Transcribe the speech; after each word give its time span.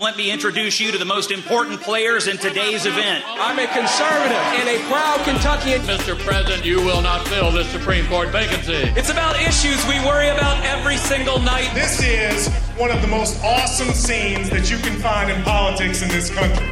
Let 0.00 0.16
me 0.16 0.32
introduce 0.32 0.80
you 0.80 0.90
to 0.90 0.98
the 0.98 1.04
most 1.04 1.30
important 1.30 1.80
players 1.80 2.26
in 2.26 2.36
today's 2.36 2.84
event. 2.84 3.24
I'm 3.26 3.58
a 3.60 3.66
conservative 3.68 4.36
and 4.36 4.68
a 4.68 4.78
proud 4.90 5.20
Kentuckian. 5.24 5.82
Mr. 5.82 6.18
President, 6.18 6.64
you 6.64 6.78
will 6.78 7.00
not 7.00 7.26
fill 7.28 7.52
this 7.52 7.68
Supreme 7.70 8.04
Court 8.06 8.30
vacancy. 8.30 8.90
It's 8.98 9.10
about 9.10 9.40
issues 9.40 9.84
we 9.86 10.00
worry 10.04 10.28
about 10.28 10.64
every 10.64 10.96
single 10.96 11.38
night. 11.38 11.70
This 11.74 12.02
is 12.02 12.48
one 12.76 12.90
of 12.90 13.02
the 13.02 13.08
most 13.08 13.40
awesome 13.44 13.90
scenes 13.90 14.50
that 14.50 14.68
you 14.68 14.78
can 14.78 14.98
find 15.00 15.30
in 15.30 15.40
politics 15.42 16.02
in 16.02 16.08
this 16.08 16.28
country. 16.28 16.66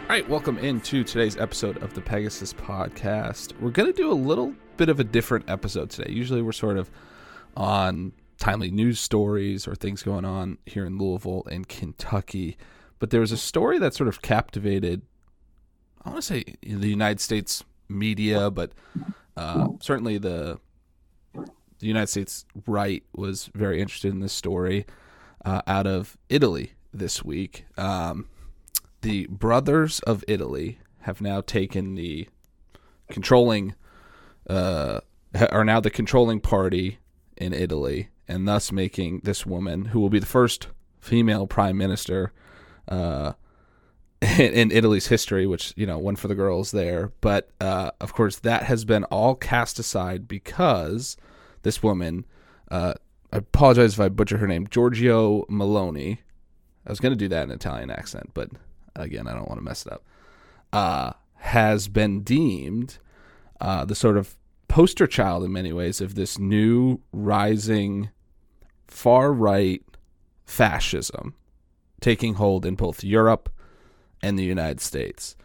All 0.00 0.08
right, 0.08 0.28
welcome 0.28 0.58
into 0.58 1.04
today's 1.04 1.36
episode 1.36 1.80
of 1.82 1.94
the 1.94 2.00
Pegasus 2.00 2.52
Podcast. 2.52 3.58
We're 3.60 3.70
going 3.70 3.90
to 3.90 3.96
do 3.96 4.10
a 4.10 4.14
little 4.14 4.52
bit 4.76 4.88
of 4.88 4.98
a 4.98 5.04
different 5.04 5.48
episode 5.48 5.90
today. 5.90 6.12
Usually 6.12 6.42
we're 6.42 6.50
sort 6.50 6.76
of 6.76 6.90
on 7.56 8.12
timely 8.42 8.72
news 8.72 8.98
stories 8.98 9.68
or 9.68 9.76
things 9.76 10.02
going 10.02 10.24
on 10.24 10.58
here 10.66 10.84
in 10.84 10.98
Louisville 10.98 11.44
and 11.48 11.68
Kentucky. 11.68 12.56
But 12.98 13.10
there 13.10 13.20
was 13.20 13.30
a 13.30 13.36
story 13.36 13.78
that 13.78 13.94
sort 13.94 14.08
of 14.08 14.20
captivated, 14.20 15.02
I 16.04 16.10
want 16.10 16.22
to 16.22 16.26
say 16.26 16.44
the 16.60 16.88
United 16.88 17.20
States 17.20 17.62
media, 17.88 18.50
but 18.50 18.72
uh, 19.36 19.68
certainly 19.78 20.18
the 20.18 20.58
the 21.34 21.86
United 21.86 22.08
States 22.08 22.44
right 22.66 23.04
was 23.14 23.48
very 23.54 23.80
interested 23.80 24.12
in 24.12 24.18
this 24.18 24.32
story 24.32 24.86
uh, 25.44 25.62
out 25.68 25.86
of 25.86 26.16
Italy 26.28 26.72
this 26.92 27.24
week. 27.24 27.64
Um, 27.78 28.26
the 29.02 29.28
brothers 29.28 30.00
of 30.00 30.24
Italy 30.26 30.80
have 31.02 31.20
now 31.20 31.42
taken 31.42 31.94
the 31.94 32.28
controlling, 33.08 33.76
uh, 34.50 34.98
are 35.50 35.64
now 35.64 35.78
the 35.78 35.90
controlling 35.90 36.40
party 36.40 36.98
in 37.36 37.52
Italy, 37.52 38.08
and 38.32 38.48
thus 38.48 38.72
making 38.72 39.20
this 39.24 39.46
woman, 39.46 39.86
who 39.86 40.00
will 40.00 40.10
be 40.10 40.18
the 40.18 40.26
first 40.26 40.68
female 41.00 41.46
prime 41.46 41.76
minister 41.76 42.32
uh, 42.88 43.32
in, 44.22 44.52
in, 44.52 44.70
Italy's 44.70 45.08
history, 45.08 45.46
which 45.46 45.72
you 45.76 45.86
know, 45.86 45.98
one 45.98 46.16
for 46.16 46.28
the 46.28 46.34
girls 46.34 46.70
there. 46.70 47.12
But 47.20 47.50
uh, 47.60 47.90
of 48.00 48.12
course, 48.12 48.38
that 48.40 48.64
has 48.64 48.84
been 48.84 49.04
all 49.04 49.34
cast 49.34 49.78
aside 49.78 50.26
because 50.26 51.16
this 51.62 51.82
woman. 51.82 52.24
Uh, 52.70 52.94
I 53.32 53.38
apologize 53.38 53.94
if 53.94 54.00
I 54.00 54.10
butcher 54.10 54.36
her 54.38 54.46
name, 54.46 54.66
Giorgio 54.66 55.46
Meloni. 55.46 56.18
I 56.86 56.90
was 56.90 57.00
going 57.00 57.12
to 57.12 57.18
do 57.18 57.28
that 57.28 57.44
in 57.44 57.50
an 57.50 57.56
Italian 57.56 57.90
accent, 57.90 58.30
but 58.34 58.50
again, 58.94 59.26
I 59.26 59.32
don't 59.32 59.48
want 59.48 59.58
to 59.58 59.64
mess 59.64 59.86
it 59.86 59.92
up, 59.92 60.04
uh, 60.72 61.12
has 61.36 61.88
been 61.88 62.22
deemed 62.22 62.98
uh, 63.60 63.84
the 63.84 63.94
sort 63.94 64.18
of 64.18 64.36
poster 64.68 65.06
child 65.06 65.44
in 65.44 65.52
many 65.52 65.72
ways 65.72 66.00
of 66.00 66.14
this 66.14 66.38
new 66.38 67.00
rising 67.12 68.10
far 68.92 69.32
right 69.32 69.82
fascism 70.44 71.34
taking 72.00 72.34
hold 72.34 72.66
in 72.66 72.74
both 72.74 73.02
Europe 73.02 73.48
and 74.22 74.38
the 74.38 74.44
United 74.44 74.80
States. 74.80 75.36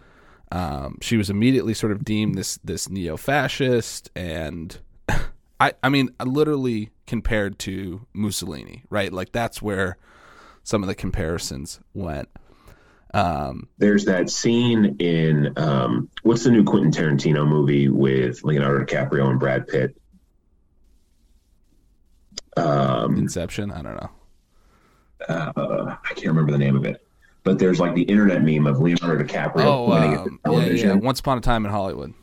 Um, 0.52 0.98
she 1.02 1.18
was 1.18 1.30
immediately 1.30 1.74
sort 1.74 1.92
of 1.92 2.04
deemed 2.04 2.36
this 2.36 2.58
this 2.64 2.90
neo 2.90 3.18
fascist, 3.18 4.10
and 4.16 4.78
I 5.60 5.74
I 5.82 5.90
mean 5.90 6.10
literally 6.24 6.92
compared 7.06 7.60
to 7.60 8.06
Mussolini, 8.14 8.84
right? 8.90 9.12
Like 9.12 9.32
that's 9.32 9.62
where 9.62 9.98
some 10.64 10.84
of 10.84 10.88
the 10.88 10.96
comparisons 10.96 11.80
went. 11.94 12.30
Um, 13.14 13.70
There's 13.78 14.06
that 14.06 14.30
scene 14.30 14.98
in 15.00 15.54
um, 15.58 16.10
what's 16.24 16.44
the 16.44 16.52
new 16.52 16.64
Quentin 16.64 16.92
Tarantino 16.92 17.48
movie 17.48 17.88
with 17.88 18.44
Leonardo 18.44 18.84
DiCaprio 18.84 19.30
and 19.30 19.40
Brad 19.40 19.68
Pitt? 19.68 19.98
Um, 22.58 23.18
Inception. 23.18 23.72
I 23.72 23.82
don't 23.82 23.96
know. 23.96 24.10
Uh, 25.28 25.96
I 26.04 26.14
can't 26.14 26.28
remember 26.28 26.52
the 26.52 26.58
name 26.58 26.76
of 26.76 26.86
it, 26.86 27.06
but 27.44 27.60
there's 27.60 27.80
like 27.80 27.96
the 27.96 28.04
internet 28.04 28.44
meme 28.44 28.68
of 28.68 28.80
Leonardo 28.80 29.24
DiCaprio 29.24 29.66
oh, 29.66 29.86
pointing 29.88 30.14
at 30.14 30.24
the 30.24 30.32
um, 30.32 30.40
television. 30.46 30.90
Yeah, 30.90 30.96
yeah. 30.96 31.02
Once 31.02 31.20
upon 31.20 31.38
a 31.38 31.42
time 31.42 31.66
in 31.66 31.72
Hollywood. 31.72 32.14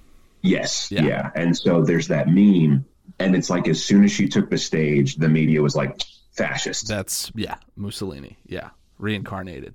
Yes. 0.43 0.91
Yeah. 0.91 1.03
yeah. 1.03 1.31
And 1.35 1.57
so 1.57 1.83
there's 1.83 2.09
that 2.09 2.29
meme, 2.29 2.85
and 3.19 3.35
it's 3.35 3.51
like 3.51 3.67
as 3.67 3.83
soon 3.83 4.05
as 4.05 4.13
she 4.13 4.29
took 4.29 4.51
the 4.51 4.59
stage, 4.59 5.17
the 5.17 5.29
media 5.29 5.63
was 5.63 5.75
like 5.75 6.03
fascist. 6.33 6.89
That's 6.89 7.33
yeah, 7.35 7.57
Mussolini. 7.77 8.39
Yeah, 8.47 8.71
reincarnated. 8.99 9.75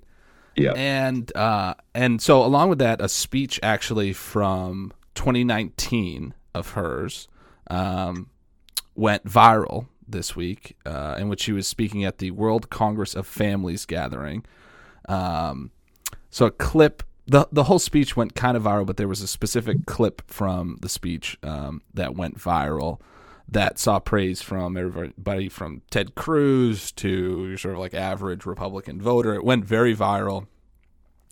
Yeah. 0.56 0.72
And 0.72 1.34
uh, 1.36 1.74
and 1.94 2.20
so 2.22 2.44
along 2.44 2.70
with 2.70 2.78
that, 2.78 3.00
a 3.00 3.08
speech 3.08 3.60
actually 3.62 4.12
from 4.12 4.92
2019 5.14 6.34
of 6.54 6.70
hers 6.70 7.28
um, 7.68 8.28
went 8.94 9.24
viral 9.24 9.86
this 10.12 10.36
week, 10.36 10.76
uh, 10.86 11.16
in 11.18 11.28
which 11.28 11.42
she 11.42 11.52
was 11.52 11.66
speaking 11.66 12.04
at 12.04 12.18
the 12.18 12.30
World 12.30 12.70
Congress 12.70 13.14
of 13.14 13.26
Families 13.26 13.86
gathering. 13.86 14.44
Um, 15.08 15.70
so 16.30 16.46
a 16.46 16.50
clip, 16.50 17.02
the 17.26 17.48
the 17.50 17.64
whole 17.64 17.78
speech 17.78 18.16
went 18.16 18.34
kind 18.34 18.56
of 18.56 18.64
viral, 18.64 18.86
but 18.86 18.96
there 18.96 19.08
was 19.08 19.22
a 19.22 19.26
specific 19.26 19.86
clip 19.86 20.22
from 20.26 20.78
the 20.80 20.88
speech 20.88 21.38
um, 21.42 21.82
that 21.94 22.14
went 22.14 22.38
viral 22.38 23.00
that 23.50 23.78
saw 23.78 23.98
praise 23.98 24.40
from 24.40 24.76
everybody 24.76 25.48
from 25.48 25.82
Ted 25.90 26.14
Cruz 26.14 26.92
to 26.92 27.56
sort 27.56 27.74
of 27.74 27.80
like 27.80 27.94
average 27.94 28.46
Republican 28.46 29.02
voter. 29.02 29.34
It 29.34 29.44
went 29.44 29.64
very 29.64 29.94
viral 29.94 30.46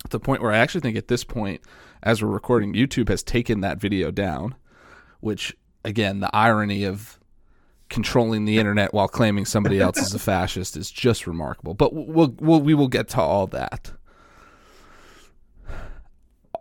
to 0.04 0.10
the 0.10 0.20
point 0.20 0.42
where 0.42 0.52
I 0.52 0.58
actually 0.58 0.80
think 0.80 0.96
at 0.96 1.08
this 1.08 1.22
point, 1.22 1.60
as 2.02 2.22
we're 2.22 2.28
recording, 2.28 2.74
YouTube 2.74 3.08
has 3.08 3.22
taken 3.22 3.60
that 3.60 3.78
video 3.78 4.10
down, 4.10 4.56
which 5.20 5.56
again, 5.84 6.18
the 6.20 6.34
irony 6.34 6.84
of 6.84 7.17
controlling 7.88 8.44
the 8.44 8.58
internet 8.58 8.92
while 8.92 9.08
claiming 9.08 9.44
somebody 9.44 9.80
else 9.80 9.98
is 9.98 10.14
a 10.14 10.18
fascist 10.18 10.76
is 10.76 10.90
just 10.90 11.26
remarkable. 11.26 11.74
But 11.74 11.94
we'll, 11.94 12.34
we'll 12.38 12.60
we 12.60 12.74
will 12.74 12.88
get 12.88 13.08
to 13.10 13.20
all 13.20 13.46
that. 13.48 13.92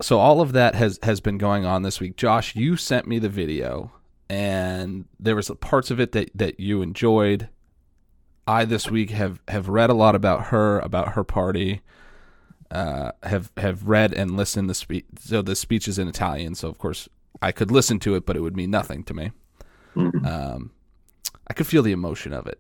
So 0.02 0.20
all 0.20 0.42
of 0.42 0.54
that 0.54 0.76
has 0.76 1.00
has 1.04 1.20
been 1.20 1.38
going 1.38 1.66
on 1.66 1.82
this 1.82 2.00
week. 2.00 2.18
Josh, 2.18 2.56
you 2.56 2.76
sent 2.76 3.08
me 3.08 3.20
the 3.20 3.30
video 3.30 3.92
and 4.30 5.06
there 5.20 5.36
was 5.36 5.50
parts 5.62 5.92
of 5.92 6.00
it 6.00 6.12
that, 6.12 6.32
that 6.36 6.60
you 6.60 6.82
enjoyed. 6.82 7.50
I 8.46 8.66
this 8.66 8.90
week 8.90 9.10
have, 9.12 9.42
have 9.48 9.70
read 9.70 9.90
a 9.90 9.94
lot 9.94 10.16
about 10.16 10.48
her, 10.48 10.80
about 10.80 11.14
her 11.14 11.24
party. 11.24 11.82
Uh, 12.70 13.12
have 13.24 13.50
have 13.56 13.88
read 13.88 14.14
and 14.14 14.36
listened 14.36 14.70
the 14.70 14.76
speech. 14.76 15.06
So 15.20 15.42
the 15.42 15.56
speech 15.56 15.88
is 15.88 15.98
in 15.98 16.10
Italian, 16.10 16.54
so 16.54 16.68
of 16.68 16.78
course 16.78 17.08
I 17.42 17.54
could 17.54 17.72
listen 17.72 17.98
to 18.00 18.16
it, 18.16 18.26
but 18.26 18.36
it 18.36 18.42
would 18.42 18.58
mean 18.58 18.70
nothing 18.70 19.06
to 19.06 19.14
me. 19.14 19.32
Mm-hmm. 19.96 20.26
Um, 20.26 20.72
I 21.50 21.54
could 21.54 21.68
feel 21.68 21.84
the 21.84 21.92
emotion 21.92 22.34
of 22.34 22.48
it, 22.48 22.60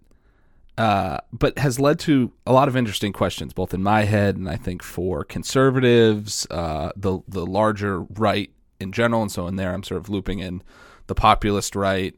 uh, 0.77 1.19
but 1.33 1.57
has 1.57 1.79
led 1.79 1.99
to 1.99 2.31
a 2.45 2.53
lot 2.53 2.67
of 2.67 2.75
interesting 2.75 3.13
questions, 3.13 3.53
both 3.53 3.73
in 3.73 3.83
my 3.83 4.03
head 4.03 4.37
and 4.37 4.49
I 4.49 4.55
think 4.55 4.83
for 4.83 5.23
conservatives, 5.23 6.47
uh, 6.49 6.91
the 6.95 7.19
the 7.27 7.45
larger 7.45 8.01
right 8.01 8.51
in 8.79 8.91
general, 8.91 9.21
and 9.21 9.31
so 9.31 9.47
in 9.47 9.55
there 9.55 9.73
I'm 9.73 9.83
sort 9.83 9.99
of 9.99 10.09
looping 10.09 10.39
in 10.39 10.61
the 11.07 11.15
populist 11.15 11.75
right, 11.75 12.15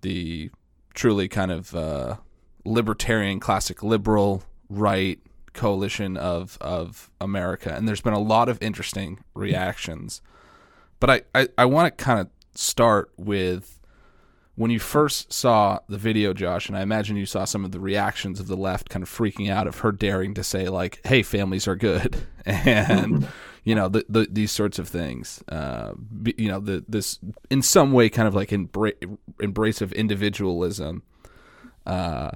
the 0.00 0.50
truly 0.94 1.28
kind 1.28 1.50
of 1.50 1.74
uh, 1.74 2.16
libertarian, 2.64 3.40
classic 3.40 3.82
liberal 3.82 4.42
right 4.68 5.20
coalition 5.52 6.16
of 6.16 6.58
of 6.60 7.10
America, 7.20 7.74
and 7.74 7.86
there's 7.86 8.00
been 8.00 8.12
a 8.12 8.18
lot 8.18 8.48
of 8.48 8.60
interesting 8.62 9.22
reactions. 9.34 10.22
But 11.00 11.10
I 11.10 11.22
I, 11.34 11.48
I 11.58 11.64
want 11.66 11.96
to 11.96 12.04
kind 12.04 12.20
of 12.20 12.28
start 12.54 13.12
with 13.16 13.77
when 14.58 14.72
you 14.72 14.80
first 14.80 15.32
saw 15.32 15.78
the 15.88 15.96
video, 15.96 16.32
Josh, 16.32 16.68
and 16.68 16.76
I 16.76 16.82
imagine 16.82 17.16
you 17.16 17.26
saw 17.26 17.44
some 17.44 17.64
of 17.64 17.70
the 17.70 17.78
reactions 17.78 18.40
of 18.40 18.48
the 18.48 18.56
left 18.56 18.88
kind 18.88 19.04
of 19.04 19.08
freaking 19.08 19.48
out 19.48 19.68
of 19.68 19.78
her 19.78 19.92
daring 19.92 20.34
to 20.34 20.42
say 20.42 20.68
like, 20.68 21.00
"Hey, 21.06 21.22
families 21.22 21.68
are 21.68 21.76
good," 21.76 22.26
and 22.44 23.28
you 23.64 23.76
know 23.76 23.88
the, 23.88 24.04
the, 24.08 24.26
these 24.28 24.50
sorts 24.50 24.80
of 24.80 24.88
things. 24.88 25.44
Uh, 25.48 25.92
you 26.36 26.48
know 26.48 26.58
the 26.58 26.84
this 26.88 27.20
in 27.50 27.62
some 27.62 27.92
way 27.92 28.08
kind 28.08 28.26
of 28.26 28.34
like 28.34 28.48
embra- 28.48 29.16
embrace 29.38 29.80
of 29.80 29.92
individualism. 29.92 31.04
Uh, 31.86 32.32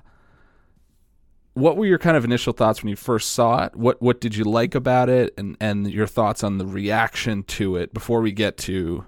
what 1.54 1.76
were 1.76 1.86
your 1.86 1.98
kind 1.98 2.16
of 2.16 2.24
initial 2.24 2.52
thoughts 2.52 2.84
when 2.84 2.88
you 2.88 2.96
first 2.96 3.32
saw 3.32 3.64
it? 3.64 3.74
What 3.74 4.00
what 4.00 4.20
did 4.20 4.36
you 4.36 4.44
like 4.44 4.76
about 4.76 5.08
it, 5.08 5.34
and 5.36 5.56
and 5.60 5.90
your 5.90 6.06
thoughts 6.06 6.44
on 6.44 6.58
the 6.58 6.66
reaction 6.66 7.42
to 7.44 7.74
it 7.74 7.92
before 7.92 8.20
we 8.20 8.30
get 8.30 8.56
to 8.58 9.06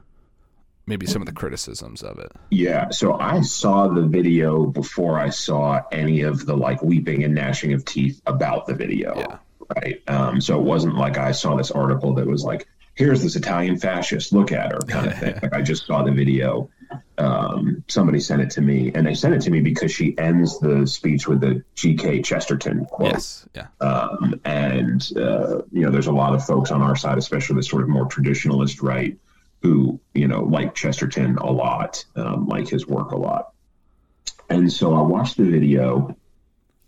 maybe 0.86 1.06
some 1.06 1.22
of 1.22 1.26
the 1.26 1.32
criticisms 1.32 2.02
of 2.02 2.18
it. 2.18 2.32
Yeah. 2.50 2.90
So 2.90 3.18
I 3.18 3.40
saw 3.40 3.88
the 3.88 4.02
video 4.02 4.66
before 4.66 5.18
I 5.18 5.30
saw 5.30 5.82
any 5.90 6.22
of 6.22 6.46
the 6.46 6.56
like 6.56 6.82
weeping 6.82 7.24
and 7.24 7.34
gnashing 7.34 7.72
of 7.72 7.84
teeth 7.84 8.20
about 8.26 8.66
the 8.66 8.74
video. 8.74 9.16
Yeah. 9.16 9.38
Right. 9.76 10.02
Um, 10.08 10.40
so 10.40 10.58
it 10.58 10.64
wasn't 10.64 10.96
like 10.96 11.16
I 11.16 11.32
saw 11.32 11.56
this 11.56 11.70
article 11.70 12.14
that 12.14 12.26
was 12.26 12.44
like, 12.44 12.68
here's 12.94 13.22
this 13.22 13.34
Italian 13.34 13.78
fascist, 13.78 14.32
look 14.32 14.52
at 14.52 14.72
her 14.72 14.78
kind 14.80 15.06
of 15.06 15.18
thing. 15.18 15.38
like 15.42 15.54
I 15.54 15.62
just 15.62 15.86
saw 15.86 16.02
the 16.02 16.12
video. 16.12 16.70
Um, 17.18 17.82
somebody 17.88 18.20
sent 18.20 18.42
it 18.42 18.50
to 18.50 18.60
me 18.60 18.92
and 18.94 19.06
they 19.06 19.14
sent 19.14 19.34
it 19.34 19.40
to 19.42 19.50
me 19.50 19.60
because 19.60 19.90
she 19.90 20.16
ends 20.18 20.60
the 20.60 20.86
speech 20.86 21.26
with 21.26 21.40
the 21.40 21.64
GK 21.76 22.24
Chesterton 22.24 22.84
quote. 22.84 23.12
Yes. 23.12 23.48
Yeah. 23.54 23.66
Um, 23.80 24.40
and, 24.44 25.10
uh, 25.16 25.62
you 25.72 25.82
know, 25.82 25.90
there's 25.90 26.06
a 26.06 26.12
lot 26.12 26.34
of 26.34 26.44
folks 26.44 26.70
on 26.70 26.82
our 26.82 26.94
side, 26.94 27.18
especially 27.18 27.56
the 27.56 27.62
sort 27.62 27.82
of 27.82 27.88
more 27.88 28.06
traditionalist 28.06 28.82
right, 28.82 29.16
who 29.64 29.98
you 30.12 30.28
know 30.28 30.42
like 30.42 30.74
Chesterton 30.74 31.38
a 31.38 31.50
lot, 31.50 32.04
um, 32.16 32.46
like 32.46 32.68
his 32.68 32.86
work 32.86 33.12
a 33.12 33.16
lot. 33.16 33.52
And 34.50 34.70
so 34.70 34.94
I 34.94 35.00
watched 35.00 35.38
the 35.38 35.44
video, 35.44 36.14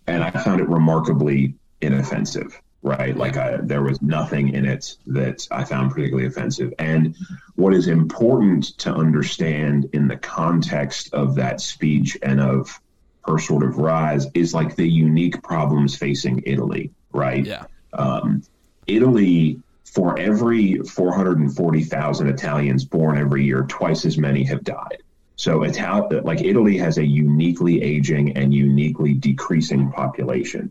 and 0.06 0.22
I 0.22 0.30
found 0.30 0.60
it 0.60 0.68
remarkably 0.68 1.54
inoffensive, 1.80 2.60
right? 2.82 3.16
Like 3.16 3.38
I, 3.38 3.56
there 3.62 3.82
was 3.82 4.02
nothing 4.02 4.50
in 4.50 4.66
it 4.66 4.94
that 5.06 5.48
I 5.50 5.64
found 5.64 5.90
particularly 5.90 6.28
offensive. 6.28 6.74
And 6.78 7.16
what 7.54 7.72
is 7.72 7.88
important 7.88 8.76
to 8.78 8.92
understand 8.92 9.88
in 9.94 10.06
the 10.06 10.18
context 10.18 11.14
of 11.14 11.34
that 11.36 11.62
speech 11.62 12.18
and 12.22 12.40
of 12.40 12.78
her 13.26 13.38
sort 13.38 13.64
of 13.64 13.78
rise 13.78 14.26
is 14.34 14.52
like 14.52 14.76
the 14.76 14.86
unique 14.86 15.42
problems 15.42 15.96
facing 15.96 16.42
Italy, 16.44 16.92
right? 17.10 17.44
Yeah. 17.46 17.64
Um, 17.94 18.42
Italy, 18.86 19.62
for 19.96 20.18
every 20.18 20.76
440,000 20.76 22.28
Italians 22.28 22.84
born 22.84 23.16
every 23.16 23.46
year, 23.46 23.62
twice 23.62 24.04
as 24.04 24.18
many 24.18 24.44
have 24.44 24.62
died. 24.62 24.98
So 25.36 25.60
like 25.60 26.42
Italy 26.42 26.76
has 26.76 26.98
a 26.98 27.04
uniquely 27.04 27.82
aging 27.82 28.36
and 28.36 28.52
uniquely 28.52 29.14
decreasing 29.14 29.90
population. 29.90 30.70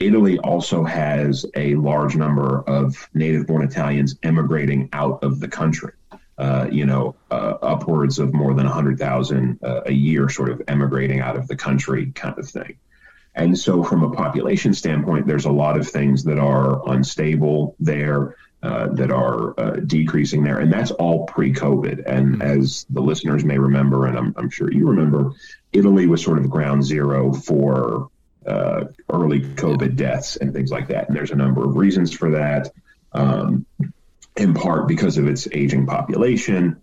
Italy 0.00 0.40
also 0.40 0.82
has 0.82 1.46
a 1.54 1.76
large 1.76 2.16
number 2.16 2.62
of 2.62 3.08
native 3.14 3.46
born 3.46 3.62
Italians 3.62 4.16
emigrating 4.24 4.88
out 4.92 5.22
of 5.22 5.38
the 5.38 5.48
country. 5.48 5.92
Uh, 6.36 6.66
you 6.70 6.86
know, 6.86 7.14
uh, 7.30 7.54
upwards 7.62 8.18
of 8.18 8.34
more 8.34 8.52
than 8.52 8.66
100,000 8.66 9.60
uh, 9.62 9.82
a 9.86 9.92
year 9.92 10.28
sort 10.28 10.50
of 10.50 10.60
emigrating 10.66 11.20
out 11.20 11.36
of 11.36 11.46
the 11.46 11.56
country 11.56 12.06
kind 12.16 12.36
of 12.36 12.48
thing. 12.48 12.76
And 13.36 13.56
so, 13.56 13.84
from 13.84 14.02
a 14.02 14.10
population 14.10 14.72
standpoint, 14.72 15.26
there's 15.26 15.44
a 15.44 15.52
lot 15.52 15.78
of 15.78 15.86
things 15.86 16.24
that 16.24 16.38
are 16.38 16.86
unstable 16.90 17.76
there, 17.78 18.34
uh, 18.62 18.88
that 18.88 19.10
are 19.10 19.58
uh, 19.58 19.76
decreasing 19.86 20.42
there. 20.42 20.58
And 20.58 20.72
that's 20.72 20.90
all 20.92 21.26
pre 21.26 21.52
COVID. 21.52 22.04
And 22.06 22.36
mm-hmm. 22.36 22.42
as 22.42 22.86
the 22.90 23.00
listeners 23.00 23.44
may 23.44 23.58
remember, 23.58 24.06
and 24.06 24.16
I'm, 24.16 24.34
I'm, 24.36 24.50
sure 24.50 24.72
you 24.72 24.88
remember, 24.88 25.32
Italy 25.72 26.06
was 26.06 26.22
sort 26.22 26.38
of 26.38 26.50
ground 26.50 26.84
zero 26.84 27.32
for 27.32 28.10
uh, 28.46 28.84
early 29.12 29.40
COVID 29.40 29.96
deaths 29.96 30.36
and 30.36 30.52
things 30.52 30.70
like 30.70 30.88
that. 30.88 31.08
And 31.08 31.16
there's 31.16 31.32
a 31.32 31.36
number 31.36 31.64
of 31.64 31.76
reasons 31.76 32.12
for 32.12 32.30
that. 32.30 32.72
Um, 33.12 33.66
in 34.36 34.54
part 34.54 34.86
because 34.86 35.18
of 35.18 35.26
its 35.26 35.48
aging 35.52 35.86
population. 35.86 36.82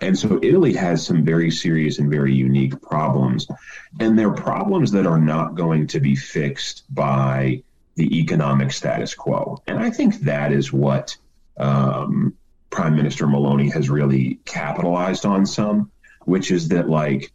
And 0.00 0.18
so 0.18 0.38
Italy 0.42 0.74
has 0.74 1.04
some 1.04 1.24
very 1.24 1.50
serious 1.50 1.98
and 1.98 2.10
very 2.10 2.34
unique 2.34 2.80
problems. 2.80 3.46
And 3.98 4.18
they're 4.18 4.32
problems 4.32 4.92
that 4.92 5.06
are 5.06 5.18
not 5.18 5.54
going 5.54 5.88
to 5.88 6.00
be 6.00 6.16
fixed 6.16 6.84
by 6.94 7.62
the 8.00 8.18
economic 8.18 8.72
status 8.72 9.14
quo. 9.14 9.62
And 9.66 9.78
I 9.78 9.90
think 9.90 10.20
that 10.20 10.52
is 10.52 10.72
what 10.72 11.18
um, 11.58 12.34
Prime 12.70 12.96
Minister 12.96 13.26
Meloni 13.26 13.70
has 13.74 13.90
really 13.90 14.40
capitalized 14.46 15.26
on 15.26 15.44
some, 15.44 15.90
which 16.24 16.50
is 16.50 16.68
that 16.68 16.88
like 16.88 17.30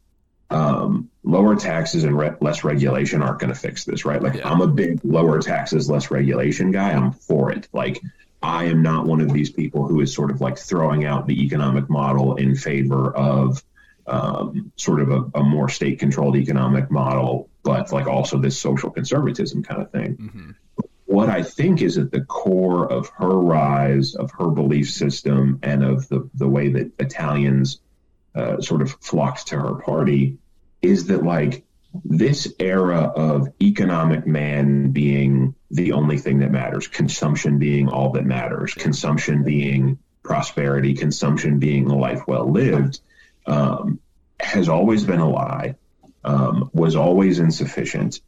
um, 0.49 1.11
lower 1.23 1.55
taxes 1.55 2.03
and 2.03 2.17
re- 2.17 2.35
less 2.41 2.63
regulation 2.63 3.21
aren't 3.21 3.37
going 3.37 3.53
to 3.53 3.59
fix 3.59 3.85
this, 3.85 4.05
right? 4.05 4.19
Like 4.19 4.37
yeah. 4.37 4.49
I'm 4.49 4.61
a 4.61 4.67
big 4.67 5.01
lower 5.03 5.39
taxes, 5.39 5.87
less 5.87 6.09
regulation 6.09 6.71
guy. 6.71 6.93
I'm 6.93 7.11
for 7.11 7.51
it. 7.51 7.67
Like 7.71 8.01
I 8.41 8.63
am 8.63 8.81
not 8.81 9.05
one 9.05 9.21
of 9.21 9.31
these 9.31 9.51
people 9.51 9.87
who 9.87 10.01
is 10.01 10.11
sort 10.11 10.31
of 10.31 10.41
like 10.41 10.57
throwing 10.57 11.05
out 11.05 11.27
the 11.27 11.43
economic 11.43 11.91
model 11.91 12.37
in 12.37 12.55
favor 12.55 13.15
of 13.15 13.63
um, 14.07 14.71
sort 14.75 15.01
of 15.01 15.09
a, 15.09 15.39
a 15.39 15.43
more 15.43 15.69
state 15.69 15.99
controlled 15.99 16.35
economic 16.35 16.91
model, 16.91 17.49
but 17.63 17.91
like 17.91 18.07
also 18.07 18.37
this 18.37 18.59
social 18.59 18.89
conservatism 18.89 19.63
kind 19.63 19.81
of 19.81 19.91
thing. 19.91 20.17
Mm-hmm. 20.17 20.51
What 21.05 21.29
I 21.29 21.43
think 21.43 21.81
is 21.81 21.97
at 21.97 22.11
the 22.11 22.21
core 22.21 22.91
of 22.91 23.09
her 23.17 23.39
rise, 23.39 24.15
of 24.15 24.31
her 24.39 24.47
belief 24.49 24.91
system, 24.91 25.59
and 25.61 25.83
of 25.83 26.07
the, 26.09 26.29
the 26.33 26.47
way 26.47 26.69
that 26.69 26.91
Italians 26.99 27.79
uh, 28.33 28.59
sort 28.59 28.81
of 28.81 28.91
flocked 29.01 29.47
to 29.47 29.59
her 29.59 29.75
party 29.75 30.37
is 30.81 31.07
that 31.07 31.23
like 31.23 31.63
this 32.03 32.53
era 32.59 33.11
of 33.15 33.47
economic 33.61 34.27
man 34.27 34.91
being 34.91 35.55
the 35.71 35.93
only 35.93 36.17
thing 36.17 36.39
that 36.39 36.51
matters, 36.51 36.87
consumption 36.87 37.59
being 37.59 37.87
all 37.87 38.11
that 38.11 38.25
matters, 38.25 38.73
consumption 38.73 39.43
being 39.43 39.97
prosperity, 40.23 40.93
consumption 40.93 41.59
being 41.59 41.87
a 41.87 41.95
life 41.95 42.21
well 42.27 42.51
lived, 42.51 42.99
um, 43.45 43.99
has 44.39 44.69
always 44.69 45.03
been 45.03 45.19
a 45.19 45.29
lie, 45.29 45.75
um, 46.23 46.69
was 46.73 46.95
always 46.95 47.39
insufficient. 47.39 48.21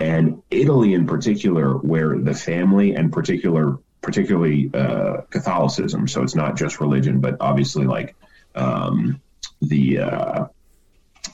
And 0.00 0.42
Italy, 0.50 0.94
in 0.94 1.06
particular, 1.06 1.74
where 1.78 2.18
the 2.18 2.34
family 2.34 2.94
and 2.94 3.12
particular, 3.12 3.78
particularly 4.00 4.70
uh, 4.74 5.22
Catholicism, 5.30 6.08
so 6.08 6.22
it's 6.22 6.34
not 6.34 6.56
just 6.56 6.80
religion, 6.80 7.20
but 7.20 7.36
obviously 7.40 7.84
like 7.84 8.16
um, 8.54 9.20
the 9.62 9.98
uh, 9.98 10.44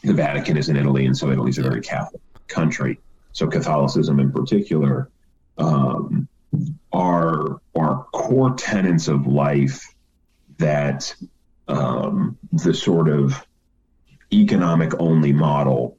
the 0.03 0.15
Vatican 0.15 0.57
is 0.57 0.69
in 0.69 0.77
Italy, 0.77 1.07
and 1.07 1.17
so 1.17 1.31
Italy's 1.31 1.59
a 1.59 1.63
very 1.63 1.81
Catholic 1.81 2.23
country. 2.49 3.01
So 3.33 3.47
Catholicism, 3.47 4.21
in 4.21 4.33
particular, 4.33 5.11
um, 5.59 6.29
are 6.93 7.61
are 7.75 8.05
core 8.13 8.55
tenets 8.55 9.09
of 9.09 9.27
life 9.27 9.95
that 10.59 11.15
um, 11.71 12.39
the 12.53 12.75
sort 12.75 13.09
of 13.09 13.47
economic 14.33 14.99
only 15.01 15.33
model 15.33 15.97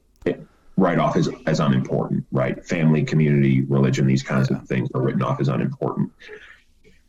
write 0.76 0.98
off 0.98 1.16
as, 1.16 1.28
as 1.46 1.60
unimportant, 1.60 2.26
right? 2.32 2.64
Family, 2.64 3.04
community, 3.04 3.62
religion, 3.62 4.06
these 4.06 4.22
kinds 4.22 4.50
yeah. 4.50 4.56
of 4.56 4.66
things 4.66 4.88
are 4.94 5.02
written 5.02 5.22
off 5.22 5.40
as 5.40 5.48
unimportant. 5.48 6.12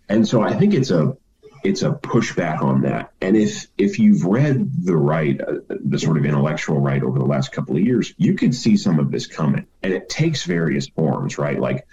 And 0.09 0.27
so 0.27 0.41
I 0.41 0.53
think 0.53 0.73
it's 0.73 0.91
a 0.91 1.17
it's 1.63 1.81
a 1.81 1.91
pushback 1.91 2.61
on 2.61 2.81
that. 2.81 3.13
And 3.21 3.37
if 3.37 3.67
if 3.77 3.97
you've 3.97 4.25
read 4.25 4.85
the 4.85 4.97
right, 4.97 5.39
uh, 5.39 5.59
the 5.69 5.97
sort 5.97 6.17
of 6.17 6.25
intellectual 6.25 6.77
right 6.79 7.01
over 7.01 7.17
the 7.17 7.25
last 7.25 7.53
couple 7.53 7.77
of 7.77 7.81
years, 7.81 8.13
you 8.17 8.35
can 8.35 8.51
see 8.51 8.75
some 8.75 8.99
of 8.99 9.11
this 9.11 9.27
coming, 9.27 9.65
and 9.81 9.93
it 9.93 10.09
takes 10.09 10.43
various 10.43 10.87
forms, 10.87 11.37
right? 11.37 11.57
Like 11.57 11.87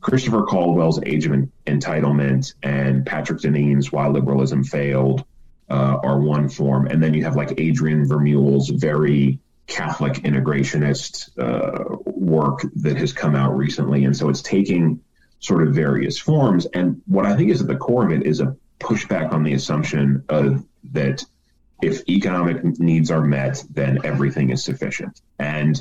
Christopher 0.00 0.44
Caldwell's 0.44 1.00
Age 1.02 1.26
of 1.26 1.32
Entitlement 1.66 2.54
and 2.62 3.04
Patrick 3.04 3.40
Deneen's 3.40 3.90
Why 3.90 4.06
Liberalism 4.06 4.62
Failed 4.62 5.24
uh, 5.70 5.98
are 6.02 6.18
one 6.18 6.48
form, 6.48 6.86
and 6.86 7.02
then 7.02 7.14
you 7.14 7.24
have 7.24 7.36
like 7.36 7.60
Adrian 7.60 8.06
Vermeule's 8.06 8.68
very 8.68 9.38
Catholic 9.66 10.14
integralist 10.14 11.30
uh, 11.38 11.96
work 12.06 12.62
that 12.76 12.96
has 12.96 13.12
come 13.12 13.34
out 13.34 13.56
recently, 13.56 14.04
and 14.04 14.16
so 14.16 14.28
it's 14.28 14.42
taking 14.42 15.00
sort 15.40 15.66
of 15.66 15.74
various 15.74 16.18
forms. 16.18 16.66
And 16.66 17.02
what 17.06 17.26
I 17.26 17.36
think 17.36 17.50
is 17.50 17.60
at 17.60 17.68
the 17.68 17.76
core 17.76 18.06
of 18.06 18.12
it 18.12 18.26
is 18.26 18.40
a 18.40 18.56
pushback 18.80 19.32
on 19.32 19.42
the 19.42 19.52
assumption 19.52 20.24
of 20.28 20.64
that 20.92 21.24
if 21.82 22.08
economic 22.08 22.64
needs 22.80 23.10
are 23.10 23.20
met, 23.20 23.62
then 23.70 24.00
everything 24.04 24.50
is 24.50 24.64
sufficient. 24.64 25.20
And 25.38 25.80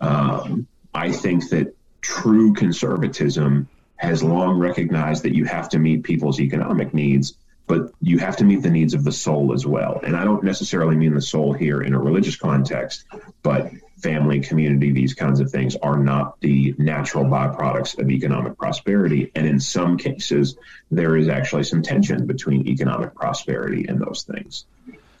um, 0.00 0.66
I 0.92 1.12
think 1.12 1.48
that 1.50 1.74
true 2.00 2.52
conservatism 2.52 3.68
has 3.96 4.22
long 4.22 4.58
recognized 4.58 5.24
that 5.24 5.34
you 5.34 5.44
have 5.44 5.68
to 5.70 5.78
meet 5.78 6.02
people's 6.02 6.40
economic 6.40 6.92
needs, 6.92 7.34
but 7.68 7.92
you 8.00 8.18
have 8.18 8.36
to 8.38 8.44
meet 8.44 8.62
the 8.62 8.70
needs 8.70 8.94
of 8.94 9.04
the 9.04 9.12
soul 9.12 9.52
as 9.52 9.66
well. 9.66 10.00
And 10.02 10.16
I 10.16 10.24
don't 10.24 10.42
necessarily 10.42 10.96
mean 10.96 11.14
the 11.14 11.20
soul 11.20 11.52
here 11.52 11.82
in 11.82 11.94
a 11.94 11.98
religious 11.98 12.34
context, 12.34 13.04
but 13.42 13.70
family, 13.98 14.40
community, 14.40 14.90
these 14.90 15.12
kinds 15.12 15.38
of 15.38 15.50
things 15.50 15.76
are 15.76 15.98
not 15.98 16.40
the 16.40 16.74
natural 16.78 17.24
byproducts 17.24 17.98
of 17.98 18.10
economic 18.10 18.56
prosperity. 18.56 19.30
And 19.34 19.46
in 19.46 19.60
some 19.60 19.98
cases, 19.98 20.56
there 20.90 21.16
is 21.16 21.28
actually 21.28 21.64
some 21.64 21.82
tension 21.82 22.26
between 22.26 22.66
economic 22.66 23.14
prosperity 23.14 23.86
and 23.86 24.00
those 24.00 24.22
things. 24.22 24.64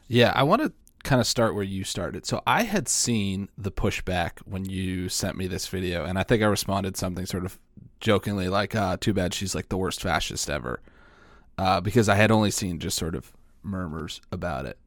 Yeah, 0.08 0.32
I 0.34 0.42
want 0.42 0.62
to 0.62 0.72
kind 1.04 1.20
of 1.20 1.26
start 1.26 1.54
where 1.54 1.64
you 1.64 1.84
started. 1.84 2.24
So 2.24 2.42
I 2.46 2.62
had 2.62 2.88
seen 2.88 3.50
the 3.58 3.70
pushback 3.70 4.38
when 4.46 4.64
you 4.64 5.10
sent 5.10 5.36
me 5.36 5.48
this 5.48 5.68
video, 5.68 6.04
and 6.04 6.18
I 6.18 6.22
think 6.22 6.42
I 6.42 6.46
responded 6.46 6.96
something 6.96 7.26
sort 7.26 7.44
of 7.44 7.58
jokingly 8.00 8.48
like, 8.48 8.74
uh, 8.74 8.96
too 8.98 9.12
bad 9.12 9.34
she's 9.34 9.54
like 9.54 9.68
the 9.68 9.76
worst 9.76 10.00
fascist 10.00 10.48
ever. 10.48 10.80
Uh, 11.58 11.80
because 11.80 12.08
I 12.08 12.14
had 12.14 12.30
only 12.30 12.52
seen 12.52 12.78
just 12.78 12.96
sort 12.96 13.14
of 13.16 13.32
murmurs 13.62 14.20
about 14.30 14.64
it. 14.64 14.78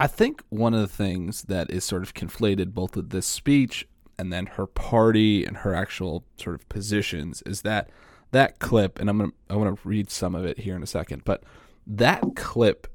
I 0.00 0.06
think 0.06 0.42
one 0.48 0.74
of 0.74 0.80
the 0.80 0.86
things 0.86 1.42
that 1.44 1.70
is 1.70 1.84
sort 1.84 2.02
of 2.02 2.14
conflated 2.14 2.74
both 2.74 2.96
with 2.96 3.10
this 3.10 3.26
speech 3.26 3.86
and 4.18 4.32
then 4.32 4.46
her 4.46 4.66
party 4.66 5.44
and 5.44 5.58
her 5.58 5.74
actual 5.74 6.24
sort 6.38 6.54
of 6.54 6.68
positions 6.68 7.42
is 7.46 7.62
that 7.62 7.90
that 8.32 8.58
clip, 8.58 8.98
and 8.98 9.08
I'm 9.08 9.18
gonna 9.18 9.32
I 9.48 9.56
want 9.56 9.80
to 9.80 9.88
read 9.88 10.10
some 10.10 10.34
of 10.34 10.44
it 10.44 10.60
here 10.60 10.74
in 10.74 10.82
a 10.82 10.86
second, 10.86 11.22
but 11.24 11.42
that 11.86 12.34
clip 12.34 12.86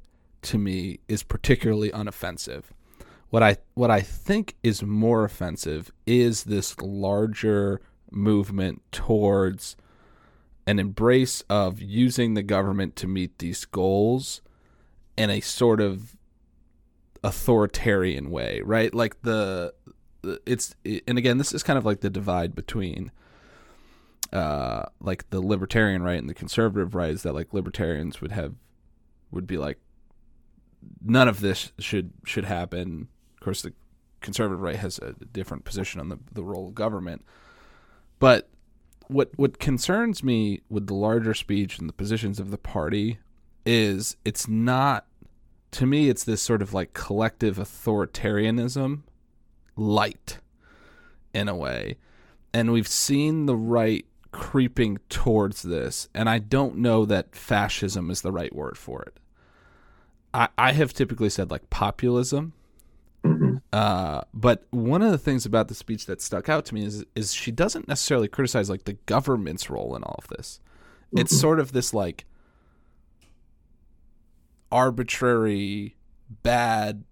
to 0.43 0.57
me 0.57 0.99
is 1.07 1.23
particularly 1.23 1.89
unoffensive. 1.91 2.63
What 3.29 3.41
I 3.41 3.57
what 3.73 3.89
I 3.89 4.01
think 4.01 4.55
is 4.61 4.83
more 4.83 5.23
offensive 5.23 5.91
is 6.05 6.43
this 6.43 6.79
larger 6.81 7.81
movement 8.11 8.81
towards 8.91 9.77
an 10.71 10.79
embrace 10.79 11.43
of 11.49 11.81
using 11.81 12.33
the 12.33 12.41
government 12.41 12.95
to 12.95 13.07
meet 13.07 13.37
these 13.39 13.65
goals 13.65 14.41
in 15.17 15.29
a 15.29 15.41
sort 15.41 15.81
of 15.81 16.15
authoritarian 17.23 18.31
way, 18.31 18.61
right? 18.63 18.93
Like 18.93 19.21
the, 19.21 19.73
it's 20.45 20.73
and 20.85 21.17
again, 21.17 21.37
this 21.37 21.53
is 21.53 21.61
kind 21.61 21.77
of 21.77 21.85
like 21.85 21.99
the 21.99 22.09
divide 22.09 22.55
between 22.55 23.11
uh 24.31 24.85
like 25.01 25.29
the 25.29 25.41
libertarian 25.41 26.01
right 26.01 26.17
and 26.17 26.29
the 26.29 26.33
conservative 26.33 26.95
right 26.95 27.09
is 27.09 27.23
that 27.23 27.33
like 27.33 27.53
libertarians 27.53 28.21
would 28.21 28.31
have 28.31 28.53
would 29.29 29.45
be 29.45 29.57
like 29.57 29.77
none 31.03 31.27
of 31.27 31.41
this 31.41 31.73
should 31.79 32.13
should 32.25 32.45
happen. 32.45 33.09
Of 33.35 33.43
course, 33.43 33.61
the 33.61 33.73
conservative 34.21 34.61
right 34.61 34.77
has 34.77 34.99
a 34.99 35.13
different 35.33 35.65
position 35.65 35.99
on 35.99 36.07
the 36.07 36.19
the 36.31 36.43
role 36.43 36.69
of 36.69 36.75
government, 36.75 37.25
but 38.19 38.47
what 39.11 39.29
what 39.37 39.59
concerns 39.59 40.23
me 40.23 40.61
with 40.69 40.87
the 40.87 40.93
larger 40.93 41.33
speech 41.33 41.77
and 41.77 41.89
the 41.89 41.93
positions 41.93 42.39
of 42.39 42.49
the 42.49 42.57
party 42.57 43.19
is 43.65 44.15
it's 44.23 44.47
not 44.47 45.05
to 45.71 45.85
me 45.85 46.09
it's 46.09 46.23
this 46.23 46.41
sort 46.41 46.61
of 46.61 46.73
like 46.73 46.93
collective 46.93 47.57
authoritarianism 47.57 49.01
light 49.75 50.39
in 51.33 51.47
a 51.47 51.55
way. 51.55 51.97
And 52.53 52.71
we've 52.71 52.87
seen 52.87 53.45
the 53.45 53.55
right 53.55 54.05
creeping 54.31 54.97
towards 55.09 55.61
this 55.61 56.07
and 56.13 56.29
i 56.29 56.39
don't 56.39 56.77
know 56.77 57.03
that 57.03 57.35
fascism 57.35 58.09
is 58.09 58.21
the 58.21 58.31
right 58.31 58.55
word 58.55 58.77
for 58.77 59.01
it. 59.01 59.19
I, 60.33 60.47
I 60.57 60.71
have 60.71 60.93
typically 60.93 61.29
said 61.29 61.51
like 61.51 61.69
populism 61.69 62.53
uh, 63.73 64.21
but 64.33 64.65
one 64.71 65.01
of 65.01 65.11
the 65.11 65.17
things 65.17 65.45
about 65.45 65.67
the 65.69 65.75
speech 65.75 66.05
that 66.05 66.21
stuck 66.21 66.49
out 66.49 66.65
to 66.65 66.73
me 66.75 66.83
is 66.85 67.05
is 67.15 67.33
she 67.33 67.51
doesn't 67.51 67.87
necessarily 67.87 68.27
criticize 68.27 68.69
like 68.69 68.83
the 68.85 68.93
government's 69.05 69.69
role 69.69 69.95
in 69.95 70.03
all 70.03 70.15
of 70.17 70.27
this. 70.27 70.59
It's 71.13 71.37
sort 71.37 71.59
of 71.59 71.71
this 71.73 71.93
like 71.93 72.25
arbitrary 74.71 75.95
bad, 76.43 77.03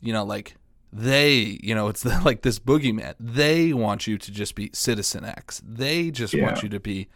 you 0.00 0.12
know, 0.12 0.24
like 0.24 0.56
they, 0.92 1.58
you 1.62 1.74
know, 1.74 1.88
it's 1.88 2.02
the, 2.02 2.20
like 2.24 2.42
this 2.42 2.58
boogeyman. 2.58 3.14
They 3.20 3.72
want 3.72 4.06
you 4.06 4.18
to 4.18 4.30
just 4.32 4.54
be 4.54 4.70
citizen 4.72 5.24
X. 5.24 5.60
They 5.66 6.10
just 6.10 6.34
Yeah. 6.34 6.44
want 6.44 6.62
you 6.62 6.68
to 6.70 6.80
be 6.80 7.08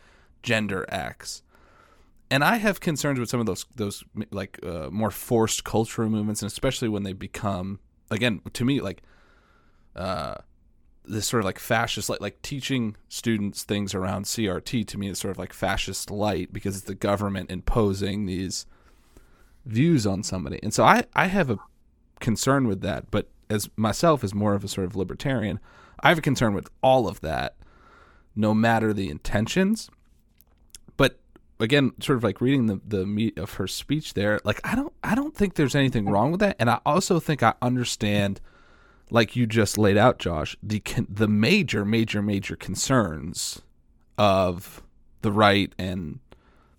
gender 0.42 0.84
X. 0.88 1.42
And 2.30 2.44
I 2.44 2.56
have 2.56 2.80
concerns 2.80 3.18
with 3.18 3.28
some 3.28 3.40
of 3.40 3.46
those 3.46 3.66
those 3.74 4.04
like 4.30 4.60
uh, 4.64 4.88
more 4.90 5.10
forced 5.10 5.64
cultural 5.64 6.08
movements, 6.08 6.42
and 6.42 6.46
especially 6.50 6.88
when 6.88 7.02
they 7.02 7.12
become 7.12 7.80
again 8.10 8.40
to 8.52 8.64
me 8.64 8.80
like 8.80 9.02
uh, 9.96 10.34
this 11.04 11.26
sort 11.26 11.40
of 11.40 11.44
like 11.44 11.58
fascist 11.58 12.08
like 12.08 12.20
like 12.20 12.40
teaching 12.42 12.96
students 13.08 13.64
things 13.64 13.94
around 13.94 14.24
CRT 14.24 14.86
to 14.86 14.98
me 14.98 15.08
is 15.08 15.18
sort 15.18 15.32
of 15.32 15.38
like 15.38 15.52
fascist 15.52 16.10
light 16.10 16.52
because 16.52 16.76
it's 16.76 16.84
the 16.84 16.94
government 16.94 17.50
imposing 17.50 18.26
these 18.26 18.66
views 19.64 20.06
on 20.06 20.22
somebody. 20.22 20.60
And 20.62 20.72
so 20.72 20.84
I 20.84 21.04
I 21.14 21.26
have 21.26 21.50
a 21.50 21.58
concern 22.20 22.68
with 22.68 22.80
that, 22.82 23.10
but 23.10 23.28
as 23.48 23.68
myself 23.76 24.22
as 24.22 24.34
more 24.34 24.54
of 24.54 24.62
a 24.62 24.68
sort 24.68 24.86
of 24.86 24.94
libertarian, 24.94 25.58
I 26.00 26.08
have 26.10 26.18
a 26.18 26.22
concern 26.22 26.54
with 26.54 26.68
all 26.82 27.08
of 27.08 27.20
that 27.20 27.56
no 28.36 28.54
matter 28.54 28.92
the 28.92 29.10
intentions. 29.10 29.90
Again, 31.60 31.92
sort 32.00 32.16
of 32.16 32.24
like 32.24 32.40
reading 32.40 32.66
the 32.66 32.80
the 32.86 33.06
meat 33.06 33.38
of 33.38 33.54
her 33.54 33.66
speech 33.66 34.14
there, 34.14 34.40
like 34.44 34.60
I 34.64 34.74
don't 34.74 34.92
I 35.04 35.14
don't 35.14 35.34
think 35.34 35.54
there's 35.54 35.74
anything 35.74 36.08
wrong 36.08 36.30
with 36.30 36.40
that, 36.40 36.56
and 36.58 36.70
I 36.70 36.80
also 36.86 37.20
think 37.20 37.42
I 37.42 37.54
understand, 37.60 38.40
like 39.10 39.36
you 39.36 39.46
just 39.46 39.76
laid 39.76 39.98
out, 39.98 40.18
Josh, 40.18 40.56
the 40.62 40.82
the 41.08 41.28
major 41.28 41.84
major 41.84 42.22
major 42.22 42.56
concerns 42.56 43.60
of 44.16 44.82
the 45.22 45.32
right 45.32 45.72
and 45.78 46.20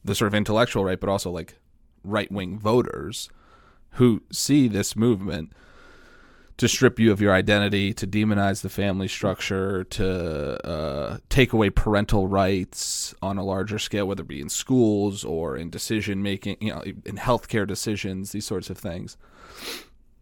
the 0.03 0.15
sort 0.15 0.27
of 0.27 0.35
intellectual 0.35 0.83
right, 0.83 0.99
but 0.99 1.09
also 1.09 1.29
like 1.29 1.59
right 2.03 2.31
wing 2.31 2.57
voters 2.57 3.29
who 3.91 4.23
see 4.31 4.67
this 4.67 4.95
movement 4.95 5.51
to 6.61 6.67
strip 6.67 6.99
you 6.99 7.11
of 7.11 7.19
your 7.19 7.33
identity, 7.33 7.91
to 7.91 8.05
demonize 8.05 8.61
the 8.61 8.69
family 8.69 9.07
structure, 9.07 9.83
to 9.83 10.63
uh, 10.63 11.17
take 11.27 11.53
away 11.53 11.71
parental 11.71 12.27
rights 12.27 13.15
on 13.19 13.39
a 13.39 13.43
larger 13.43 13.79
scale, 13.79 14.07
whether 14.07 14.21
it 14.21 14.27
be 14.27 14.39
in 14.39 14.47
schools 14.47 15.25
or 15.25 15.57
in 15.57 15.71
decision 15.71 16.21
making, 16.21 16.57
you 16.61 16.71
know, 16.71 16.83
in 16.83 17.15
healthcare 17.17 17.65
decisions, 17.65 18.31
these 18.31 18.45
sorts 18.45 18.69
of 18.69 18.77
things. 18.77 19.17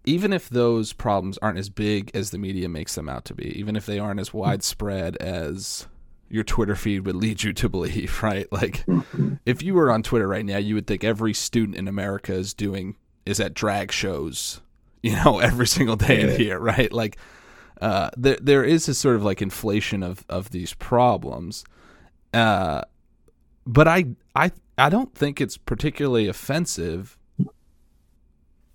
Even 0.06 0.32
if 0.32 0.48
those 0.48 0.94
problems 0.94 1.38
aren't 1.40 1.60
as 1.60 1.68
big 1.68 2.10
as 2.14 2.32
the 2.32 2.38
media 2.38 2.70
makes 2.70 2.96
them 2.96 3.10
out 3.10 3.26
to 3.26 3.34
be, 3.34 3.48
even 3.60 3.76
if 3.76 3.86
they 3.86 4.00
aren't 4.00 4.22
as 4.22 4.34
widespread 4.34 5.18
as 5.18 5.88
your 6.30 6.46
Twitter 6.46 6.78
feed 6.78 7.06
would 7.06 7.18
lead 7.18 7.44
you 7.44 7.52
to 7.52 7.68
believe, 7.68 8.24
right? 8.24 8.50
Like, 8.50 8.86
if 9.46 9.62
you 9.62 9.74
were 9.74 9.92
on 9.92 10.04
Twitter 10.04 10.30
right 10.30 10.46
now, 10.46 10.58
you 10.58 10.76
would 10.76 10.88
think 10.88 11.04
every 11.04 11.34
student 11.34 11.78
in 11.78 11.90
America 11.90 12.32
is 12.32 12.54
doing 12.54 12.96
is 13.26 13.42
at 13.42 13.54
drag 13.54 13.92
shows 13.92 14.62
you 15.02 15.14
know, 15.14 15.40
every 15.50 15.68
single 15.68 15.96
day 15.96 16.24
of 16.24 16.38
the 16.38 16.44
year, 16.44 16.60
right? 16.60 16.92
Like, 16.92 17.18
uh, 17.82 18.10
there 18.18 18.38
there 18.42 18.64
is 18.64 18.86
this 18.86 18.98
sort 18.98 19.16
of 19.16 19.24
like 19.24 19.42
inflation 19.42 20.04
of 20.04 20.26
of 20.30 20.52
these 20.52 20.74
problems, 20.74 21.64
uh, 22.34 22.82
but 23.66 23.88
I 23.88 24.06
I 24.36 24.52
I 24.78 24.90
don't 24.90 25.14
think 25.16 25.40
it's 25.40 25.58
particularly 25.58 26.28
offensive. 26.28 27.18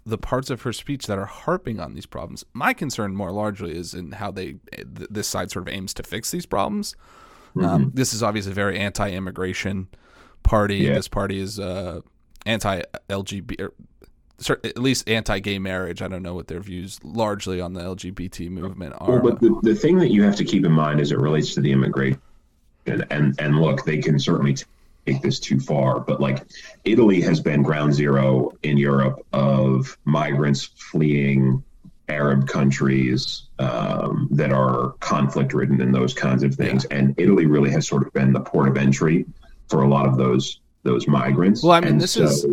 The 0.06 0.18
parts 0.18 0.50
of 0.50 0.60
her 0.62 0.72
speech 0.72 1.06
that 1.06 1.18
are 1.18 1.24
harping 1.24 1.80
on 1.80 1.94
these 1.94 2.04
problems. 2.04 2.44
My 2.52 2.74
concern 2.74 3.16
more 3.16 3.30
largely 3.32 3.74
is 3.74 3.94
in 3.94 4.12
how 4.12 4.30
they 4.30 4.56
th- 4.76 5.08
this 5.10 5.26
side 5.26 5.50
sort 5.50 5.66
of 5.66 5.72
aims 5.72 5.94
to 5.94 6.02
fix 6.02 6.30
these 6.30 6.44
problems. 6.44 6.94
Um, 7.58 7.90
this 7.94 8.12
is 8.12 8.22
obviously 8.22 8.52
a 8.52 8.54
very 8.54 8.78
anti-immigration 8.78 9.88
party. 10.42 10.76
Yeah. 10.78 10.94
This 10.94 11.08
party 11.08 11.40
is 11.40 11.58
uh, 11.58 12.00
anti-LGBT, 12.44 13.56
cer- 13.58 13.72
at 14.48 14.78
least 14.78 15.08
anti-gay 15.08 15.58
marriage. 15.58 16.02
I 16.02 16.08
don't 16.08 16.22
know 16.22 16.34
what 16.34 16.48
their 16.48 16.60
views 16.60 16.98
largely 17.02 17.60
on 17.60 17.72
the 17.72 17.80
LGBT 17.80 18.50
movement 18.50 18.94
are. 18.98 19.10
Well, 19.10 19.20
but 19.20 19.40
the, 19.40 19.58
the 19.62 19.74
thing 19.74 19.98
that 19.98 20.10
you 20.10 20.22
have 20.22 20.36
to 20.36 20.44
keep 20.44 20.64
in 20.64 20.72
mind 20.72 21.00
as 21.00 21.12
it 21.12 21.18
relates 21.18 21.54
to 21.54 21.60
the 21.60 21.70
immigration, 21.72 22.20
and 22.86 23.34
and 23.38 23.60
look, 23.60 23.84
they 23.84 23.98
can 23.98 24.18
certainly 24.18 24.56
take 25.06 25.22
this 25.22 25.38
too 25.38 25.60
far, 25.60 26.00
but 26.00 26.20
like 26.20 26.42
Italy 26.84 27.20
has 27.20 27.40
been 27.40 27.62
ground 27.62 27.94
zero 27.94 28.52
in 28.62 28.76
Europe 28.76 29.24
of 29.32 29.96
migrants 30.04 30.64
fleeing 30.76 31.62
Arab 32.08 32.48
countries 32.48 33.44
um, 33.58 34.28
that 34.30 34.52
are 34.52 34.92
conflict 35.00 35.54
ridden 35.54 35.80
and 35.80 35.94
those 35.94 36.12
kinds 36.12 36.42
of 36.42 36.54
things, 36.54 36.84
and 36.86 37.14
Italy 37.18 37.46
really 37.46 37.70
has 37.70 37.86
sort 37.86 38.06
of 38.06 38.12
been 38.12 38.32
the 38.32 38.40
port 38.40 38.68
of 38.68 38.76
entry 38.76 39.24
for 39.68 39.82
a 39.82 39.88
lot 39.88 40.06
of 40.06 40.16
those 40.16 40.60
those 40.82 41.06
migrants. 41.06 41.62
Well, 41.62 41.72
I 41.72 41.80
mean, 41.80 41.92
And 41.92 42.00
this 42.00 42.12
so- 42.12 42.24
is 42.24 42.46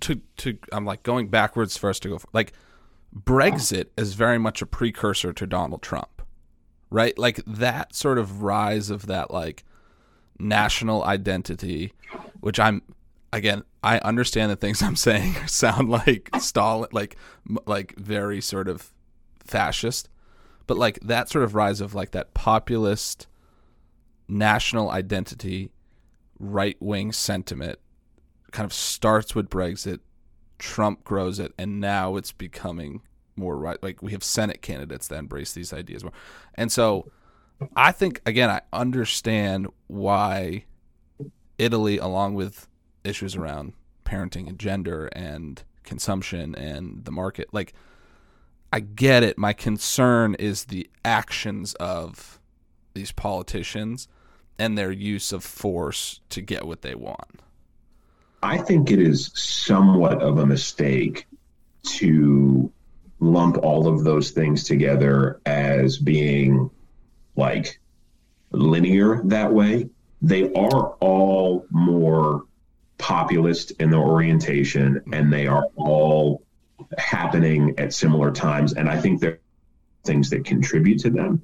to 0.00 0.20
to 0.38 0.58
I'm 0.72 0.84
like 0.84 1.02
going 1.02 1.28
backwards 1.28 1.82
us 1.82 1.98
to 2.00 2.08
go 2.08 2.18
for, 2.18 2.28
like 2.32 2.52
Brexit 3.14 3.86
is 3.96 4.14
very 4.14 4.38
much 4.38 4.60
a 4.62 4.66
precursor 4.66 5.32
to 5.32 5.46
Donald 5.46 5.82
Trump, 5.82 6.22
right? 6.90 7.16
Like 7.18 7.40
that 7.46 7.94
sort 7.94 8.18
of 8.18 8.42
rise 8.42 8.90
of 8.90 9.06
that 9.06 9.30
like 9.30 9.64
national 10.38 11.04
identity, 11.04 11.92
which 12.40 12.58
I'm 12.58 12.82
again 13.32 13.62
I 13.82 13.98
understand 13.98 14.50
the 14.50 14.56
things 14.56 14.82
I'm 14.82 14.96
saying 14.96 15.34
sound 15.46 15.88
like 15.88 16.30
Stalin, 16.38 16.88
like 16.92 17.16
like 17.66 17.94
very 17.96 18.40
sort 18.40 18.68
of 18.68 18.92
fascist, 19.40 20.08
but 20.66 20.76
like 20.76 20.98
that 21.00 21.28
sort 21.28 21.44
of 21.44 21.54
rise 21.54 21.80
of 21.80 21.94
like 21.94 22.10
that 22.12 22.34
populist 22.34 23.26
national 24.26 24.90
identity, 24.90 25.70
right 26.38 26.76
wing 26.80 27.12
sentiment 27.12 27.78
kind 28.54 28.64
of 28.64 28.72
starts 28.72 29.34
with 29.34 29.50
Brexit, 29.50 29.98
Trump 30.58 31.02
grows 31.02 31.40
it, 31.40 31.52
and 31.58 31.80
now 31.80 32.16
it's 32.16 32.30
becoming 32.30 33.02
more 33.36 33.56
right. 33.56 33.82
Like 33.82 34.00
we 34.00 34.12
have 34.12 34.22
Senate 34.22 34.62
candidates 34.62 35.08
that 35.08 35.18
embrace 35.18 35.52
these 35.52 35.72
ideas 35.72 36.04
more, 36.04 36.12
and 36.54 36.70
so 36.70 37.10
I 37.74 37.90
think 37.90 38.22
again 38.24 38.48
I 38.48 38.62
understand 38.72 39.66
why 39.88 40.66
Italy, 41.58 41.98
along 41.98 42.34
with 42.34 42.68
issues 43.02 43.34
around 43.34 43.72
parenting 44.04 44.48
and 44.48 44.58
gender 44.58 45.06
and 45.08 45.62
consumption 45.82 46.54
and 46.54 47.04
the 47.04 47.10
market, 47.10 47.48
like 47.52 47.74
I 48.72 48.80
get 48.80 49.24
it. 49.24 49.36
My 49.36 49.52
concern 49.52 50.34
is 50.36 50.66
the 50.66 50.88
actions 51.04 51.74
of 51.74 52.38
these 52.94 53.10
politicians 53.10 54.06
and 54.60 54.78
their 54.78 54.92
use 54.92 55.32
of 55.32 55.42
force 55.42 56.20
to 56.28 56.40
get 56.40 56.64
what 56.64 56.82
they 56.82 56.94
want. 56.94 57.40
I 58.44 58.58
think 58.58 58.90
it 58.90 58.98
is 59.00 59.30
somewhat 59.34 60.20
of 60.20 60.36
a 60.36 60.44
mistake 60.44 61.26
to 61.84 62.70
lump 63.18 63.56
all 63.56 63.88
of 63.88 64.04
those 64.04 64.32
things 64.32 64.64
together 64.64 65.40
as 65.46 65.96
being 65.96 66.70
like 67.36 67.80
linear 68.50 69.22
that 69.24 69.50
way. 69.50 69.88
They 70.20 70.52
are 70.52 70.88
all 71.00 71.64
more 71.70 72.44
populist 72.98 73.70
in 73.80 73.88
their 73.88 74.00
orientation 74.00 75.00
and 75.10 75.32
they 75.32 75.46
are 75.46 75.66
all 75.76 76.42
happening 76.98 77.74
at 77.78 77.94
similar 77.94 78.30
times. 78.30 78.74
And 78.74 78.90
I 78.90 79.00
think 79.00 79.22
there 79.22 79.32
are 79.32 79.40
things 80.04 80.28
that 80.30 80.44
contribute 80.44 80.98
to 81.00 81.08
them. 81.08 81.40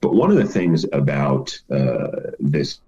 But 0.00 0.14
one 0.14 0.30
of 0.30 0.36
the 0.36 0.46
things 0.46 0.86
about 0.92 1.60
uh, 1.68 2.30
this 2.38 2.78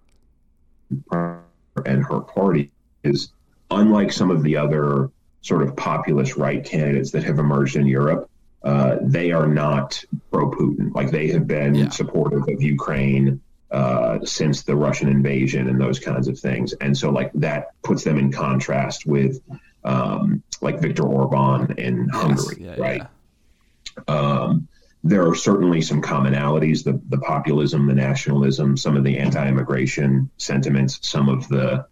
and 1.11 2.05
her 2.05 2.21
party 2.21 2.71
is 3.03 3.33
unlike 3.71 4.13
some 4.13 4.31
of 4.31 4.43
the 4.43 4.57
other 4.57 5.11
sort 5.43 5.63
of 5.63 5.77
populist 5.77 6.37
right 6.37 6.65
candidates 6.65 7.13
that 7.13 7.25
have 7.25 7.39
emerged 7.39 7.77
in 7.77 7.87
Europe, 7.87 8.29
uh, 8.63 8.97
they 9.01 9.33
are 9.33 9.47
not 9.47 10.03
pro 10.31 10.51
Putin. 10.51 10.95
Like 10.95 11.11
they 11.11 11.29
have 11.29 11.47
been 11.47 11.75
Yeah. 11.75 11.89
supportive 11.91 12.43
of 12.49 12.63
Ukraine 12.63 13.41
uh, 13.71 14.25
since 14.25 14.63
the 14.63 14.77
Russian 14.77 15.09
invasion 15.09 15.69
and 15.69 15.81
those 15.81 15.99
kinds 15.99 16.29
of 16.29 16.39
things. 16.39 16.73
And 16.75 16.97
so, 16.97 17.11
like, 17.11 17.33
that 17.35 17.71
puts 17.83 18.05
them 18.05 18.19
in 18.19 18.33
contrast 18.33 19.07
with 19.07 19.41
um, 19.85 20.43
like 20.61 20.81
Viktor 20.81 21.05
Orban 21.05 21.75
in 21.79 22.09
Hungary, 22.09 22.57
yeah, 22.61 22.75
right? 22.77 23.03
yeah. 23.03 24.15
Um, 24.15 24.69
there 25.05 25.29
are 25.29 25.35
certainly 25.35 25.81
some 25.83 26.03
commonalities 26.03 26.83
the, 26.83 27.01
the 27.09 27.19
populism, 27.19 27.87
the 27.87 27.95
nationalism, 27.95 28.77
some 28.77 28.97
of 28.97 29.05
the 29.05 29.19
anti 29.19 29.49
immigration 29.49 30.31
sentiments, 30.39 30.99
some 31.03 31.29
of 31.29 31.47
the 31.49 31.87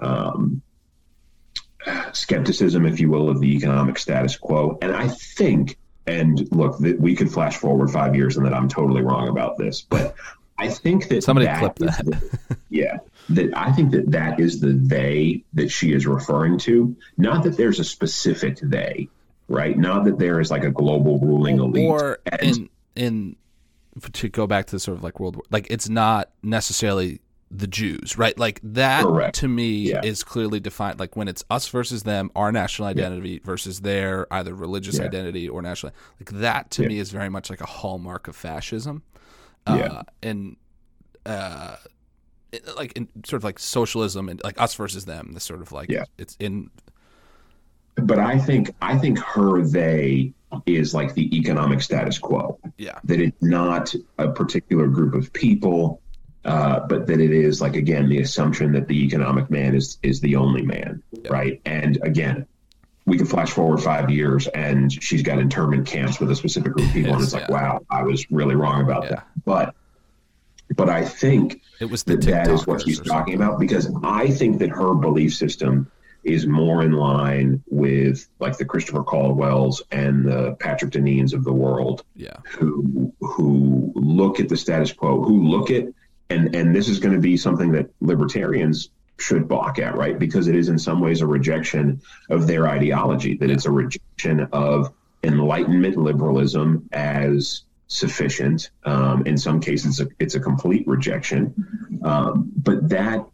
um, 0.00 0.60
skepticism, 2.12 2.86
if 2.86 3.00
you 3.00 3.10
will, 3.10 3.28
of 3.28 3.40
the 3.40 3.54
economic 3.56 3.98
status 3.98 4.36
quo. 4.36 4.78
And 4.82 4.92
I 4.92 5.08
think, 5.08 5.78
and 6.06 6.50
look, 6.52 6.78
that 6.78 7.00
we 7.00 7.14
could 7.14 7.32
flash 7.32 7.56
forward 7.56 7.90
five 7.90 8.14
years 8.14 8.36
and 8.36 8.46
that 8.46 8.54
I'm 8.54 8.68
totally 8.68 9.02
wrong 9.02 9.28
about 9.28 9.58
this, 9.58 9.82
but 9.82 10.14
I 10.58 10.68
think 10.68 11.08
that 11.08 11.22
somebody 11.22 11.46
that 11.46 11.58
clipped 11.60 11.78
that. 11.78 12.04
The, 12.04 12.56
yeah, 12.68 12.98
that 13.30 13.56
I 13.56 13.72
think 13.72 13.92
that 13.92 14.10
that 14.10 14.40
is 14.40 14.60
the 14.60 14.72
they 14.72 15.44
that 15.54 15.70
she 15.70 15.92
is 15.92 16.06
referring 16.06 16.58
to. 16.60 16.96
Not 17.16 17.44
that 17.44 17.56
there's 17.56 17.78
a 17.78 17.84
specific 17.84 18.58
they, 18.60 19.08
right? 19.46 19.78
Not 19.78 20.04
that 20.04 20.18
there 20.18 20.40
is 20.40 20.50
like 20.50 20.64
a 20.64 20.70
global 20.70 21.20
ruling 21.20 21.60
elite. 21.60 21.88
Or 21.88 22.18
in 22.42 22.68
in 22.96 23.36
to 24.12 24.28
go 24.28 24.46
back 24.46 24.66
to 24.66 24.72
the 24.72 24.80
sort 24.80 24.96
of 24.96 25.04
like 25.04 25.20
World 25.20 25.36
War, 25.36 25.44
like 25.50 25.68
it's 25.70 25.88
not 25.88 26.30
necessarily 26.42 27.20
the 27.50 27.66
Jews, 27.66 28.18
right? 28.18 28.38
Like 28.38 28.60
that 28.62 29.04
Correct. 29.04 29.36
to 29.36 29.48
me 29.48 29.90
Yeah. 29.90 30.02
is 30.04 30.22
clearly 30.22 30.60
defined. 30.60 31.00
Like 31.00 31.16
when 31.16 31.28
it's 31.28 31.44
us 31.50 31.66
versus 31.68 32.02
them, 32.02 32.30
our 32.36 32.52
national 32.52 32.88
identity 32.88 33.40
versus 33.42 33.80
their 33.80 34.26
either 34.32 34.54
religious 34.54 34.98
Yeah. 34.98 35.04
identity 35.06 35.48
or 35.48 35.62
national. 35.62 35.92
Like 36.20 36.30
that 36.40 36.70
to 36.72 36.82
Yeah. 36.82 36.88
me 36.88 36.98
is 36.98 37.10
very 37.10 37.30
much 37.30 37.48
like 37.48 37.60
a 37.62 37.66
hallmark 37.66 38.28
of 38.28 38.36
fascism. 38.36 39.02
Yeah. 39.66 39.74
Uh, 39.74 40.02
and 40.22 40.56
uh, 41.26 41.76
it- 42.52 42.66
like 42.76 42.92
in 42.92 43.08
sort 43.24 43.40
of 43.40 43.44
like 43.44 43.58
socialism 43.58 44.28
and 44.28 44.40
like 44.44 44.60
us 44.60 44.74
versus 44.74 45.04
them. 45.06 45.32
The 45.32 45.40
sort 45.40 45.60
of 45.62 45.72
like 45.72 45.90
Yeah. 45.90 46.04
it's 46.18 46.36
in 46.38 46.70
but 47.96 48.18
I 48.18 48.38
think 48.38 48.70
I 48.80 48.96
think 48.96 49.18
her 49.18 49.62
they 49.66 50.32
is 50.66 50.94
like 50.94 51.14
the 51.14 51.36
economic 51.36 51.82
status 51.82 52.16
quo. 52.18 52.58
yeah 52.78 52.98
That 53.04 53.20
it's 53.20 53.42
not 53.42 53.94
a 54.18 54.28
particular 54.30 54.86
group 54.86 55.14
of 55.14 55.32
people, 55.32 56.00
uh, 56.48 56.80
but 56.88 57.06
that 57.06 57.20
it 57.20 57.30
is 57.30 57.60
like 57.60 57.76
again 57.76 58.08
the 58.08 58.20
assumption 58.20 58.72
that 58.72 58.88
the 58.88 59.04
economic 59.04 59.50
man 59.50 59.74
is 59.74 59.98
is 60.02 60.20
the 60.20 60.36
only 60.36 60.62
man, 60.62 61.02
right? 61.28 61.60
And 61.66 61.98
again, 62.02 62.46
we 63.04 63.18
can 63.18 63.26
flash 63.26 63.50
forward 63.50 63.82
five 63.82 64.08
years, 64.08 64.46
and 64.48 64.90
she's 64.90 65.22
got 65.22 65.38
internment 65.38 65.86
camps 65.86 66.18
with 66.18 66.30
a 66.30 66.36
specific 66.36 66.72
group 66.72 66.86
of 66.86 66.92
people, 66.94 67.12
and 67.12 67.22
it's 67.22 67.34
like, 67.34 67.48
yeah. 67.48 67.54
wow, 67.54 67.80
I 67.90 68.02
was 68.02 68.30
really 68.30 68.54
wrong 68.54 68.82
about 68.82 69.04
Yeah. 69.04 69.10
that. 69.10 69.26
But 69.44 69.74
but 70.74 70.88
I 70.88 71.04
think 71.04 71.60
it 71.80 71.90
was 71.90 72.02
the 72.04 72.16
that 72.16 72.24
that 72.30 72.48
is 72.48 72.66
what 72.66 72.80
she's 72.82 73.00
talking 73.00 73.34
about 73.34 73.60
because 73.60 73.94
I 74.02 74.30
think 74.30 74.58
that 74.60 74.70
her 74.70 74.94
belief 74.94 75.34
system 75.34 75.90
is 76.24 76.46
more 76.46 76.82
in 76.82 76.92
line 76.92 77.62
with 77.70 78.26
like 78.38 78.56
the 78.56 78.64
Christopher 78.64 79.02
Caldwells 79.02 79.82
and 79.90 80.24
the 80.24 80.56
Patrick 80.60 80.92
Deneen's 80.92 81.32
of 81.32 81.44
the 81.44 81.52
world 81.52 82.04
yeah 82.16 82.36
who 82.46 83.12
who 83.20 83.92
look 83.94 84.40
at 84.40 84.48
the 84.48 84.56
status 84.56 84.92
quo, 84.92 85.22
who 85.22 85.42
look 85.44 85.70
at 85.70 85.84
and 86.30 86.54
and 86.54 86.74
this 86.74 86.88
is 86.88 86.98
going 86.98 87.14
to 87.14 87.20
be 87.20 87.36
something 87.36 87.72
that 87.72 87.90
libertarians 88.00 88.90
should 89.18 89.48
balk 89.48 89.78
at, 89.78 89.96
right? 89.96 90.18
Because 90.18 90.48
it 90.48 90.54
is 90.54 90.68
in 90.68 90.78
some 90.78 91.00
ways 91.00 91.20
a 91.20 91.26
rejection 91.26 92.00
of 92.30 92.46
their 92.46 92.68
ideology, 92.68 93.36
that 93.38 93.50
it's 93.50 93.66
a 93.66 93.70
rejection 93.70 94.48
of 94.52 94.92
enlightenment 95.24 95.96
liberalism 95.96 96.88
as 96.92 97.62
sufficient. 97.88 98.70
Um, 98.84 99.26
in 99.26 99.36
some 99.36 99.60
cases, 99.60 99.98
it's 99.98 100.10
a, 100.10 100.14
it's 100.20 100.34
a 100.36 100.40
complete 100.40 100.86
rejection. 100.86 102.00
Um, 102.04 102.52
but 102.56 102.88
that 102.90 103.26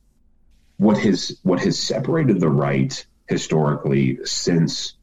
what 0.79 0.99
has 0.99 1.39
what 1.43 1.61
has 1.61 1.79
separated 1.79 2.41
the 2.41 2.49
right 2.49 3.05
historically 3.29 4.19
since 4.25 4.95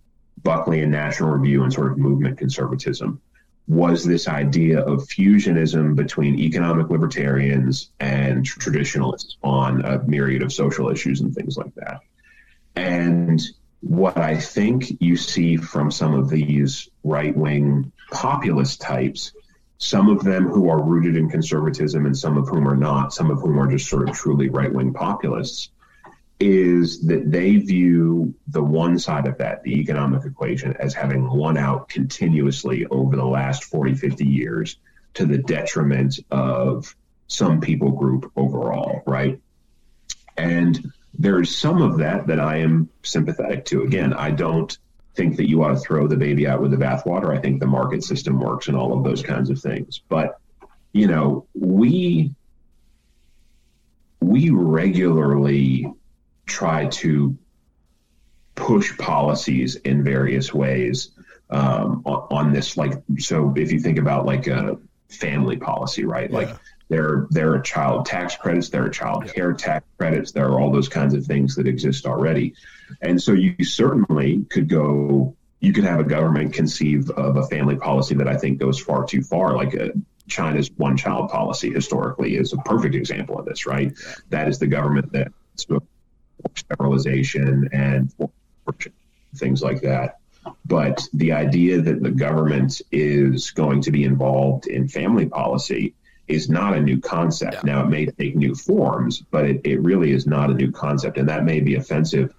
Buckley 0.43 0.81
and 0.81 0.91
National 0.91 1.29
Review 1.29 1.63
and 1.63 1.71
sort 1.71 1.91
of 1.91 1.97
movement 1.97 2.37
conservatism 2.39 3.21
was 3.71 4.03
this 4.03 4.27
idea 4.27 4.81
of 4.81 4.99
fusionism 5.07 5.95
between 5.95 6.37
economic 6.37 6.89
libertarians 6.89 7.89
and 8.01 8.45
traditionalists 8.45 9.37
on 9.43 9.85
a 9.85 10.03
myriad 10.03 10.41
of 10.41 10.51
social 10.51 10.89
issues 10.89 11.21
and 11.21 11.33
things 11.33 11.55
like 11.55 11.73
that. 11.75 12.01
And 12.75 13.41
what 13.79 14.17
I 14.17 14.35
think 14.35 15.01
you 15.01 15.15
see 15.15 15.55
from 15.55 15.89
some 15.89 16.13
of 16.13 16.29
these 16.29 16.89
right 17.05 17.35
wing 17.35 17.93
populist 18.11 18.81
types, 18.81 19.31
some 19.77 20.09
of 20.09 20.21
them 20.21 20.49
who 20.49 20.69
are 20.69 20.83
rooted 20.83 21.15
in 21.15 21.29
conservatism 21.29 22.05
and 22.05 22.17
some 22.17 22.37
of 22.37 22.49
whom 22.49 22.67
are 22.67 22.75
not, 22.75 23.13
some 23.13 23.31
of 23.31 23.39
whom 23.39 23.57
are 23.57 23.71
just 23.71 23.87
sort 23.87 24.09
of 24.09 24.13
truly 24.13 24.49
right 24.49 24.73
wing 24.73 24.91
populists, 24.91 25.69
is 26.41 27.01
that 27.05 27.29
they 27.29 27.57
view 27.57 28.33
the 28.47 28.63
one 28.63 28.97
side 28.97 29.27
of 29.27 29.37
that, 29.37 29.61
the 29.61 29.79
economic 29.79 30.25
equation, 30.25 30.75
as 30.79 30.91
having 30.91 31.29
won 31.29 31.55
out 31.55 31.87
continuously 31.87 32.87
over 32.87 33.15
the 33.15 33.25
last 33.25 33.63
40, 33.65 33.93
50 33.93 34.25
years 34.25 34.77
to 35.13 35.27
the 35.27 35.37
detriment 35.37 36.19
of 36.31 36.95
some 37.27 37.61
people 37.61 37.91
group 37.91 38.31
overall, 38.35 39.03
right? 39.05 39.39
And 40.35 40.91
there's 41.13 41.55
some 41.55 41.79
of 41.79 41.99
that 41.99 42.25
that 42.25 42.39
I 42.39 42.57
am 42.57 42.89
sympathetic 43.03 43.65
to. 43.65 43.83
Again, 43.83 44.11
I 44.11 44.31
don't 44.31 44.75
think 45.13 45.37
that 45.37 45.47
you 45.47 45.63
ought 45.63 45.73
to 45.73 45.79
throw 45.79 46.07
the 46.07 46.17
baby 46.17 46.47
out 46.47 46.59
with 46.59 46.71
the 46.71 46.77
bathwater. 46.77 47.37
I 47.37 47.39
think 47.39 47.59
the 47.59 47.67
market 47.67 48.03
system 48.03 48.39
works 48.39 48.67
and 48.67 48.75
all 48.75 48.97
of 48.97 49.03
those 49.03 49.21
kinds 49.21 49.51
of 49.51 49.59
things. 49.59 50.01
But, 50.09 50.39
you 50.91 51.05
know, 51.05 51.45
we 51.53 52.33
we 54.21 54.49
regularly 54.49 55.91
try 56.51 56.87
to 56.87 57.37
push 58.55 58.97
policies 58.97 59.75
in 59.75 60.03
various 60.03 60.53
ways 60.53 61.11
um, 61.49 62.01
on, 62.05 62.27
on 62.31 62.53
this. 62.53 62.77
Like, 62.77 62.93
so 63.17 63.53
if 63.55 63.71
you 63.71 63.79
think 63.79 63.97
about 63.97 64.25
like 64.25 64.47
a 64.47 64.77
family 65.09 65.57
policy, 65.57 66.03
right? 66.05 66.29
Like 66.31 66.49
there, 66.89 67.27
there 67.29 67.53
are 67.53 67.59
child 67.59 68.05
tax 68.05 68.35
credits, 68.35 68.69
there 68.69 68.83
are 68.83 68.89
child 68.89 69.33
care 69.33 69.53
tax 69.53 69.85
credits, 69.97 70.31
there 70.31 70.47
are 70.49 70.59
all 70.59 70.71
those 70.71 70.89
kinds 70.89 71.13
of 71.13 71.25
things 71.25 71.55
that 71.55 71.67
exist 71.67 72.05
already. 72.05 72.53
And 73.01 73.21
so 73.21 73.31
you 73.31 73.63
certainly 73.63 74.45
could 74.49 74.67
go, 74.67 75.35
you 75.59 75.73
could 75.73 75.85
have 75.85 75.99
a 75.99 76.03
government 76.03 76.53
conceive 76.53 77.09
of 77.11 77.37
a 77.37 77.47
family 77.47 77.77
policy 77.77 78.15
that 78.15 78.27
I 78.27 78.37
think 78.37 78.59
goes 78.59 78.79
far 78.79 79.05
too 79.05 79.21
far, 79.21 79.55
like 79.55 79.73
a, 79.73 79.91
China's 80.27 80.69
one 80.77 80.97
child 80.97 81.29
policy 81.29 81.71
historically 81.71 82.35
is 82.35 82.53
a 82.53 82.57
perfect 82.57 82.95
example 82.95 83.37
of 83.39 83.45
this, 83.45 83.65
right? 83.65 83.93
That 84.29 84.47
is 84.47 84.59
the 84.59 84.67
government 84.67 85.11
that 85.13 85.31
sterilization 86.55 87.69
and 87.71 88.13
things 89.35 89.61
like 89.61 89.81
that. 89.81 90.17
But 90.65 91.07
the 91.13 91.33
idea 91.33 91.81
that 91.81 92.01
the 92.01 92.11
government 92.11 92.81
is 92.91 93.51
going 93.51 93.81
to 93.81 93.91
be 93.91 94.03
involved 94.03 94.67
in 94.67 94.87
family 94.87 95.27
policy 95.27 95.93
is 96.27 96.49
not 96.49 96.75
a 96.75 96.81
new 96.81 96.99
concept. 96.99 97.55
Yeah. 97.55 97.61
Now, 97.63 97.83
it 97.83 97.89
may 97.89 98.05
take 98.05 98.35
new 98.35 98.55
forms, 98.55 99.21
but 99.31 99.45
it, 99.45 99.61
it 99.63 99.81
really 99.81 100.11
is 100.11 100.25
not 100.25 100.49
a 100.49 100.53
new 100.53 100.71
concept. 100.71 101.17
And 101.17 101.29
that 101.29 101.43
may 101.43 101.59
be 101.59 101.75
offensive 101.75 102.33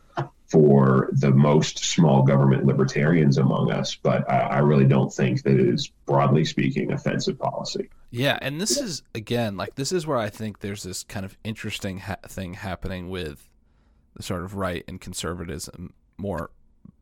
for 0.52 1.08
the 1.12 1.30
most 1.30 1.78
small 1.78 2.22
government 2.22 2.66
libertarians 2.66 3.38
among 3.38 3.70
us, 3.70 3.94
but 3.94 4.30
I, 4.30 4.40
I 4.40 4.58
really 4.58 4.84
don't 4.84 5.10
think 5.10 5.42
that 5.44 5.54
it 5.54 5.66
is, 5.66 5.90
broadly 6.04 6.44
speaking, 6.44 6.92
offensive 6.92 7.38
policy. 7.38 7.88
Yeah, 8.10 8.38
and 8.42 8.60
this 8.60 8.76
is 8.76 9.02
again 9.14 9.56
like 9.56 9.76
this 9.76 9.92
is 9.92 10.06
where 10.06 10.18
I 10.18 10.28
think 10.28 10.60
there's 10.60 10.82
this 10.82 11.04
kind 11.04 11.24
of 11.24 11.38
interesting 11.42 12.00
ha- 12.00 12.16
thing 12.26 12.52
happening 12.52 13.08
with 13.08 13.48
the 14.14 14.22
sort 14.22 14.44
of 14.44 14.54
right 14.54 14.84
and 14.86 15.00
conservatism 15.00 15.94
more 16.18 16.50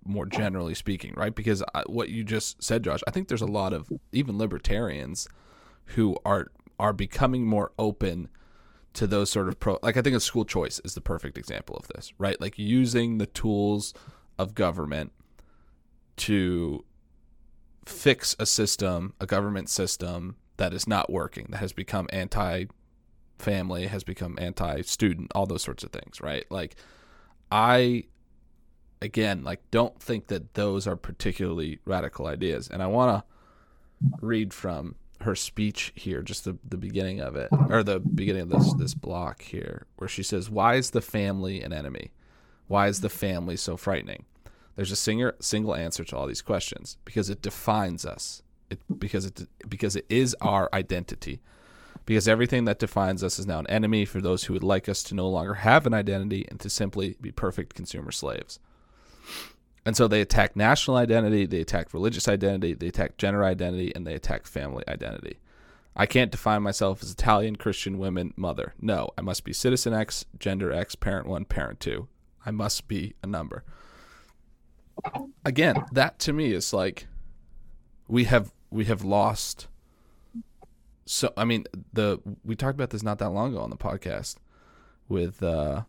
more 0.04 0.26
generally 0.26 0.74
speaking, 0.74 1.12
right? 1.14 1.34
Because 1.34 1.62
I, 1.74 1.82
what 1.86 2.08
you 2.08 2.24
just 2.24 2.62
said, 2.62 2.82
Josh, 2.82 3.00
I 3.06 3.10
think 3.10 3.28
there's 3.28 3.42
a 3.42 3.46
lot 3.46 3.72
of 3.72 3.90
even 4.12 4.38
libertarians 4.38 5.28
who 5.86 6.16
are 6.24 6.50
are 6.78 6.92
becoming 6.92 7.44
more 7.44 7.72
open 7.78 8.28
to 8.94 9.06
those 9.06 9.30
sort 9.30 9.48
of 9.48 9.60
pro 9.60 9.78
like 9.82 9.96
I 9.96 10.02
think 10.02 10.16
a 10.16 10.20
school 10.20 10.44
choice 10.44 10.80
is 10.84 10.94
the 10.94 11.00
perfect 11.00 11.36
example 11.38 11.76
of 11.76 11.88
this, 11.88 12.12
right? 12.18 12.40
Like 12.40 12.58
using 12.58 13.18
the 13.18 13.26
tools 13.26 13.94
of 14.38 14.54
government 14.54 15.12
to 16.16 16.84
fix 17.84 18.34
a 18.38 18.46
system, 18.46 19.14
a 19.20 19.26
government 19.26 19.68
system 19.68 20.36
that 20.56 20.72
is 20.72 20.86
not 20.86 21.10
working, 21.10 21.46
that 21.50 21.58
has 21.58 21.72
become 21.72 22.08
anti 22.12 22.64
family, 23.38 23.86
has 23.86 24.04
become 24.04 24.38
anti 24.40 24.82
student, 24.82 25.30
all 25.34 25.46
those 25.46 25.62
sorts 25.62 25.84
of 25.84 25.90
things, 25.90 26.20
right? 26.20 26.44
Like 26.50 26.76
I 27.50 28.04
again 29.02 29.42
like 29.44 29.60
don't 29.70 30.00
think 30.00 30.26
that 30.28 30.54
those 30.54 30.86
are 30.86 30.96
particularly 30.96 31.78
radical 31.84 32.26
ideas. 32.26 32.68
And 32.68 32.82
I 32.82 32.86
want 32.86 33.24
to 33.24 34.16
read 34.20 34.52
from 34.54 34.96
her 35.22 35.34
speech 35.34 35.92
here, 35.94 36.22
just 36.22 36.44
the, 36.44 36.56
the 36.66 36.78
beginning 36.78 37.20
of 37.20 37.36
it, 37.36 37.50
or 37.68 37.82
the 37.82 38.00
beginning 38.00 38.42
of 38.42 38.48
this 38.50 38.72
this 38.74 38.94
block 38.94 39.42
here, 39.42 39.86
where 39.96 40.08
she 40.08 40.22
says, 40.22 40.50
"Why 40.50 40.76
is 40.76 40.90
the 40.90 41.02
family 41.02 41.62
an 41.62 41.72
enemy? 41.72 42.12
Why 42.68 42.88
is 42.88 43.00
the 43.00 43.10
family 43.10 43.56
so 43.56 43.76
frightening?" 43.76 44.24
There's 44.76 44.92
a 44.92 44.96
singer, 44.96 45.34
single 45.40 45.74
answer 45.74 46.04
to 46.04 46.16
all 46.16 46.26
these 46.26 46.40
questions 46.40 46.96
because 47.04 47.28
it 47.28 47.42
defines 47.42 48.06
us. 48.06 48.42
It 48.70 48.80
because 48.98 49.26
it 49.26 49.46
because 49.68 49.96
it 49.96 50.06
is 50.08 50.34
our 50.40 50.70
identity. 50.72 51.40
Because 52.10 52.26
everything 52.26 52.64
that 52.64 52.80
defines 52.80 53.22
us 53.22 53.38
is 53.38 53.46
now 53.46 53.60
an 53.60 53.68
enemy 53.68 54.04
for 54.04 54.20
those 54.20 54.42
who 54.42 54.52
would 54.52 54.64
like 54.64 54.88
us 54.88 55.04
to 55.04 55.14
no 55.14 55.28
longer 55.28 55.54
have 55.54 55.86
an 55.86 55.94
identity 55.94 56.44
and 56.48 56.58
to 56.58 56.68
simply 56.68 57.14
be 57.20 57.30
perfect 57.30 57.76
consumer 57.76 58.10
slaves. 58.10 58.58
And 59.86 59.96
so 59.96 60.08
they 60.08 60.20
attack 60.20 60.56
national 60.56 60.96
identity, 60.96 61.46
they 61.46 61.60
attack 61.60 61.94
religious 61.94 62.26
identity, 62.26 62.74
they 62.74 62.88
attack 62.88 63.16
gender 63.16 63.44
identity, 63.44 63.94
and 63.94 64.04
they 64.04 64.14
attack 64.14 64.48
family 64.48 64.82
identity. 64.88 65.38
I 65.94 66.06
can't 66.06 66.32
define 66.32 66.64
myself 66.64 67.00
as 67.00 67.12
Italian, 67.12 67.54
Christian, 67.54 67.96
woman, 67.96 68.34
mother. 68.36 68.74
No, 68.80 69.10
I 69.16 69.20
must 69.20 69.44
be 69.44 69.52
citizen 69.52 69.94
X, 69.94 70.24
gender 70.36 70.72
X, 70.72 70.96
parent 70.96 71.28
one, 71.28 71.44
parent 71.44 71.78
two. 71.78 72.08
I 72.44 72.50
must 72.50 72.88
be 72.88 73.14
a 73.22 73.28
number. 73.28 73.62
Again, 75.44 75.84
that 75.92 76.18
to 76.18 76.32
me 76.32 76.54
is 76.54 76.72
like 76.72 77.06
we 78.08 78.24
have 78.24 78.52
we 78.68 78.86
have 78.86 79.04
lost 79.04 79.68
so 81.10 81.32
I 81.36 81.44
mean 81.44 81.64
the 81.92 82.20
we 82.44 82.54
talked 82.54 82.76
about 82.76 82.90
this 82.90 83.02
not 83.02 83.18
that 83.18 83.30
long 83.30 83.52
ago 83.52 83.62
on 83.62 83.70
the 83.70 83.76
podcast 83.76 84.36
with 85.08 85.42
uh 85.42 85.82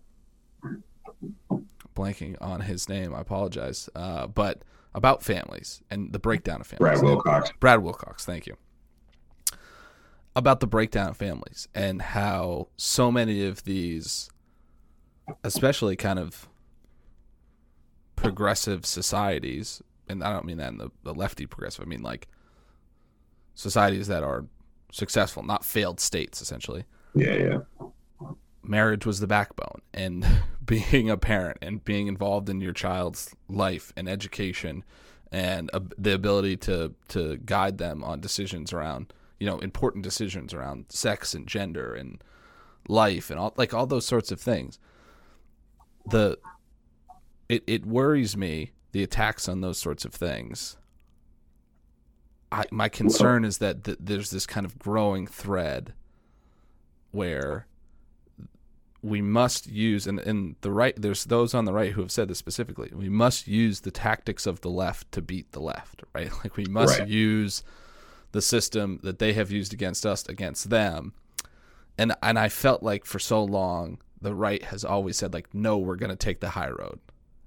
blanking 1.96 2.38
on 2.42 2.62
his 2.62 2.90
name. 2.90 3.14
I 3.14 3.22
apologize. 3.22 3.88
Uh, 3.94 4.26
but 4.26 4.64
about 4.96 5.22
families 5.22 5.84
and 5.92 6.12
the 6.12 6.18
breakdown 6.18 6.62
of 6.62 6.66
families. 6.66 7.00
Brad 7.00 7.04
Wilcox. 7.04 7.52
Brad 7.60 7.84
Wilcox, 7.84 8.26
thank 8.26 8.48
you. 8.48 8.58
About 10.36 10.60
the 10.60 10.66
breakdown 10.68 11.10
of 11.10 11.18
families 11.18 11.68
and 11.76 12.02
how 12.02 12.70
so 12.76 13.12
many 13.12 13.46
of 13.46 13.64
these, 13.64 14.32
especially 15.44 15.96
kind 15.96 16.18
of 16.18 16.50
progressive 18.16 18.88
societies, 18.88 19.84
and 20.10 20.24
I 20.24 20.34
don't 20.34 20.46
mean 20.46 20.58
that 20.58 20.70
in 20.70 20.78
the, 20.80 20.90
the 21.04 21.14
lefty 21.14 21.46
progressive, 21.46 21.86
I 21.86 21.88
mean 21.88 22.02
like 22.02 22.28
societies 23.54 24.08
that 24.08 24.24
are 24.24 24.46
successful, 24.92 25.44
not 25.44 25.66
failed 25.66 26.00
states, 26.00 26.42
essentially. 26.42 26.86
Yeah, 27.16 27.36
yeah. 27.36 27.88
Marriage 28.64 29.06
was 29.06 29.20
the 29.20 29.28
backbone, 29.28 29.82
and 29.94 30.26
being 30.66 31.10
a 31.10 31.18
parent 31.18 31.58
and 31.62 31.84
being 31.84 32.08
involved 32.08 32.50
in 32.50 32.62
your 32.62 32.74
child's 32.74 33.36
life 33.50 33.92
and 33.98 34.08
education, 34.08 34.84
and 35.32 35.70
uh, 35.74 35.80
the 35.98 36.14
ability 36.14 36.58
to 36.58 36.94
to 37.10 37.38
guide 37.38 37.78
them 37.78 38.04
on 38.04 38.20
decisions 38.20 38.72
around 38.72 39.14
you 39.40 39.48
know 39.48 39.58
important 39.60 40.04
decisions 40.04 40.54
around 40.54 40.86
sex 40.90 41.34
and 41.34 41.48
gender 41.48 41.96
and 41.96 42.24
life 42.88 43.30
and 43.32 43.40
all 43.40 43.54
like 43.58 43.74
all 43.74 43.88
those 43.88 44.06
sorts 44.06 44.32
of 44.32 44.40
things. 44.40 44.78
The 46.06 46.38
it 47.50 47.64
it 47.66 47.86
worries 47.86 48.38
me 48.38 48.72
the 48.92 49.04
attacks 49.04 49.50
on 49.50 49.62
those 49.62 49.78
sorts 49.78 50.06
of 50.06 50.14
things 50.14 50.78
I, 52.52 52.66
my 52.72 52.90
concern 52.90 53.46
is 53.46 53.60
that 53.60 53.84
th- 53.86 53.98
there's 54.02 54.30
this 54.32 54.46
kind 54.46 54.66
of 54.66 54.78
growing 54.78 55.26
thread 55.28 55.94
where 57.12 57.66
we 59.04 59.22
must 59.22 59.68
use 59.68 60.06
and, 60.06 60.20
and 60.20 60.56
the 60.62 60.72
right 60.72 60.94
there's 60.96 61.26
those 61.26 61.54
on 61.56 61.66
the 61.66 61.74
right 61.74 61.94
who 61.94 62.02
have 62.02 62.12
said 62.12 62.28
this 62.28 62.38
specifically 62.38 62.92
we 62.94 63.10
must 63.10 63.48
use 63.48 63.80
the 63.80 63.90
tactics 63.90 64.46
of 64.46 64.62
the 64.62 64.70
left 64.70 65.12
to 65.12 65.22
beat 65.22 65.52
the 65.54 65.60
left 65.60 66.04
right? 66.14 66.30
Like 66.44 66.56
we 66.58 66.66
must 66.66 67.00
Right. 67.00 67.08
use 67.08 67.64
the 68.32 68.42
system 68.42 69.00
that 69.04 69.20
they 69.20 69.34
have 69.34 69.50
used 69.52 69.74
against 69.74 70.06
us 70.06 70.26
against 70.30 70.70
them. 70.70 71.14
And 71.98 72.14
and 72.24 72.38
I 72.40 72.48
felt 72.50 72.82
like 72.84 73.06
for 73.06 73.20
so 73.20 73.44
long 73.44 73.98
the 74.22 74.34
right 74.36 74.64
has 74.66 74.86
always 74.86 75.18
said 75.18 75.34
like 75.34 75.54
no 75.54 75.78
we're 75.78 75.96
going 75.96 76.12
to 76.12 76.16
take 76.16 76.40
the 76.40 76.50
high 76.52 76.70
road. 76.70 77.00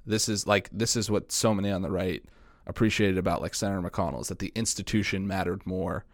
This 0.05 0.29
is 0.29 0.47
like 0.47 0.69
this 0.73 0.97
is 0.97 1.11
what 1.11 1.31
so 1.33 1.55
many 1.55 1.71
on 1.71 1.83
the 1.83 1.91
right 1.91 2.23
appreciated 2.67 3.19
about 3.19 3.41
like 3.43 3.55
Senator 3.55 3.81
McConnell 3.89 4.23
is 4.23 4.29
that 4.29 4.39
the 4.39 4.53
institution 4.55 5.27
mattered 5.27 5.67
more. 5.67 6.05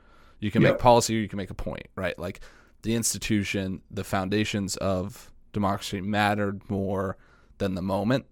You 0.41 0.51
can 0.51 0.63
Yep. 0.63 0.73
make 0.73 0.81
policy 0.81 1.17
or 1.17 1.21
you 1.21 1.29
can 1.29 1.37
make 1.37 1.51
a 1.51 1.55
point, 1.55 1.87
right? 1.97 2.19
Like 2.19 2.41
the 2.83 2.95
institution, 2.95 3.83
the 3.91 4.05
foundations 4.05 4.77
of 4.79 5.31
democracy 5.53 6.01
mattered 6.01 6.69
more 6.71 7.17
than 7.59 7.75
the 7.75 7.83
moment. 7.83 8.27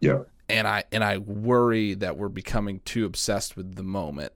Yeah. 0.00 0.22
And 0.48 0.66
I 0.66 0.84
and 0.92 1.02
I 1.04 1.18
worry 1.18 1.94
that 1.94 2.16
we're 2.16 2.28
becoming 2.28 2.80
too 2.84 3.04
obsessed 3.04 3.56
with 3.56 3.76
the 3.76 3.82
moment 3.82 4.32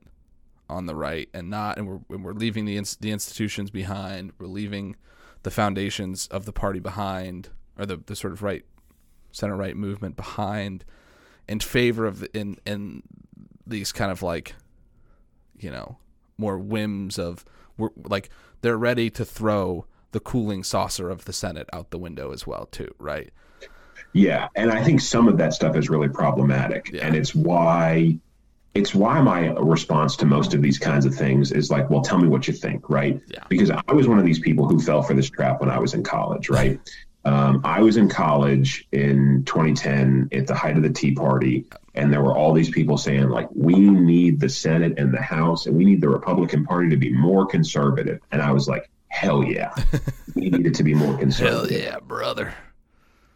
on 0.69 0.85
the 0.85 0.95
right 0.95 1.29
and 1.33 1.49
not 1.49 1.77
and 1.77 1.87
we're 1.87 1.99
and 2.09 2.23
we're 2.23 2.33
leaving 2.33 2.65
the 2.65 2.77
ins- 2.77 2.95
the 2.97 3.11
institutions 3.11 3.69
behind. 3.71 4.31
We're 4.39 4.47
leaving 4.47 4.95
the 5.43 5.51
foundations 5.51 6.27
of 6.27 6.45
the 6.45 6.51
party 6.53 6.79
behind 6.79 7.49
or 7.77 7.85
the, 7.85 7.97
the 7.97 8.15
sort 8.15 8.33
of 8.33 8.43
right 8.43 8.65
center 9.31 9.55
right 9.55 9.75
movement 9.75 10.15
behind 10.15 10.83
in 11.49 11.59
favor 11.59 12.05
of 12.05 12.25
in 12.33 12.55
in 12.65 13.03
these 13.67 13.91
kind 13.91 14.11
of 14.11 14.21
like 14.23 14.53
you 15.57 15.69
know 15.69 15.97
more 16.37 16.57
whims 16.57 17.19
of 17.19 17.43
we're 17.77 17.89
like 18.05 18.29
they're 18.61 18.77
ready 18.77 19.09
to 19.09 19.25
throw 19.25 19.85
the 20.11 20.19
cooling 20.19 20.63
saucer 20.63 21.09
of 21.09 21.25
the 21.25 21.33
Senate 21.33 21.67
out 21.73 21.91
the 21.91 21.97
window 21.97 22.31
as 22.31 22.47
well 22.47 22.67
too, 22.71 22.89
right? 22.99 23.31
Yeah, 24.13 24.47
and 24.55 24.71
I 24.71 24.83
think 24.83 25.01
some 25.01 25.27
of 25.27 25.37
that 25.37 25.53
stuff 25.53 25.75
is 25.75 25.89
really 25.89 26.09
problematic, 26.09 26.89
Yeah. 26.91 27.05
and 27.05 27.15
it's 27.15 27.35
why 27.35 28.17
it's 28.75 28.93
why 28.95 29.19
my 29.21 29.49
response 29.53 30.15
to 30.17 30.25
most 30.25 30.53
of 30.53 30.61
these 30.61 30.77
kinds 30.77 31.05
of 31.05 31.13
things 31.15 31.51
is 31.51 31.71
like, 31.71 31.89
well, 31.89 32.01
tell 32.01 32.19
me 32.19 32.27
what 32.27 32.47
you 32.47 32.53
think, 32.53 32.87
right? 32.89 33.19
Yeah. 33.27 33.43
Because 33.49 33.71
I 33.71 33.91
was 33.93 34.07
one 34.07 34.19
of 34.19 34.25
these 34.25 34.39
people 34.39 34.67
who 34.67 34.79
fell 34.79 35.01
for 35.01 35.15
this 35.15 35.29
trap 35.29 35.59
when 35.59 35.69
I 35.71 35.79
was 35.79 35.93
in 35.95 36.03
college, 36.03 36.49
right? 36.49 36.79
um, 37.29 37.61
I 37.63 37.81
was 37.81 37.95
in 37.95 38.09
college 38.09 38.87
in 38.91 39.43
2010 39.45 40.29
at 40.31 40.47
the 40.47 40.55
height 40.55 40.77
of 40.77 40.81
the 40.81 40.89
Tea 40.89 41.13
Party, 41.13 41.65
and 41.93 42.11
there 42.11 42.23
were 42.23 42.35
all 42.35 42.53
these 42.53 42.71
people 42.71 42.97
saying 42.97 43.29
like, 43.29 43.47
we 43.53 43.75
need 43.75 44.39
the 44.39 44.49
Senate 44.49 44.97
and 44.97 45.13
the 45.13 45.21
House, 45.21 45.67
and 45.67 45.77
we 45.77 45.85
need 45.85 46.01
the 46.01 46.09
Republican 46.09 46.65
Party 46.65 46.89
to 46.89 46.97
be 46.97 47.13
more 47.13 47.45
conservative, 47.45 48.19
and 48.31 48.41
I 48.41 48.51
was 48.51 48.67
like, 48.67 48.89
hell 49.09 49.43
yeah, 49.43 49.75
we 50.35 50.49
need 50.49 50.65
it 50.65 50.73
to 50.75 50.83
be 50.83 50.95
more 50.95 51.15
conservative. 51.19 51.69
Hell 51.69 51.93
yeah, 51.93 51.99
brother. 51.99 52.51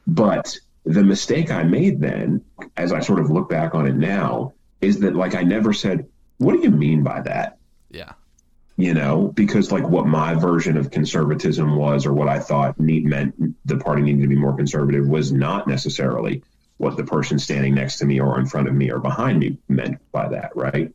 But 0.07 0.57
the 0.85 1.03
mistake 1.03 1.51
I 1.51 1.61
made 1.61 2.01
then, 2.01 2.43
as 2.75 2.91
I 2.93 2.99
sort 2.99 3.19
of 3.19 3.29
look 3.29 3.47
back 3.47 3.75
on 3.75 3.85
it 3.85 3.95
now, 3.95 4.53
is 4.81 5.01
that 5.01 5.15
like 5.15 5.35
I 5.35 5.43
never 5.43 5.71
said, 5.71 6.07
what 6.39 6.53
do 6.53 6.63
you 6.63 6.71
mean 6.71 7.03
by 7.03 7.21
that? 7.21 7.59
Yeah. 7.91 8.13
You 8.75 8.95
know, 8.95 9.27
because 9.27 9.71
like 9.71 9.87
what 9.87 10.07
my 10.07 10.33
version 10.33 10.77
of 10.77 10.89
conservatism 10.89 11.75
was, 11.75 12.07
or 12.07 12.13
what 12.13 12.27
I 12.27 12.39
thought 12.39 12.79
need, 12.79 13.05
meant 13.05 13.35
the 13.65 13.77
party 13.77 14.01
needed 14.01 14.23
to 14.23 14.27
be 14.27 14.35
more 14.35 14.55
conservative, 14.55 15.07
was 15.07 15.31
not 15.31 15.67
necessarily 15.67 16.43
what 16.77 16.97
the 16.97 17.03
person 17.03 17.37
standing 17.37 17.75
next 17.75 17.97
to 17.97 18.05
me 18.05 18.19
or 18.19 18.39
in 18.39 18.47
front 18.47 18.67
of 18.67 18.73
me 18.73 18.91
or 18.91 18.99
behind 18.99 19.39
me 19.39 19.59
meant 19.67 19.99
by 20.11 20.29
that, 20.29 20.55
right? 20.55 20.91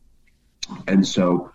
And 0.87 1.07
so 1.07 1.51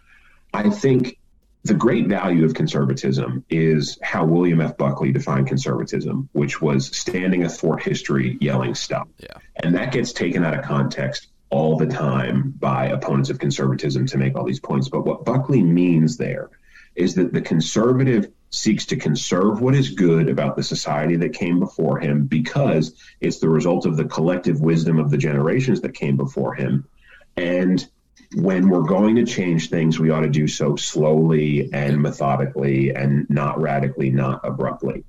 I 0.53 0.71
think 0.71 1.19
the 1.63 1.75
great 1.75 2.09
value 2.09 2.45
of 2.45 2.55
conservatism 2.55 3.45
is 3.49 3.99
how 4.03 4.25
William 4.25 4.61
F. 4.61 4.77
Buckley 4.77 5.13
defined 5.13 5.47
conservatism, 5.47 6.29
which 6.33 6.61
was 6.61 6.87
standing 6.97 7.45
athwart 7.45 7.83
history, 7.83 8.37
yelling 8.41 8.75
stop. 8.75 9.09
Yeah. 9.19 9.37
And 9.57 9.75
that 9.75 9.93
gets 9.93 10.13
taken 10.13 10.45
out 10.45 10.59
of 10.59 10.65
context 10.65 11.29
all 11.55 11.77
the 11.77 11.87
time 11.87 12.53
by 12.59 12.87
opponents 12.87 13.31
of 13.31 13.39
conservatism 13.39 14.05
to 14.05 14.19
make 14.19 14.37
all 14.37 14.45
these 14.45 14.59
points. 14.59 14.89
But 14.89 15.07
what 15.07 15.25
Buckley 15.25 15.63
means 15.63 16.17
there 16.17 16.51
is 16.97 17.15
that 17.15 17.33
the 17.33 17.41
conservative 17.41 18.33
seeks 18.51 18.87
to 18.87 18.97
conserve 18.97 19.61
what 19.61 19.77
is 19.77 19.91
good 19.91 20.29
about 20.29 20.57
the 20.57 20.65
society 20.65 21.15
that 21.15 21.33
came 21.33 21.61
before 21.61 22.01
him 22.01 22.27
because 22.27 23.01
it's 23.21 23.39
the 23.39 23.49
result 23.49 23.87
of 23.87 23.97
the 23.97 24.05
collective 24.05 24.61
wisdom 24.61 24.99
of 24.99 25.13
the 25.13 25.17
generations 25.17 25.81
that 25.83 25.95
came 25.95 26.17
before 26.17 26.55
him. 26.55 26.89
And 27.37 27.87
when 28.35 28.69
we're 28.69 28.83
going 28.83 29.15
to 29.15 29.25
change 29.25 29.71
things, 29.71 30.01
we 30.01 30.11
ought 30.11 30.23
to 30.23 30.29
do 30.29 30.49
so 30.49 30.75
slowly 30.75 31.73
and 31.73 32.03
methodically 32.03 32.91
and 32.91 33.31
not 33.31 33.61
radically, 33.61 34.11
not 34.11 34.41
abruptly. 34.43 35.05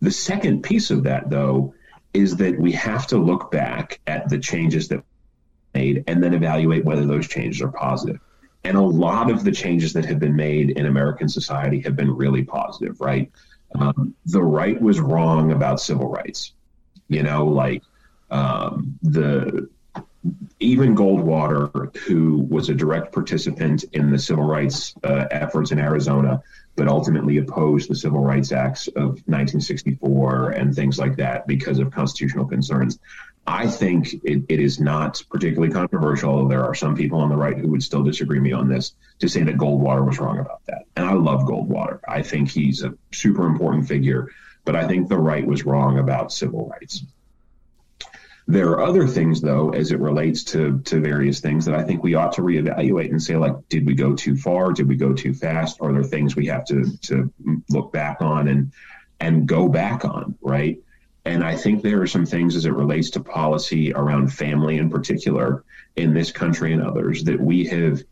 The 0.00 0.10
second 0.10 0.62
piece 0.62 0.90
of 0.90 1.02
that, 1.04 1.28
though, 1.28 1.74
is 2.16 2.36
that 2.36 2.58
we 2.58 2.72
have 2.72 3.06
to 3.08 3.18
look 3.18 3.50
back 3.50 4.00
at 4.06 4.28
the 4.28 4.38
changes 4.38 4.88
that 4.88 5.04
made 5.74 6.02
and 6.06 6.22
then 6.22 6.32
evaluate 6.32 6.84
whether 6.84 7.04
those 7.04 7.28
changes 7.28 7.60
are 7.60 7.68
positive. 7.68 8.18
And 8.64 8.76
a 8.76 8.80
lot 8.80 9.30
of 9.30 9.44
the 9.44 9.52
changes 9.52 9.92
that 9.92 10.06
have 10.06 10.18
been 10.18 10.34
made 10.34 10.70
in 10.70 10.86
American 10.86 11.28
society 11.28 11.80
have 11.80 11.94
been 11.94 12.10
really 12.10 12.42
positive, 12.42 13.00
right? 13.00 13.30
Um, 13.78 14.14
the 14.24 14.42
right 14.42 14.80
was 14.80 14.98
wrong 14.98 15.52
about 15.52 15.80
civil 15.80 16.08
rights. 16.08 16.54
You 17.08 17.22
know, 17.22 17.44
like 17.46 17.82
um, 18.30 18.98
the 19.02 19.68
even 20.60 20.96
Goldwater, 20.96 21.94
who 21.96 22.46
was 22.48 22.68
a 22.68 22.74
direct 22.74 23.12
participant 23.12 23.84
in 23.92 24.10
the 24.10 24.18
civil 24.18 24.44
rights 24.44 24.94
uh, 25.04 25.26
efforts 25.30 25.70
in 25.72 25.78
Arizona, 25.78 26.42
but 26.76 26.88
ultimately 26.88 27.38
opposed 27.38 27.90
the 27.90 27.94
Civil 27.94 28.20
Rights 28.20 28.52
Acts 28.52 28.86
of 28.88 29.20
1964 29.26 30.50
and 30.50 30.74
things 30.74 30.98
like 30.98 31.16
that 31.16 31.46
because 31.46 31.78
of 31.78 31.90
constitutional 31.90 32.46
concerns. 32.46 32.98
I 33.46 33.68
think 33.68 34.12
it, 34.24 34.44
it 34.48 34.60
is 34.60 34.80
not 34.80 35.22
particularly 35.30 35.72
controversial, 35.72 36.48
there 36.48 36.64
are 36.64 36.74
some 36.74 36.96
people 36.96 37.20
on 37.20 37.28
the 37.28 37.36
right 37.36 37.56
who 37.56 37.68
would 37.68 37.82
still 37.82 38.02
disagree 38.02 38.40
me 38.40 38.52
on 38.52 38.68
this, 38.68 38.94
to 39.20 39.28
say 39.28 39.42
that 39.44 39.56
Goldwater 39.56 40.04
was 40.04 40.18
wrong 40.18 40.38
about 40.38 40.64
that. 40.66 40.82
And 40.96 41.06
I 41.06 41.12
love 41.12 41.42
Goldwater. 41.42 42.00
I 42.08 42.22
think 42.22 42.50
he's 42.50 42.82
a 42.82 42.94
super 43.12 43.46
important 43.46 43.86
figure, 43.86 44.30
but 44.64 44.74
I 44.74 44.86
think 44.86 45.08
the 45.08 45.18
right 45.18 45.46
was 45.46 45.64
wrong 45.64 45.98
about 45.98 46.32
civil 46.32 46.68
rights. 46.68 47.04
There 48.48 48.70
are 48.70 48.82
other 48.82 49.08
things, 49.08 49.40
though, 49.40 49.70
as 49.70 49.90
it 49.90 49.98
relates 49.98 50.44
to 50.44 50.78
to 50.84 51.00
various 51.00 51.40
things 51.40 51.64
that 51.64 51.74
I 51.74 51.82
think 51.82 52.02
we 52.02 52.14
ought 52.14 52.32
to 52.34 52.42
reevaluate 52.42 53.10
and 53.10 53.20
say, 53.20 53.36
like, 53.36 53.54
did 53.68 53.86
we 53.86 53.94
go 53.94 54.14
too 54.14 54.36
far? 54.36 54.72
Did 54.72 54.86
we 54.86 54.96
go 54.96 55.12
too 55.12 55.34
fast? 55.34 55.78
Are 55.80 55.92
there 55.92 56.04
things 56.04 56.36
we 56.36 56.46
have 56.46 56.64
to 56.66 56.96
to 57.02 57.32
look 57.70 57.92
back 57.92 58.22
on 58.22 58.46
and 58.48 58.72
and 59.18 59.48
go 59.48 59.68
back 59.68 60.04
on, 60.04 60.36
right? 60.40 60.78
And 61.24 61.42
I 61.42 61.56
think 61.56 61.82
there 61.82 62.00
are 62.00 62.06
some 62.06 62.24
things 62.24 62.54
as 62.54 62.66
it 62.66 62.72
relates 62.72 63.10
to 63.10 63.20
policy 63.20 63.92
around 63.92 64.32
family 64.32 64.78
in 64.78 64.90
particular 64.90 65.64
in 65.96 66.14
this 66.14 66.30
country 66.30 66.72
and 66.72 66.82
others 66.82 67.24
that 67.24 67.40
we 67.40 67.66
have 67.66 68.04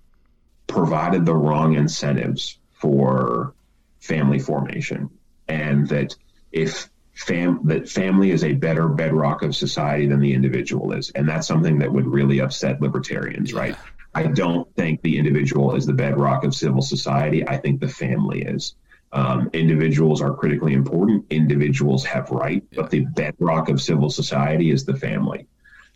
provided 0.67 1.25
the 1.25 1.35
wrong 1.35 1.75
incentives 1.75 2.59
for 2.73 3.55
family 4.01 4.41
formation. 4.41 5.11
And 5.47 5.89
that 5.91 6.17
if 6.51 6.91
fam 7.15 7.61
that 7.65 7.89
family 7.89 8.31
is 8.31 8.45
a 8.45 8.53
better 8.53 8.89
bedrock 8.89 9.43
of 9.43 9.55
society 9.55 10.07
than 10.07 10.21
the 10.21 10.33
individual 10.35 10.93
is. 10.93 11.11
And 11.11 11.29
that's 11.29 11.47
something 11.47 11.79
that 11.79 11.93
would 11.93 12.07
really 12.07 12.41
upset 12.41 12.81
libertarians, 12.81 13.53
yeah. 13.53 13.59
right? 13.59 13.77
I 14.15 14.25
don't 14.25 14.73
think 14.77 15.03
the 15.03 15.19
individual 15.19 15.75
is 15.75 15.87
the 15.87 15.93
bedrock 15.93 16.45
of 16.45 16.55
civil 16.55 16.83
society. 16.83 17.47
I 17.49 17.57
think 17.57 17.81
the 17.81 17.89
family 17.89 18.43
is. 18.43 18.75
Um, 19.13 19.49
individuals 19.53 20.21
are 20.21 20.35
critically 20.35 20.75
important. 20.75 21.25
Individuals 21.31 22.05
have 22.05 22.31
rights, 22.31 22.67
but 22.75 22.91
the 22.91 23.01
bedrock 23.01 23.69
of 23.69 23.81
civil 23.81 24.11
society 24.11 24.71
is 24.71 24.85
the 24.85 24.97
family. 24.97 25.47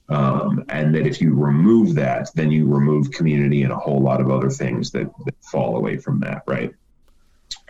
Um, 0.08 0.64
and 0.68 0.94
that 0.94 1.06
if 1.06 1.20
you 1.20 1.34
remove 1.34 1.94
that, 1.96 2.30
then 2.34 2.50
you 2.50 2.66
remove 2.66 3.10
community 3.10 3.62
and 3.64 3.72
a 3.72 3.76
whole 3.76 4.00
lot 4.00 4.20
of 4.20 4.30
other 4.30 4.50
things 4.50 4.90
that, 4.92 5.10
that 5.26 5.34
fall 5.42 5.76
away 5.76 5.98
from 5.98 6.20
that, 6.20 6.44
right? 6.46 6.72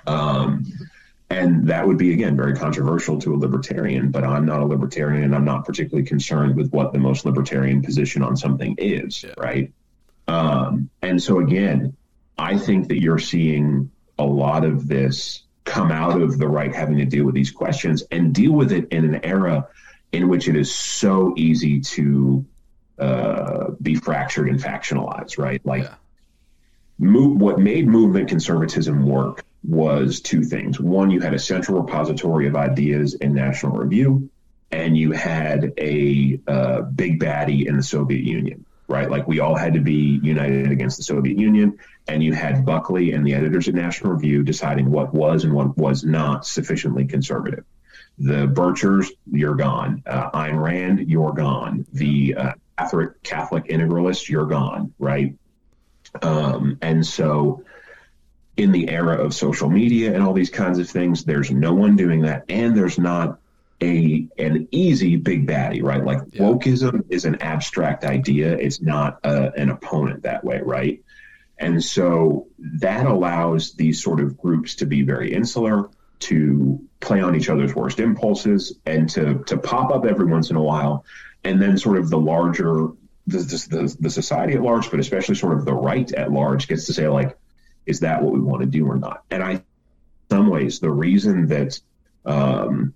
Um, 0.06 0.64
and 1.31 1.69
that 1.69 1.87
would 1.87 1.99
be 1.99 2.12
again 2.12 2.37
very 2.37 2.55
controversial 2.55 3.19
to 3.19 3.35
a 3.35 3.37
libertarian 3.37 4.11
but 4.11 4.25
i'm 4.25 4.47
not 4.47 4.61
a 4.61 4.64
libertarian 4.64 5.25
and 5.25 5.35
i'm 5.35 5.45
not 5.45 5.64
particularly 5.64 6.07
concerned 6.07 6.57
with 6.57 6.71
what 6.71 6.93
the 6.93 6.99
most 6.99 7.25
libertarian 7.25 7.83
position 7.83 8.23
on 8.23 8.37
something 8.37 8.75
is 8.79 9.23
yeah. 9.23 9.35
right 9.38 9.73
um, 10.27 10.88
and 11.03 11.23
so 11.23 11.41
again 11.41 11.97
i 12.38 12.57
think 12.57 12.88
that 12.88 13.01
you're 13.01 13.19
seeing 13.19 13.91
a 14.19 14.25
lot 14.25 14.64
of 14.64 14.88
this 14.88 15.43
come 15.64 15.93
out 15.93 16.21
of 16.21 16.38
the 16.38 16.49
right 16.49 16.75
having 16.75 16.97
to 16.97 17.05
deal 17.05 17.25
with 17.25 17.35
these 17.35 17.51
questions 17.51 18.03
and 18.11 18.35
deal 18.35 18.53
with 18.53 18.73
it 18.73 18.88
in 18.88 19.05
an 19.05 19.25
era 19.25 19.69
in 20.12 20.29
which 20.29 20.49
it 20.49 20.57
is 20.57 20.75
so 20.75 21.35
easy 21.37 21.81
to 21.81 22.45
uh, 22.99 23.71
be 23.81 23.95
fractured 23.95 24.49
and 24.49 24.59
factionalized, 24.59 25.38
right? 25.38 25.64
Like, 25.64 25.85
yeah. 25.85 25.95
move, 26.99 27.41
what 27.41 27.59
made 27.59 27.87
movement 27.87 28.29
conservatism 28.29 29.05
work 29.07 29.45
was 29.64 30.21
two 30.21 30.44
things. 30.44 30.81
One, 30.81 31.11
you 31.11 31.21
had 31.21 31.35
a 31.35 31.38
central 31.38 31.81
repository 31.81 32.47
of 32.47 32.57
ideas 32.57 33.14
in 33.14 33.35
National 33.35 33.77
Review, 33.77 34.31
and 34.71 34.97
you 34.97 35.12
had 35.12 35.73
a 35.79 36.40
uh, 36.47 36.83
big 36.83 37.21
baddie 37.21 37.66
in 37.66 37.77
the 37.77 37.83
Soviet 37.83 38.25
Union 38.25 38.64
right? 38.88 39.11
Like 39.11 39.29
we 39.29 39.40
all 39.40 39.55
had 39.55 39.75
to 39.75 39.81
be 39.81 40.18
united 40.23 40.73
against 40.73 40.97
the 40.97 41.03
Soviet 41.03 41.38
Union, 41.38 41.79
and 42.09 42.23
you 42.23 42.33
had 42.33 42.64
Buckley 42.64 43.12
and 43.12 43.25
the 43.25 43.35
editors 43.35 43.68
at 43.68 43.75
National 43.75 44.12
Review 44.12 44.42
deciding 44.42 44.90
what 44.90 45.12
was 45.12 45.44
and 45.44 45.53
what 45.53 45.77
was 45.77 46.05
not 46.05 46.47
sufficiently 46.47 47.07
conservative. 47.07 47.64
The 48.18 48.49
Birchers, 48.49 49.09
you're 49.31 49.55
gone. 49.55 50.03
Uh, 50.07 50.31
Ayn 50.31 50.61
Rand, 50.61 51.09
you're 51.09 51.33
gone. 51.33 51.87
The 51.92 52.35
uh, 52.35 52.53
Catholic 52.79 53.23
Catholic 53.23 53.66
integralists, 53.66 54.29
you're 54.29 54.47
gone, 54.47 54.94
right? 54.99 55.35
Um, 56.23 56.79
and 56.81 57.07
so, 57.07 57.64
in 58.59 58.73
the 58.73 58.90
era 58.90 59.14
of 59.25 59.33
social 59.33 59.71
media 59.71 60.12
and 60.12 60.23
all 60.23 60.33
these 60.33 60.51
kinds 60.51 60.81
of 60.81 60.90
things, 60.90 61.25
there's 61.25 61.49
no 61.51 61.73
one 61.75 61.94
doing 61.94 62.23
that, 62.23 62.44
and 62.49 62.77
there's 62.77 62.99
not 62.99 63.38
a 63.81 64.27
an 64.37 64.66
easy 64.73 65.14
big 65.14 65.47
baddie, 65.47 65.83
right? 65.83 66.05
Like 66.05 66.18
yeah. 66.33 66.42
wokeism 66.42 67.05
is 67.09 67.25
an 67.25 67.40
abstract 67.40 68.05
idea; 68.05 68.53
it's 68.53 68.83
not 68.83 69.21
a, 69.23 69.53
an 69.53 69.71
opponent 69.71 70.25
that 70.25 70.42
way, 70.42 70.61
right? 70.61 71.01
And 71.57 71.83
so 71.83 72.49
that 72.81 73.07
allows 73.07 73.75
these 73.75 74.03
sort 74.03 74.18
of 74.18 74.37
groups 74.37 74.75
to 74.77 74.87
be 74.87 75.03
very 75.03 75.33
insular, 75.33 75.88
to 76.21 76.81
play 76.99 77.21
on 77.21 77.37
each 77.37 77.49
other's 77.49 77.75
worst 77.77 78.01
impulses, 78.01 78.77
and 78.85 79.09
to 79.11 79.44
to 79.47 79.57
pop 79.57 79.92
up 79.92 80.05
every 80.05 80.27
once 80.27 80.51
in 80.51 80.57
a 80.57 80.62
while, 80.62 81.05
and 81.44 81.62
then 81.62 81.79
sort 81.79 81.97
of 81.97 82.11
the 82.11 82.18
larger 82.18 82.88
the, 83.29 83.38
the, 83.38 83.97
the 84.01 84.11
society 84.11 84.55
at 84.55 84.62
large, 84.62 84.90
but 84.90 84.99
especially 84.99 85.37
sort 85.37 85.57
of 85.57 85.64
the 85.64 85.75
right 85.75 86.11
at 86.12 86.33
large, 86.33 86.66
gets 86.66 86.87
to 86.87 86.94
say 86.94 87.07
like, 87.07 87.38
is 87.88 88.01
that 88.01 88.22
what 88.22 88.33
we 88.33 88.40
want 88.40 88.61
to 88.61 88.66
do 88.66 88.87
or 88.87 88.96
not? 88.96 89.24
And 89.31 89.42
I, 89.42 89.53
in 89.53 89.62
some 90.31 90.48
ways, 90.51 90.79
the 90.79 90.90
reason 90.90 91.48
that 91.48 91.81
um, 92.27 92.94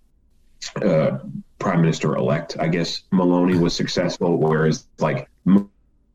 uh, 0.76 1.18
prime 1.58 1.80
minister 1.80 2.14
elect, 2.14 2.56
I 2.60 2.68
guess 2.68 3.02
Meloni 3.12 3.58
was 3.58 3.74
successful, 3.74 4.36
whereas 4.36 4.86
like 4.98 5.28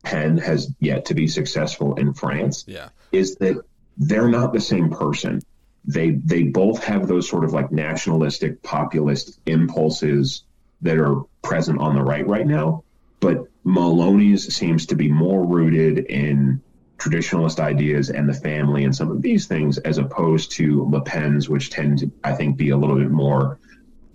Pen 0.04 0.38
has 0.38 0.72
yet 0.78 1.06
to 1.06 1.14
be 1.14 1.26
successful 1.26 1.96
in 1.96 2.14
France. 2.14 2.64
Yeah, 2.66 2.90
is 3.10 3.36
that 3.36 3.62
they're 3.96 4.28
not 4.28 4.52
the 4.52 4.60
same 4.60 4.90
person. 4.90 5.42
They 5.84 6.10
they 6.10 6.44
both 6.44 6.84
have 6.84 7.08
those 7.08 7.28
sort 7.28 7.44
of 7.44 7.52
like 7.52 7.72
nationalistic 7.72 8.62
populist 8.62 9.40
impulses 9.44 10.44
that 10.82 10.98
are 10.98 11.22
present 11.42 11.80
on 11.80 11.96
the 11.96 12.02
right 12.02 12.26
right 12.26 12.46
now, 12.46 12.84
but 13.18 13.48
Meloni's 13.64 14.54
seems 14.54 14.86
to 14.86 14.94
be 14.94 15.10
more 15.10 15.44
rooted 15.44 15.98
in 15.98 16.62
traditionalist 16.98 17.60
ideas 17.60 18.10
and 18.10 18.28
the 18.28 18.34
family 18.34 18.84
and 18.84 18.94
some 18.94 19.10
of 19.10 19.22
these 19.22 19.46
things, 19.46 19.78
as 19.78 19.98
opposed 19.98 20.52
to 20.52 20.84
Le 20.90 21.00
Pen's, 21.00 21.48
which 21.48 21.70
tend 21.70 21.98
to, 22.00 22.10
I 22.24 22.32
think, 22.34 22.56
be 22.56 22.70
a 22.70 22.76
little 22.76 22.96
bit 22.96 23.10
more 23.10 23.58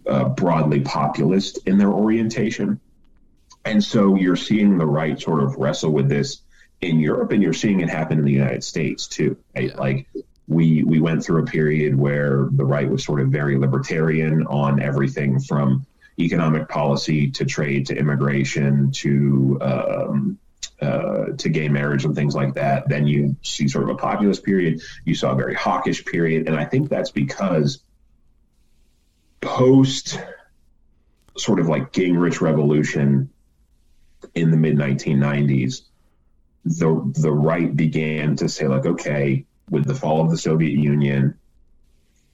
uh, 0.07 0.29
broadly 0.29 0.81
populist 0.81 1.59
in 1.65 1.77
their 1.77 1.91
orientation. 1.91 2.79
And 3.65 3.81
so 3.81 4.15
you're 4.15 4.35
seeing 4.35 4.77
the 4.77 4.85
right 4.85 5.19
sort 5.19 5.41
of 5.41 5.55
wrestle 5.55 5.91
with 5.91 6.09
this 6.09 6.41
in 6.81 6.99
Europe, 6.99 7.31
and 7.31 7.41
you're 7.41 7.53
seeing 7.53 7.79
it 7.79 7.89
happen 7.89 8.19
in 8.19 8.25
the 8.25 8.33
United 8.33 8.63
States 8.63 9.07
too. 9.07 9.37
Right? 9.55 9.69
Yeah. 9.69 9.77
Like 9.77 10.07
we 10.47 10.83
we 10.83 10.99
went 10.99 11.23
through 11.23 11.43
a 11.43 11.45
period 11.45 11.97
where 11.97 12.49
the 12.51 12.65
right 12.65 12.89
was 12.89 13.05
sort 13.05 13.21
of 13.21 13.29
very 13.29 13.57
libertarian 13.57 14.45
on 14.47 14.81
everything 14.81 15.39
from 15.39 15.85
economic 16.19 16.67
policy 16.67 17.31
to 17.31 17.45
trade 17.45 17.85
to 17.87 17.95
immigration 17.95 18.91
to 18.91 19.57
um, 19.61 20.37
uh, 20.83 21.25
to 21.37 21.49
gay 21.49 21.69
marriage 21.69 22.05
and 22.05 22.15
things 22.15 22.35
like 22.35 22.55
that. 22.55 22.89
Then 22.89 23.07
you 23.07 23.35
see 23.41 23.67
sort 23.67 23.85
of 23.85 23.91
a 23.91 23.95
populist 23.95 24.43
period. 24.43 24.81
You 25.05 25.15
saw 25.15 25.31
a 25.31 25.35
very 25.35 25.55
hawkish 25.55 26.05
period, 26.05 26.47
and 26.47 26.55
I 26.55 26.65
think 26.65 26.89
that's 26.89 27.11
because 27.11 27.79
post 29.41 30.19
sort 31.37 31.59
of 31.59 31.67
like 31.67 31.91
Gingrich 31.91 32.41
revolution 32.41 33.29
in 34.35 34.51
the 34.51 34.57
mid 34.57 34.77
1990s, 34.77 35.81
the 36.65 37.13
the 37.15 37.31
right 37.31 37.75
began 37.75 38.35
to 38.37 38.49
say 38.49 38.67
like, 38.67 38.85
okay, 38.85 39.45
with 39.69 39.85
the 39.85 39.95
fall 39.95 40.21
of 40.21 40.29
the 40.29 40.37
Soviet 40.37 40.77
Union, 40.77 41.37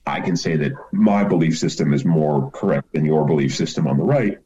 I 0.06 0.20
can 0.20 0.36
say 0.36 0.56
that 0.56 0.72
my 0.92 1.24
belief 1.24 1.58
system 1.58 1.92
is 1.92 2.04
more 2.04 2.50
correct 2.50 2.92
than 2.92 3.04
your 3.04 3.26
belief 3.26 3.54
system 3.54 3.86
on 3.86 3.96
the 3.96 4.04
right. 4.04 4.38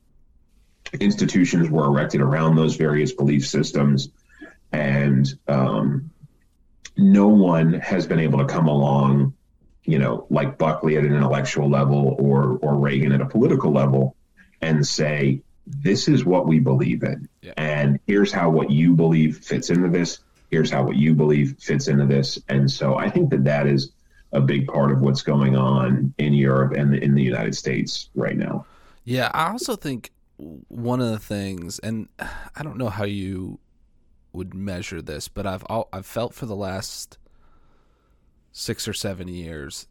Institutions 1.00 1.68
were 1.70 1.84
erected 1.84 2.20
around 2.20 2.56
those 2.56 2.76
various 2.76 3.12
belief 3.12 3.46
systems, 3.46 4.10
and 4.72 5.26
um, 5.48 6.10
no 6.96 7.28
one 7.28 7.74
has 7.74 8.06
been 8.06 8.20
able 8.20 8.38
to 8.38 8.46
come 8.46 8.68
along 8.68 9.34
you 9.84 9.98
know, 9.98 10.26
like 10.30 10.58
Buckley 10.58 10.96
at 10.96 11.04
an 11.04 11.14
intellectual 11.14 11.68
level 11.68 12.16
or 12.18 12.58
or 12.62 12.76
Reagan 12.76 13.12
at 13.12 13.20
a 13.20 13.26
political 13.26 13.70
level, 13.70 14.16
and 14.60 14.86
say 14.86 15.42
this 15.66 16.08
is 16.08 16.24
what 16.24 16.46
we 16.46 16.58
believe 16.58 17.02
in, 17.02 17.28
yeah. 17.42 17.52
and 17.56 18.00
here's 18.06 18.32
how 18.32 18.50
what 18.50 18.70
you 18.70 18.94
believe 18.94 19.38
fits 19.38 19.70
into 19.70 19.88
this. 19.88 20.20
Here's 20.50 20.70
how 20.70 20.84
what 20.84 20.96
you 20.96 21.14
believe 21.14 21.56
fits 21.60 21.88
into 21.88 22.06
this, 22.06 22.38
and 22.48 22.70
so 22.70 22.96
I 22.96 23.10
think 23.10 23.30
that 23.30 23.44
that 23.44 23.66
is 23.66 23.92
a 24.32 24.40
big 24.40 24.66
part 24.66 24.90
of 24.90 25.00
what's 25.00 25.22
going 25.22 25.56
on 25.56 26.14
in 26.18 26.32
Europe 26.32 26.72
and 26.72 26.94
in 26.94 27.14
the 27.14 27.22
United 27.22 27.54
States 27.54 28.08
right 28.14 28.36
now. 28.36 28.66
Yeah, 29.04 29.30
I 29.34 29.50
also 29.50 29.76
think 29.76 30.10
one 30.36 31.00
of 31.00 31.10
the 31.10 31.18
things, 31.18 31.78
and 31.78 32.08
I 32.18 32.62
don't 32.62 32.78
know 32.78 32.88
how 32.88 33.04
you 33.04 33.60
would 34.32 34.54
measure 34.54 35.00
this, 35.00 35.28
but 35.28 35.46
I've 35.46 35.64
I've 35.92 36.06
felt 36.06 36.34
for 36.34 36.46
the 36.46 36.56
last 36.56 37.18
six 38.52 38.86
or 38.86 38.92
seven 38.92 39.28
years, 39.28 39.86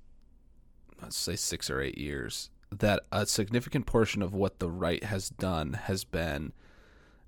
let's 1.02 1.18
say 1.18 1.36
six 1.36 1.70
or 1.70 1.82
eight 1.82 1.98
years, 1.98 2.50
that 2.72 3.02
a 3.12 3.26
significant 3.26 3.86
portion 3.86 4.22
of 4.22 4.34
what 4.34 4.60
the 4.60 4.70
right 4.70 5.04
has 5.04 5.30
done 5.30 5.74
has 5.74 6.04
been, 6.04 6.54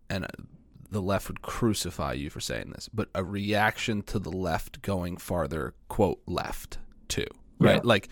and 0.09 0.25
uh, 0.25 0.43
the 0.89 1.01
left 1.01 1.27
would 1.27 1.41
crucify 1.41 2.13
you 2.13 2.29
for 2.29 2.39
saying 2.39 2.71
this, 2.71 2.89
but 2.93 3.09
a 3.13 3.23
reaction 3.23 4.01
to 4.03 4.19
the 4.19 4.31
left 4.31 4.81
going 4.81 5.17
farther, 5.17 5.73
quote, 5.89 6.21
left, 6.25 6.77
too. 7.07 7.27
Right? 7.59 7.75
Yeah. 7.75 7.81
Like, 7.83 8.09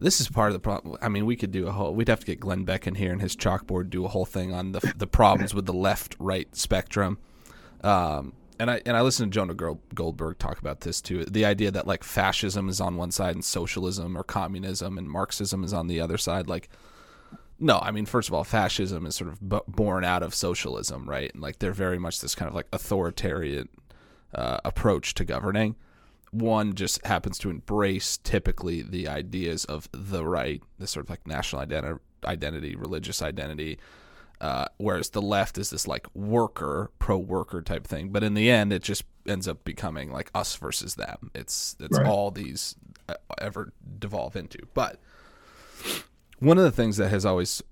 this 0.00 0.20
is 0.20 0.28
part 0.28 0.48
of 0.48 0.54
the 0.54 0.60
problem. 0.60 0.96
I 1.02 1.08
mean, 1.08 1.26
we 1.26 1.36
could 1.36 1.50
do 1.50 1.66
a 1.66 1.72
whole. 1.72 1.94
We'd 1.94 2.08
have 2.08 2.20
to 2.20 2.26
get 2.26 2.40
Glenn 2.40 2.64
Beck 2.64 2.86
in 2.86 2.94
here 2.94 3.12
and 3.12 3.20
his 3.20 3.36
chalkboard 3.36 3.90
do 3.90 4.04
a 4.04 4.08
whole 4.08 4.24
thing 4.24 4.52
on 4.52 4.72
the 4.72 4.92
the 4.96 5.06
problems 5.06 5.54
with 5.54 5.66
the 5.66 5.72
left 5.72 6.16
right 6.18 6.54
spectrum. 6.54 7.18
Um, 7.82 8.32
and 8.58 8.70
I 8.70 8.80
and 8.86 8.96
I 8.96 9.02
listened 9.02 9.32
to 9.32 9.36
Jonah 9.36 9.54
Goldberg 9.94 10.38
talk 10.38 10.58
about 10.58 10.80
this 10.80 11.00
too. 11.00 11.24
The 11.24 11.44
idea 11.44 11.70
that 11.70 11.86
like 11.86 12.04
fascism 12.04 12.68
is 12.68 12.80
on 12.80 12.96
one 12.96 13.10
side 13.10 13.34
and 13.34 13.44
socialism 13.44 14.16
or 14.16 14.24
communism 14.24 14.98
and 14.98 15.08
Marxism 15.08 15.64
is 15.64 15.72
on 15.72 15.86
the 15.86 16.00
other 16.00 16.18
side. 16.18 16.48
Like, 16.48 16.68
no, 17.58 17.78
I 17.78 17.90
mean, 17.90 18.06
first 18.06 18.28
of 18.28 18.34
all, 18.34 18.44
fascism 18.44 19.06
is 19.06 19.14
sort 19.16 19.30
of 19.30 19.48
b- 19.48 19.60
born 19.68 20.04
out 20.04 20.22
of 20.22 20.34
socialism, 20.34 21.08
right? 21.08 21.32
And 21.32 21.42
like 21.42 21.58
they're 21.58 21.72
very 21.72 21.98
much 21.98 22.20
this 22.20 22.34
kind 22.34 22.48
of 22.48 22.54
like 22.54 22.66
authoritarian 22.72 23.68
uh, 24.34 24.58
approach 24.64 25.14
to 25.14 25.24
governing. 25.24 25.76
One 26.30 26.74
just 26.74 27.04
happens 27.06 27.38
to 27.38 27.50
embrace 27.50 28.18
typically 28.18 28.82
the 28.82 29.08
ideas 29.08 29.64
of 29.64 29.88
the 29.92 30.24
right, 30.24 30.62
this 30.78 30.90
sort 30.90 31.06
of 31.06 31.10
like 31.10 31.26
national 31.26 31.64
identi- 31.64 31.98
identity, 32.24 32.76
religious 32.76 33.22
identity, 33.22 33.78
uh, 34.40 34.66
whereas 34.76 35.10
the 35.10 35.22
left 35.22 35.58
is 35.58 35.70
this 35.70 35.86
like 35.88 36.06
worker, 36.14 36.90
pro 36.98 37.16
worker 37.18 37.62
type 37.62 37.86
thing. 37.86 38.10
But 38.10 38.22
in 38.22 38.34
the 38.34 38.50
end, 38.50 38.72
it 38.72 38.82
just 38.82 39.04
ends 39.26 39.48
up 39.48 39.64
becoming 39.64 40.12
like 40.12 40.30
us 40.34 40.54
versus 40.56 40.94
them. 40.96 41.30
It's 41.34 41.76
it's 41.80 41.98
Right. 41.98 42.06
all 42.06 42.30
these 42.30 42.76
uh, 43.08 43.14
ever 43.38 43.72
devolve 43.98 44.36
into. 44.36 44.58
But 44.74 45.00
one 46.38 46.58
of 46.58 46.64
the 46.64 46.70
things 46.70 46.96
that 46.98 47.08
has 47.08 47.24
always 47.26 47.62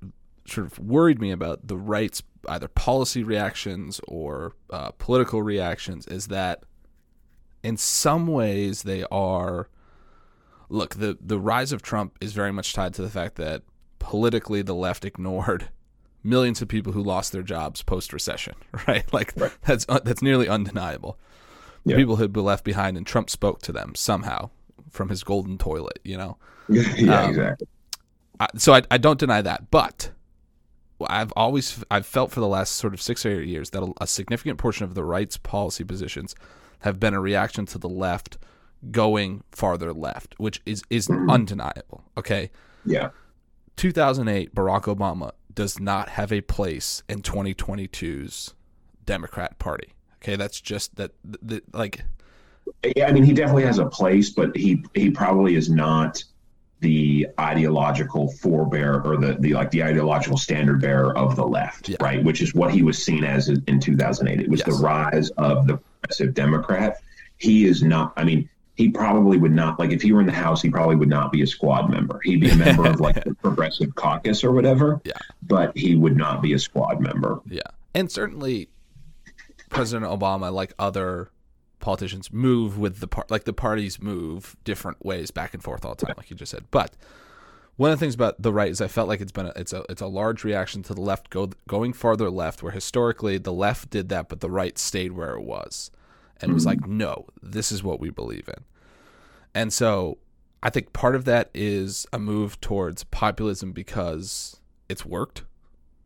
sort 0.47 0.67
of 0.67 0.79
worried 0.79 1.21
me 1.21 1.31
about 1.31 1.67
the 1.69 1.77
right's 1.77 2.23
either 2.49 2.69
policy 2.69 3.23
reactions 3.23 4.01
or 4.07 4.55
uh, 4.71 4.91
political 4.93 5.43
reactions 5.43 6.07
is 6.07 6.29
that 6.29 6.63
in 7.67 7.77
some 7.77 8.27
ways 8.27 8.83
they 8.85 9.05
are 9.11 9.69
look 10.69 10.95
the 10.97 11.17
the 11.21 11.39
rise 11.39 11.73
of 11.73 11.83
Trump 11.83 12.17
is 12.21 12.33
very 12.33 12.53
much 12.53 12.73
tied 12.73 12.95
to 12.95 13.03
the 13.03 13.11
fact 13.11 13.37
that 13.37 13.63
politically 13.99 14.63
the 14.63 14.75
left 14.75 15.05
ignored 15.05 15.69
millions 16.23 16.61
of 16.63 16.69
people 16.69 16.93
who 16.93 17.03
lost 17.03 17.33
their 17.33 17.43
jobs 17.43 17.83
post 17.83 18.13
recession 18.13 18.55
right 18.89 19.13
like 19.13 19.35
that's 19.63 19.85
uh, 19.89 20.01
that's 20.05 20.23
nearly 20.23 20.49
undeniable 20.49 21.19
the 21.85 21.93
Yeah. 21.93 21.97
people 21.97 22.17
who'd 22.17 22.33
been 22.33 22.45
left 22.45 22.65
behind 22.65 22.97
and 22.97 23.07
Trump 23.07 23.31
spoke 23.31 23.61
to 23.63 23.73
them 23.73 23.95
somehow 23.95 24.51
from 24.91 25.09
his 25.09 25.23
golden 25.23 25.57
toilet 25.59 25.99
you 26.05 26.17
know 26.17 26.37
yeah, 26.69 27.23
Um, 27.23 27.31
exactly. 27.31 27.69
I, 28.41 28.49
so 28.57 28.75
I, 28.75 28.83
I 28.91 28.99
don't 28.99 29.21
deny 29.21 29.41
that, 29.41 29.71
but 29.71 30.11
I've 31.09 31.33
always 31.37 31.83
I've 31.91 32.07
felt 32.07 32.33
for 32.33 32.41
the 32.41 32.49
last 32.49 32.75
sort 32.77 32.93
of 32.93 33.01
six 33.01 33.25
or 33.25 33.31
eight 33.41 33.49
years 33.49 33.71
that 33.71 33.83
a, 33.83 33.93
a 34.01 34.07
significant 34.07 34.59
portion 34.59 34.85
of 34.85 34.95
the 34.95 35.05
right's 35.05 35.37
policy 35.37 35.85
positions 35.85 36.35
have 36.81 37.01
been 37.01 37.15
a 37.15 37.21
reaction 37.21 37.67
to 37.67 37.79
the 37.79 37.89
left 37.89 38.39
going 38.91 39.43
farther 39.51 39.93
left, 39.93 40.35
which 40.39 40.61
is 40.67 40.83
is 40.91 41.09
mm-hmm. 41.09 41.31
undeniable. 41.31 42.05
Okay, 42.17 42.51
Yeah. 42.85 43.11
2008 43.77 44.55
Barack 44.55 44.83
Obama 44.85 45.33
does 45.53 45.79
not 45.79 46.11
have 46.11 46.33
a 46.33 46.41
place 46.41 47.03
in 47.09 47.21
2022's 47.23 48.55
Democrat 49.05 49.59
Party. 49.59 49.95
Okay, 50.23 50.37
that's 50.37 50.61
just 50.61 50.97
that 50.97 51.13
the, 51.25 51.39
the, 51.43 51.63
like 51.73 52.03
Yeah, 52.97 53.07
I 53.09 53.13
mean, 53.13 53.25
he 53.25 53.33
definitely 53.33 53.65
has 53.65 53.79
a 53.79 53.87
place, 53.87 54.31
but 54.31 54.57
he 54.57 54.83
he 54.95 55.11
probably 55.11 55.57
is 55.57 55.69
not 55.71 56.23
the 56.81 57.27
ideological 57.41 58.31
forebear 58.33 59.01
or 59.03 59.17
the, 59.17 59.37
the 59.41 59.55
like 59.55 59.71
the 59.71 59.83
ideological 59.83 60.37
standard 60.37 60.81
bearer 60.81 61.17
of 61.17 61.35
the 61.37 61.47
left, 61.47 61.89
Yeah. 61.89 61.97
right? 62.01 62.23
Which 62.23 62.43
is 62.43 62.55
what 62.55 62.71
he 62.73 62.83
was 62.83 63.03
seen 63.03 63.25
as 63.25 63.49
in, 63.49 63.65
in 63.67 63.81
2008. 63.81 64.41
It 64.41 64.51
was 64.51 64.63
Yes. 64.67 64.77
the 64.77 64.85
rise 64.85 65.31
of 65.31 65.67
the 65.67 65.79
progressive 66.07 66.35
Democrat. 66.35 67.01
He 67.39 67.67
is 67.67 67.83
not. 67.83 68.13
I 68.17 68.25
mean, 68.25 68.49
he 68.75 68.91
probably 68.91 69.39
would 69.39 69.53
not 69.53 69.79
like 69.79 69.91
if 69.91 70.03
he 70.03 70.13
were 70.13 70.21
in 70.21 70.27
the 70.27 70.33
House. 70.33 70.63
He 70.63 70.71
probably 70.71 70.97
would 70.97 71.09
not 71.09 71.33
be 71.33 71.43
a 71.43 71.47
squad 71.47 71.91
member. 71.91 72.21
He'd 72.25 72.41
be 72.41 72.51
a 72.51 72.57
member 72.57 72.87
of 72.87 73.01
like 73.01 73.23
the 73.25 73.35
Progressive 73.43 73.95
Caucus 73.95 74.45
or 74.45 74.53
whatever. 74.53 75.01
Yeah. 75.05 75.15
but 75.43 75.77
he 75.77 75.95
would 75.95 76.17
not 76.17 76.43
be 76.43 76.53
a 76.53 76.59
squad 76.59 77.01
member. 77.01 77.41
Yeah. 77.49 77.63
And 77.95 78.11
certainly 78.11 78.69
President 79.71 80.11
Obama, 80.11 80.53
like 80.53 80.75
other 80.79 81.31
politicians, 81.81 82.33
move 82.33 82.79
with 82.79 83.01
the 83.01 83.07
part 83.07 83.31
like 83.31 83.45
the 83.45 83.53
parties 83.53 84.01
move 84.01 84.57
different 84.65 85.05
ways 85.05 85.31
back 85.31 85.55
and 85.55 85.63
forth 85.63 85.85
all 85.85 85.95
the 85.95 86.07
time, 86.07 86.15
like 86.19 86.31
you 86.31 86.37
just 86.37 86.51
said. 86.51 86.65
But 86.71 86.93
one 87.77 87.91
of 87.91 87.99
the 87.99 88.05
things 88.05 88.15
about 88.15 88.41
the 88.41 88.53
right 88.53 88.71
is 88.71 88.81
I 88.81 88.89
felt 88.89 89.09
like 89.09 89.21
it's 89.21 89.33
been 89.33 89.47
a, 89.47 89.53
it's 89.57 89.73
a 89.73 89.85
it's 89.89 90.03
a 90.03 90.07
large 90.07 90.45
reaction 90.45 90.83
to 90.85 90.95
the 90.95 91.01
left 91.01 91.31
go, 91.31 91.51
going 91.67 91.93
farther 91.95 92.31
left, 92.31 92.63
where 92.63 92.73
historically 92.73 93.39
the 93.39 93.53
left 93.53 93.91
did 93.91 94.09
that, 94.11 94.29
but 94.29 94.41
the 94.41 94.51
right 94.51 94.77
stayed 94.79 95.13
where 95.13 95.35
it 95.35 95.43
was, 95.43 95.91
and 96.41 96.53
was 96.53 96.67
like, 96.67 96.87
no, 96.87 97.27
this 97.43 97.73
is 97.73 97.83
what 97.83 98.01
we 98.01 98.11
believe 98.11 98.49
in. 98.49 98.65
And 99.55 99.73
so 99.73 100.19
I 100.63 100.71
think 100.71 100.93
part 100.93 101.15
of 101.15 101.25
that 101.25 101.51
is 101.55 102.07
a 102.13 102.19
move 102.19 102.61
towards 102.61 103.05
populism 103.05 103.73
because 103.73 104.61
it's 104.89 105.05
worked. 105.05 105.45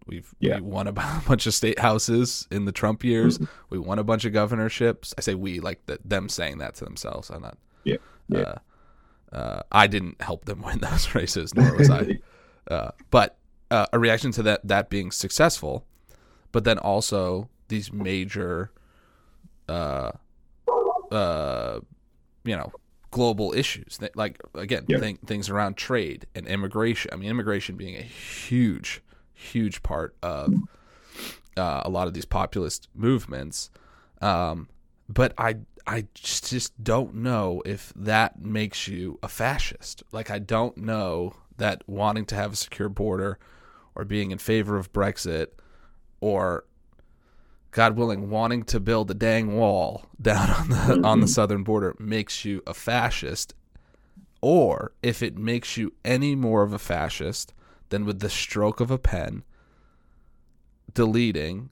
We've 0.06 0.32
Yeah. 0.38 0.56
we 0.56 0.62
won 0.62 0.86
a 0.86 0.92
bunch 1.26 1.46
of 1.46 1.54
state 1.54 1.78
houses 1.78 2.46
in 2.50 2.64
the 2.64 2.72
Trump 2.72 3.04
years. 3.04 3.38
We 3.70 3.78
won 3.78 3.98
a 3.98 4.04
bunch 4.04 4.24
of 4.24 4.32
governorships. 4.32 5.14
I 5.18 5.20
say 5.20 5.34
we 5.34 5.60
like 5.60 5.84
the, 5.86 5.98
them 6.04 6.28
saying 6.28 6.58
that 6.58 6.74
to 6.76 6.84
themselves. 6.84 7.30
I'm 7.30 7.42
not. 7.42 7.58
Yeah, 7.84 7.96
yeah. 8.28 8.38
Uh, 8.40 8.54
uh, 9.32 9.62
I 9.70 9.86
didn't 9.86 10.20
help 10.20 10.44
them 10.44 10.62
win 10.66 10.78
those 10.80 11.14
races, 11.14 11.54
nor 11.54 11.76
was 11.76 11.90
I. 11.90 12.18
Uh, 12.70 12.90
but 13.10 13.36
uh, 13.72 13.86
a 13.92 13.98
reaction 13.98 14.30
to 14.30 14.42
that 14.44 14.60
that 14.62 14.90
being 14.90 15.10
successful, 15.10 15.84
but 16.52 16.62
then 16.62 16.78
also 16.78 17.48
these 17.66 17.92
major, 17.92 18.70
uh, 19.70 20.12
uh, 21.14 21.80
you 22.44 22.56
know, 22.56 22.72
global 23.11 23.52
issues 23.52 23.98
like 24.14 24.40
again 24.54 24.85
Yeah. 24.88 24.98
thing, 24.98 25.18
things 25.26 25.48
around 25.48 25.76
trade 25.76 26.26
and 26.35 26.46
immigration. 26.46 27.11
I 27.12 27.16
mean, 27.16 27.30
immigration 27.30 27.76
being 27.76 27.96
a 27.96 28.02
huge, 28.02 29.02
huge 29.35 29.83
part 29.83 30.14
of 30.22 30.54
uh, 31.56 31.83
a 31.85 31.90
lot 31.90 32.06
of 32.09 32.14
these 32.14 32.24
populist 32.24 32.88
movements. 32.94 33.70
Um, 34.20 34.68
but 35.09 35.33
I 35.38 35.56
I 35.87 36.06
just, 36.14 36.50
just 36.50 36.83
don't 36.85 37.16
know 37.16 37.62
if 37.66 37.92
that 37.96 38.40
makes 38.40 38.87
you 38.87 39.18
a 39.22 39.28
fascist. 39.28 40.02
Like 40.12 40.30
I 40.30 40.38
don't 40.38 40.76
know 40.76 41.35
that 41.56 41.83
wanting 41.87 42.26
to 42.26 42.35
have 42.35 42.52
a 42.52 42.56
secure 42.56 42.88
border 42.88 43.38
or 43.94 44.04
being 44.04 44.30
in 44.30 44.38
favor 44.38 44.76
of 44.78 44.92
Brexit 44.92 45.48
or 46.20 46.64
God 47.72 47.96
willing 47.96 48.30
wanting 48.30 48.64
to 48.64 48.80
build 48.80 49.11
a 49.11 49.14
dang 49.14 49.56
wall 49.56 50.06
down 50.20 50.50
on 50.50 50.68
the 50.68 51.00
on 51.06 51.20
the 51.20 51.28
southern 51.28 51.62
border 51.62 51.94
makes 51.98 52.44
you 52.44 52.62
a 52.66 52.74
fascist 52.74 53.54
or 54.40 54.92
if 55.02 55.22
it 55.22 55.37
makes 55.37 55.76
you 55.76 55.92
any 56.04 56.35
more 56.35 56.62
of 56.62 56.72
a 56.72 56.78
fascist 56.78 57.52
than 57.90 58.04
with 58.04 58.20
the 58.20 58.30
stroke 58.30 58.80
of 58.80 58.90
a 58.90 58.98
pen 58.98 59.44
deleting 60.94 61.70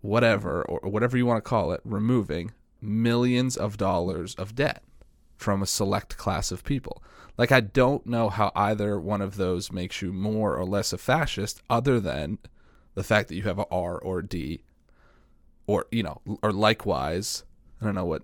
whatever 0.00 0.62
or 0.62 0.88
whatever 0.88 1.16
you 1.16 1.26
want 1.26 1.42
to 1.42 1.48
call 1.48 1.72
it, 1.72 1.80
removing 1.84 2.52
millions 2.80 3.56
of 3.56 3.76
dollars 3.76 4.34
of 4.36 4.54
debt 4.54 4.82
from 5.36 5.62
a 5.62 5.66
select 5.66 6.16
class 6.16 6.50
of 6.50 6.64
people. 6.64 7.02
Like 7.36 7.52
I 7.52 7.60
don't 7.60 8.06
know 8.06 8.28
how 8.28 8.52
either 8.54 8.98
one 8.98 9.20
of 9.20 9.36
those 9.36 9.72
makes 9.72 10.00
you 10.00 10.12
more 10.12 10.56
or 10.56 10.64
less 10.64 10.92
a 10.92 10.98
fascist 10.98 11.60
other 11.68 12.00
than 12.00 12.38
the 12.94 13.04
fact 13.04 13.28
that 13.28 13.34
you 13.34 13.42
have 13.42 13.58
a 13.58 13.66
R 13.70 13.98
or 13.98 14.20
a 14.20 14.26
D 14.26 14.62
or 15.66 15.86
you 15.90 16.02
know 16.02 16.20
or 16.42 16.52
likewise, 16.52 17.44
I 17.80 17.84
don't 17.84 17.94
know 17.94 18.04
what 18.06 18.22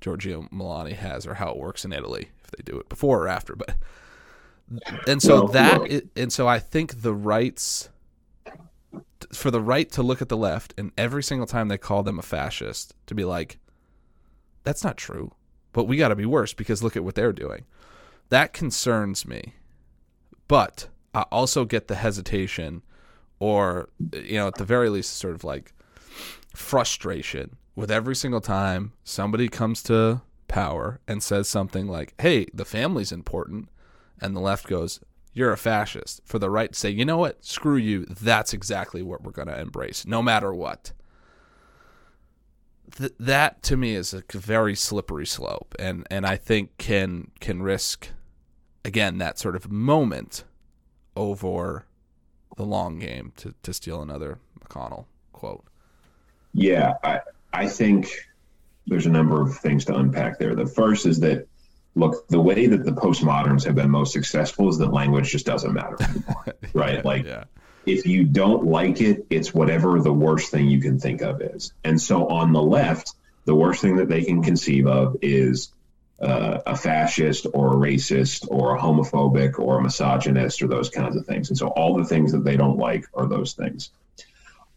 Giorgio 0.00 0.42
Meloni 0.52 0.94
has 0.94 1.26
or 1.26 1.34
how 1.34 1.50
it 1.50 1.56
works 1.58 1.84
in 1.84 1.92
Italy 1.92 2.28
if 2.44 2.50
they 2.52 2.62
do 2.64 2.78
it 2.78 2.88
before 2.88 3.22
or 3.24 3.28
after, 3.28 3.54
but 3.56 3.74
and 5.06 5.22
so 5.22 5.36
Well, 5.42 5.48
that 5.48 5.80
look. 5.82 5.92
i- 5.92 6.02
and 6.16 6.32
so 6.32 6.46
I 6.48 6.58
think 6.58 7.02
the 7.02 7.14
rights 7.14 7.88
for 9.32 9.50
the 9.50 9.60
right 9.60 9.90
to 9.92 10.02
look 10.02 10.22
at 10.22 10.28
the 10.28 10.36
left 10.36 10.74
and 10.78 10.90
every 10.96 11.22
single 11.22 11.46
time 11.46 11.68
they 11.68 11.78
call 11.78 12.02
them 12.02 12.18
a 12.18 12.22
fascist 12.22 12.94
to 13.06 13.14
be 13.14 13.24
like 13.24 13.58
that's 14.64 14.82
not 14.82 14.96
true 14.96 15.32
but 15.72 15.84
we 15.84 15.96
got 15.96 16.08
to 16.08 16.16
be 16.16 16.24
worse 16.26 16.52
because 16.54 16.82
look 16.82 16.96
at 16.96 17.04
what 17.04 17.14
they're 17.14 17.32
doing 17.32 17.64
that 18.30 18.52
concerns 18.52 19.26
me 19.26 19.54
but 20.48 20.88
i 21.14 21.20
also 21.30 21.64
get 21.64 21.86
the 21.86 21.94
hesitation 21.96 22.82
or 23.38 23.88
you 24.14 24.34
know 24.38 24.46
at 24.48 24.54
the 24.56 24.64
very 24.64 24.88
least 24.88 25.16
sort 25.16 25.34
of 25.34 25.44
like 25.44 25.72
frustration 26.54 27.56
with 27.74 27.90
every 27.90 28.16
single 28.16 28.40
time 28.40 28.92
somebody 29.04 29.48
comes 29.48 29.82
to 29.82 30.20
power 30.48 31.00
and 31.06 31.22
says 31.22 31.48
something 31.48 31.86
like 31.86 32.12
hey 32.20 32.46
the 32.52 32.64
family's 32.64 33.12
important 33.12 33.68
and 34.20 34.34
the 34.34 34.40
left 34.40 34.66
goes 34.66 35.00
you're 35.32 35.52
a 35.52 35.58
fascist. 35.58 36.20
For 36.24 36.38
the 36.38 36.50
right 36.50 36.72
to 36.72 36.78
say 36.78 36.90
you 36.90 37.04
know 37.04 37.18
what? 37.18 37.44
Screw 37.44 37.76
you. 37.76 38.04
That's 38.06 38.52
exactly 38.52 39.02
what 39.02 39.22
we're 39.22 39.30
going 39.30 39.48
to 39.48 39.60
embrace 39.60 40.06
no 40.06 40.22
matter 40.22 40.52
what. 40.52 40.92
Th- 42.96 43.14
that 43.20 43.62
to 43.64 43.76
me 43.76 43.94
is 43.94 44.12
a 44.12 44.24
very 44.32 44.74
slippery 44.74 45.26
slope 45.26 45.74
and 45.78 46.06
and 46.10 46.26
I 46.26 46.36
think 46.36 46.76
can 46.78 47.30
can 47.38 47.62
risk 47.62 48.08
again 48.84 49.18
that 49.18 49.38
sort 49.38 49.54
of 49.54 49.70
moment 49.70 50.44
over 51.16 51.86
the 52.56 52.64
long 52.64 52.98
game 52.98 53.32
to 53.36 53.54
to 53.62 53.72
steal 53.72 54.02
another 54.02 54.40
McConnell 54.58 55.06
quote 55.32 55.64
Yeah, 56.52 56.94
I 57.02 57.20
I 57.52 57.68
think 57.68 58.10
there's 58.86 59.06
a 59.06 59.10
number 59.10 59.40
of 59.40 59.58
things 59.58 59.84
to 59.86 59.96
unpack 59.96 60.38
there. 60.38 60.54
The 60.54 60.66
first 60.66 61.06
is 61.06 61.20
that 61.20 61.46
look, 61.94 62.28
the 62.28 62.40
way 62.40 62.66
that 62.66 62.84
the 62.84 62.92
postmoderns 62.92 63.64
have 63.64 63.74
been 63.74 63.90
most 63.90 64.12
successful 64.12 64.68
is 64.68 64.78
that 64.78 64.92
language 64.92 65.30
just 65.30 65.46
doesn't 65.46 65.72
matter 65.72 65.96
anymore. 66.02 66.44
right? 66.72 67.04
Like 67.04 67.24
yeah 67.24 67.44
if 67.86 68.06
you 68.06 68.24
don't 68.24 68.64
like 68.64 69.00
it, 69.00 69.26
it's 69.30 69.54
whatever 69.54 70.00
the 70.00 70.12
worst 70.12 70.50
thing 70.50 70.68
you 70.68 70.80
can 70.80 70.98
think 70.98 71.22
of 71.22 71.40
is. 71.40 71.72
And 71.84 72.00
so 72.00 72.28
on 72.28 72.52
the 72.52 72.62
left, 72.62 73.14
the 73.44 73.54
worst 73.54 73.80
thing 73.80 73.96
that 73.96 74.08
they 74.08 74.22
can 74.24 74.42
conceive 74.42 74.86
of 74.86 75.16
is 75.22 75.72
uh, 76.20 76.60
a 76.66 76.76
fascist 76.76 77.46
or 77.54 77.72
a 77.72 77.76
racist 77.76 78.46
or 78.50 78.76
a 78.76 78.80
homophobic 78.80 79.58
or 79.58 79.78
a 79.78 79.82
misogynist 79.82 80.62
or 80.62 80.68
those 80.68 80.90
kinds 80.90 81.16
of 81.16 81.26
things. 81.26 81.48
And 81.48 81.56
so 81.56 81.68
all 81.68 81.96
the 81.96 82.04
things 82.04 82.32
that 82.32 82.44
they 82.44 82.56
don't 82.56 82.76
like 82.76 83.06
are 83.14 83.26
those 83.26 83.54
things. 83.54 83.90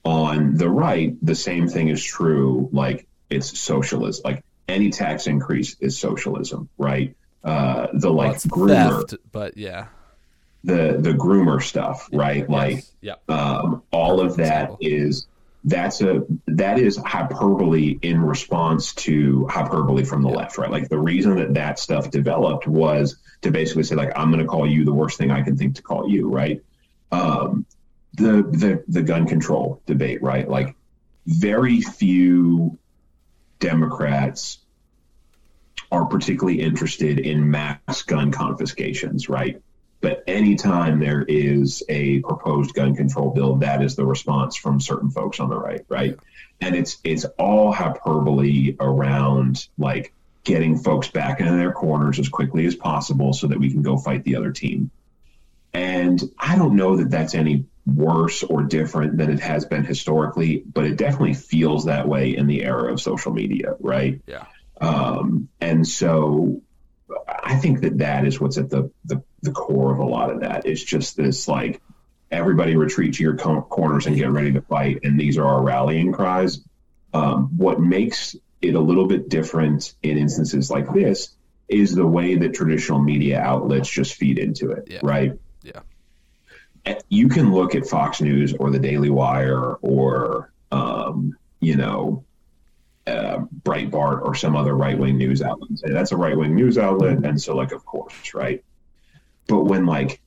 On 0.05 0.55
the 0.55 0.69
right, 0.69 1.15
the 1.21 1.35
same 1.35 1.67
thing 1.67 1.87
is 1.87 2.03
true. 2.03 2.69
Like 2.73 3.07
it's 3.29 3.57
socialism. 3.59 4.21
Like 4.25 4.43
any 4.67 4.89
tax 4.89 5.27
increase 5.27 5.75
is 5.79 5.97
socialism, 5.97 6.69
right? 6.77 7.15
Uh, 7.43 7.87
the 7.93 8.09
like 8.09 8.35
it's 8.35 8.45
groomer, 8.45 9.07
theft, 9.09 9.15
but 9.31 9.57
yeah. 9.57 9.87
the 10.63 10.97
the 10.99 11.11
groomer 11.11 11.61
stuff, 11.61 12.09
right? 12.11 12.49
Like 12.49 12.83
Yep. 13.01 13.29
um, 13.29 13.83
all 13.91 14.21
of 14.21 14.37
that 14.37 14.71
is 14.79 15.27
that's 15.65 16.01
a 16.01 16.25
that 16.47 16.79
is 16.79 16.97
hyperbole 16.97 17.97
in 18.01 18.21
response 18.21 18.93
to 18.93 19.47
hyperbole 19.47 20.03
from 20.03 20.21
the 20.21 20.29
left, 20.29 20.57
right? 20.57 20.69
Like 20.69 20.89
the 20.89 20.99
reason 20.99 21.35
that 21.37 21.53
that 21.53 21.79
stuff 21.79 22.11
developed 22.11 22.67
was 22.67 23.17
to 23.41 23.51
basically 23.51 23.83
say 23.83 23.95
like 23.95 24.11
I'm 24.15 24.31
going 24.31 24.41
to 24.41 24.47
call 24.47 24.67
you 24.67 24.83
the 24.83 24.93
worst 24.93 25.17
thing 25.17 25.31
I 25.31 25.41
can 25.41 25.57
think 25.57 25.75
to 25.75 25.81
call 25.81 26.09
you, 26.09 26.29
right? 26.29 26.61
Um, 27.11 27.65
the 28.13 28.43
the 28.43 28.83
the 28.87 29.01
gun 29.01 29.27
control 29.27 29.81
debate, 29.85 30.21
right? 30.21 30.47
Like 30.47 30.75
very 31.25 31.81
few 31.81 32.77
Democrats 33.59 34.59
are 35.91 36.05
particularly 36.05 36.59
interested 36.59 37.19
in 37.19 37.49
mass 37.49 38.01
gun 38.03 38.31
confiscations, 38.31 39.29
right? 39.29 39.61
But 40.01 40.23
anytime 40.27 40.99
there 40.99 41.23
is 41.23 41.81
a 41.87 42.19
proposed 42.21 42.73
gun 42.73 42.95
control 42.95 43.29
bill, 43.29 43.55
that 43.57 43.81
is 43.81 43.95
the 43.95 44.05
response 44.05 44.57
from 44.57 44.81
certain 44.81 45.09
folks 45.09 45.39
on 45.39 45.49
the 45.49 45.57
right, 45.57 45.85
right? 45.87 46.17
And 46.59 46.75
it's 46.75 46.97
it's 47.03 47.25
all 47.37 47.71
hyperbole 47.71 48.75
around 48.79 49.67
like 49.77 50.13
getting 50.43 50.77
folks 50.77 51.07
back 51.07 51.39
into 51.39 51.53
their 51.53 51.71
corners 51.71 52.19
as 52.19 52.27
quickly 52.27 52.65
as 52.65 52.75
possible 52.75 53.31
so 53.33 53.47
that 53.47 53.59
we 53.59 53.71
can 53.71 53.81
go 53.81 53.97
fight 53.97 54.23
the 54.23 54.35
other 54.35 54.51
team. 54.51 54.91
And 55.73 56.21
I 56.37 56.57
don't 56.57 56.75
know 56.75 56.97
that 56.97 57.09
that's 57.09 57.33
any 57.33 57.65
worse 57.85 58.43
or 58.43 58.63
different 58.63 59.17
than 59.17 59.29
it 59.29 59.39
has 59.39 59.65
been 59.65 59.83
historically, 59.83 60.63
but 60.65 60.85
it 60.85 60.97
definitely 60.97 61.33
feels 61.33 61.85
that 61.85 62.07
way 62.07 62.35
in 62.35 62.47
the 62.47 62.63
era 62.63 62.91
of 62.91 63.01
social 63.01 63.33
media, 63.33 63.75
right? 63.79 64.21
Yeah. 64.25 64.45
Um, 64.79 65.49
and 65.59 65.87
so 65.87 66.61
I 67.27 67.55
think 67.55 67.81
that 67.81 67.97
that 67.99 68.25
is 68.25 68.39
what's 68.39 68.57
at 68.57 68.69
the, 68.69 68.91
the, 69.05 69.21
the 69.41 69.51
core 69.51 69.91
of 69.91 69.99
a 69.99 70.05
lot 70.05 70.29
of 70.31 70.41
that. 70.41 70.65
It's 70.65 70.83
just 70.83 71.17
this 71.17 71.47
like, 71.47 71.81
everybody 72.31 72.75
retreat 72.75 73.13
to 73.15 73.23
your 73.23 73.37
co- 73.37 73.61
corners 73.61 74.07
and 74.07 74.15
get 74.15 74.31
ready 74.31 74.53
to 74.53 74.61
fight. 74.61 74.99
And 75.03 75.19
these 75.19 75.37
are 75.37 75.45
our 75.45 75.61
rallying 75.61 76.13
cries. 76.13 76.61
Um, 77.13 77.57
what 77.57 77.79
makes 77.79 78.35
it 78.61 78.73
a 78.73 78.79
little 78.79 79.05
bit 79.07 79.29
different 79.29 79.93
in 80.01 80.17
instances 80.17 80.71
like 80.71 80.91
this 80.93 81.35
is 81.67 81.93
the 81.93 82.07
way 82.07 82.35
that 82.37 82.53
traditional 82.55 82.99
media 82.99 83.39
outlets 83.39 83.89
just 83.89 84.15
feed 84.15 84.39
into 84.39 84.71
it, 84.71 84.87
Yeah. 84.89 84.99
right? 85.03 85.33
Yeah. 85.61 85.81
You 87.09 87.29
can 87.29 87.53
look 87.53 87.75
at 87.75 87.87
Fox 87.87 88.21
News 88.21 88.53
or 88.53 88.69
the 88.69 88.79
Daily 88.79 89.09
Wire 89.09 89.75
or, 89.75 90.51
um, 90.71 91.37
you 91.59 91.75
know, 91.75 92.25
uh, 93.05 93.39
Breitbart 93.63 94.21
or 94.21 94.35
some 94.35 94.55
other 94.55 94.75
right 94.75 94.97
wing 94.97 95.17
news 95.17 95.41
outlet 95.41 95.69
and 95.69 95.79
say 95.79 95.91
that's 95.91 96.11
a 96.11 96.17
right 96.17 96.37
wing 96.37 96.55
news 96.55 96.77
outlet, 96.77 97.25
and 97.25 97.41
so 97.41 97.55
like 97.55 97.71
of 97.71 97.85
course, 97.85 98.33
right? 98.33 98.63
But 99.47 99.63
when 99.63 99.85
like 99.85 100.21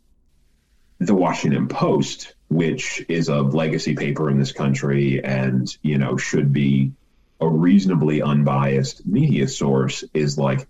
the 0.98 1.14
Washington 1.14 1.68
Post, 1.68 2.34
which 2.48 3.04
is 3.08 3.28
a 3.28 3.40
legacy 3.40 3.94
paper 3.94 4.30
in 4.30 4.38
this 4.38 4.52
country 4.52 5.24
and 5.24 5.74
you 5.82 5.98
know 5.98 6.16
should 6.16 6.52
be 6.52 6.92
a 7.40 7.48
reasonably 7.48 8.22
unbiased 8.22 9.06
media 9.06 9.48
source, 9.48 10.04
is 10.12 10.36
like 10.36 10.66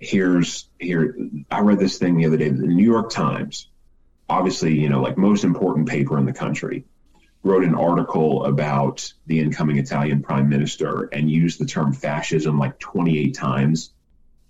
here's 0.00 0.68
here. 0.78 1.16
I 1.50 1.60
read 1.60 1.78
this 1.78 1.98
thing 1.98 2.16
the 2.16 2.26
other 2.26 2.36
day. 2.36 2.48
The 2.48 2.66
New 2.66 2.84
York 2.84 3.10
Times, 3.10 3.68
obviously, 4.28 4.78
you 4.78 4.88
know, 4.88 5.00
like 5.00 5.16
most 5.16 5.44
important 5.44 5.88
paper 5.88 6.18
in 6.18 6.26
the 6.26 6.32
country 6.32 6.84
wrote 7.42 7.64
an 7.64 7.74
article 7.74 8.44
about 8.44 9.12
the 9.26 9.40
incoming 9.40 9.78
Italian 9.78 10.22
prime 10.22 10.48
minister 10.48 11.08
and 11.12 11.30
used 11.30 11.60
the 11.60 11.66
term 11.66 11.92
fascism 11.92 12.58
like 12.58 12.78
28 12.78 13.34
times 13.34 13.92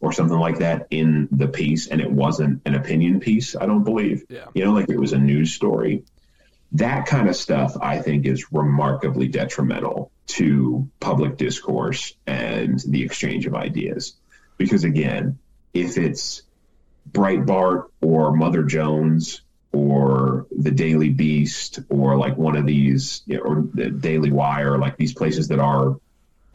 or 0.01 0.12
something 0.12 0.39
like 0.39 0.59
that 0.59 0.87
in 0.91 1.29
the 1.31 1.49
piece. 1.49 1.89
And 1.89 2.01
it 2.01 2.11
wasn't 2.11 2.62
an 2.64 2.74
opinion 2.74 3.20
piece, 3.20 3.55
I 3.57 3.66
don't 3.66 3.85
believe. 3.85 4.24
Yeah. 4.29 4.47
You 4.55 4.64
know, 4.64 4.72
like 4.72 4.89
it 4.89 4.99
was 4.99 5.12
a 5.12 5.18
news 5.18 5.55
story. 5.55 6.05
That 6.72 7.07
kind 7.07 7.29
of 7.29 7.37
stuff, 7.37 7.76
I 7.81 8.01
think, 8.01 8.26
is 8.26 8.53
remarkably 8.53 9.29
detrimental 9.29 10.11
to 10.29 10.89
public 11.01 11.37
discourse 11.37 12.14
and 12.26 12.79
the 12.87 13.03
exchange 13.03 13.47
of 13.47 13.55
ideas. 13.55 14.16
Because 14.57 14.85
again, 14.85 15.39
if 15.72 15.97
it's 15.97 16.43
Breitbart 17.11 17.85
or 18.03 18.37
Mother 18.37 18.62
Jones 18.64 19.43
or 19.73 20.47
the 20.51 20.71
Daily 20.71 21.11
Beast 21.11 21.81
or 21.89 22.16
like 22.16 22.37
one 22.37 22.57
of 22.57 22.66
these 22.66 23.23
you 23.27 23.37
know, 23.37 23.43
or 23.43 23.64
the 23.75 23.91
Daily 23.91 24.33
Wire, 24.33 24.79
like 24.79 24.97
these 24.97 25.12
places 25.12 25.49
that 25.49 25.59
are 25.59 25.99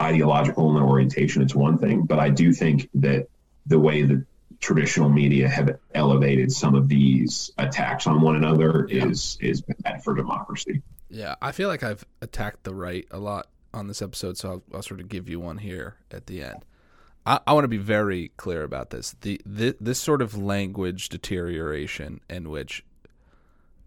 ideological 0.01 0.69
in 0.69 0.75
their 0.75 0.83
orientation, 0.83 1.41
it's 1.41 1.55
one 1.55 1.77
thing. 1.77 2.03
But 2.03 2.19
I 2.19 2.29
do 2.29 2.53
think 2.53 2.89
that 2.95 3.27
the 3.65 3.79
way 3.79 4.01
that 4.03 4.25
traditional 4.59 5.09
media 5.09 5.47
have 5.47 5.77
elevated 5.93 6.51
some 6.51 6.73
of 6.73 6.87
these 6.87 7.51
attacks 7.57 8.07
on 8.07 8.21
one 8.21 8.35
another 8.35 8.85
is 8.85 9.37
is 9.41 9.61
bad 9.61 10.03
for 10.03 10.15
democracy. 10.15 10.81
Yeah, 11.09 11.35
I 11.41 11.51
feel 11.51 11.67
like 11.67 11.83
I've 11.83 12.05
attacked 12.21 12.63
the 12.63 12.73
right 12.73 13.05
a 13.11 13.19
lot 13.19 13.47
on 13.73 13.87
this 13.87 14.01
episode, 14.01 14.37
so 14.37 14.49
I'll, 14.49 14.63
I'll 14.73 14.81
sort 14.81 14.99
of 14.99 15.09
give 15.09 15.29
you 15.29 15.39
one 15.39 15.59
here 15.59 15.97
at 16.11 16.27
the 16.27 16.41
end. 16.43 16.65
I, 17.25 17.39
I 17.45 17.53
want 17.53 17.65
to 17.65 17.69
be 17.69 17.77
very 17.77 18.31
clear 18.37 18.63
about 18.63 18.89
this. 18.89 19.15
The, 19.21 19.39
the 19.45 19.75
this 19.79 19.99
sort 19.99 20.21
of 20.21 20.37
language 20.37 21.09
deterioration 21.09 22.21
in 22.29 22.49
which 22.49 22.83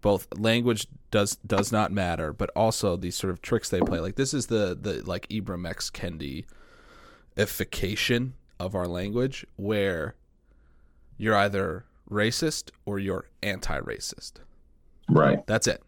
both 0.01 0.27
language 0.37 0.87
does 1.11 1.35
does 1.37 1.71
not 1.71 1.91
matter, 1.91 2.33
but 2.33 2.49
also 2.55 2.95
these 2.95 3.15
sort 3.15 3.31
of 3.31 3.41
tricks 3.41 3.69
they 3.69 3.81
play. 3.81 3.99
Like 3.99 4.15
this 4.15 4.33
is 4.33 4.47
the 4.47 4.77
the 4.79 5.03
like 5.05 5.27
Ibram 5.29 5.67
X 5.67 5.89
Kendi 5.89 6.45
ification 7.35 8.31
of 8.59 8.75
our 8.75 8.87
language, 8.87 9.45
where 9.55 10.15
you're 11.17 11.35
either 11.35 11.85
racist 12.09 12.71
or 12.85 12.99
you're 12.99 13.25
anti-racist. 13.43 14.33
Right. 15.09 15.45
That's 15.47 15.67
it. 15.67 15.81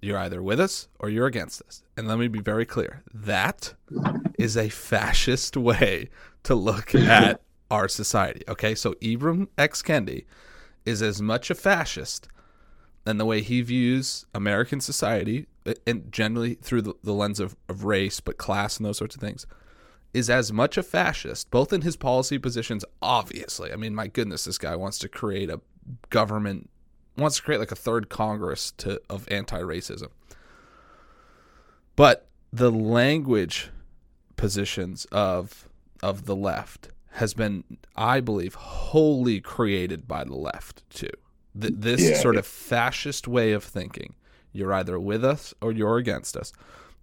You're 0.00 0.18
either 0.18 0.42
with 0.42 0.60
us 0.60 0.88
or 0.98 1.08
you're 1.08 1.26
against 1.26 1.62
us. 1.62 1.82
And 1.96 2.08
let 2.08 2.18
me 2.18 2.28
be 2.28 2.40
very 2.40 2.66
clear 2.66 3.02
that 3.12 3.74
is 4.38 4.56
a 4.56 4.68
fascist 4.68 5.56
way 5.56 6.10
to 6.42 6.54
look 6.54 6.94
at 6.94 7.40
our 7.70 7.88
society. 7.88 8.42
Okay, 8.48 8.74
so 8.74 8.92
Ibram 8.94 9.48
X. 9.56 9.82
Kendi 9.82 10.24
is 10.84 11.00
as 11.00 11.22
much 11.22 11.50
a 11.50 11.54
fascist 11.54 12.28
and 13.06 13.20
the 13.20 13.24
way 13.24 13.42
he 13.42 13.60
views 13.60 14.24
American 14.34 14.80
society, 14.80 15.46
uh, 15.66 15.74
and 15.86 16.10
generally 16.10 16.54
through 16.54 16.82
the, 16.82 16.94
the 17.02 17.12
lens 17.12 17.40
of, 17.40 17.56
of 17.68 17.84
race, 17.84 18.20
but 18.20 18.38
class 18.38 18.76
and 18.76 18.86
those 18.86 18.98
sorts 18.98 19.14
of 19.14 19.20
things, 19.20 19.46
is 20.12 20.30
as 20.30 20.52
much 20.52 20.78
a 20.78 20.82
fascist, 20.82 21.50
both 21.50 21.72
in 21.72 21.82
his 21.82 21.96
policy 21.96 22.38
positions, 22.38 22.84
obviously. 23.02 23.72
I 23.72 23.76
mean, 23.76 23.94
my 23.94 24.06
goodness, 24.06 24.44
this 24.44 24.58
guy 24.58 24.76
wants 24.76 24.98
to 25.00 25.08
create 25.08 25.50
a 25.50 25.60
government, 26.10 26.70
wants 27.16 27.36
to 27.36 27.42
create 27.42 27.58
like 27.58 27.72
a 27.72 27.76
third 27.76 28.08
Congress 28.08 28.72
to 28.78 29.00
of 29.10 29.28
anti 29.30 29.60
racism. 29.60 30.08
But 31.96 32.28
the 32.52 32.70
language 32.70 33.70
positions 34.36 35.04
of 35.06 35.68
of 36.02 36.26
the 36.26 36.36
left 36.36 36.88
has 37.12 37.34
been, 37.34 37.64
I 37.96 38.20
believe, 38.20 38.54
wholly 38.54 39.40
created 39.40 40.08
by 40.08 40.24
the 40.24 40.34
left 40.34 40.88
too. 40.90 41.10
Th- 41.60 41.74
this 41.76 42.00
Yeah. 42.02 42.16
sort 42.18 42.36
of 42.36 42.46
fascist 42.46 43.28
way 43.28 43.52
of 43.52 43.62
thinking. 43.64 44.14
You're 44.52 44.72
either 44.72 44.98
with 44.98 45.24
us 45.24 45.52
or 45.60 45.72
you're 45.72 45.98
against 45.98 46.36
us. 46.36 46.52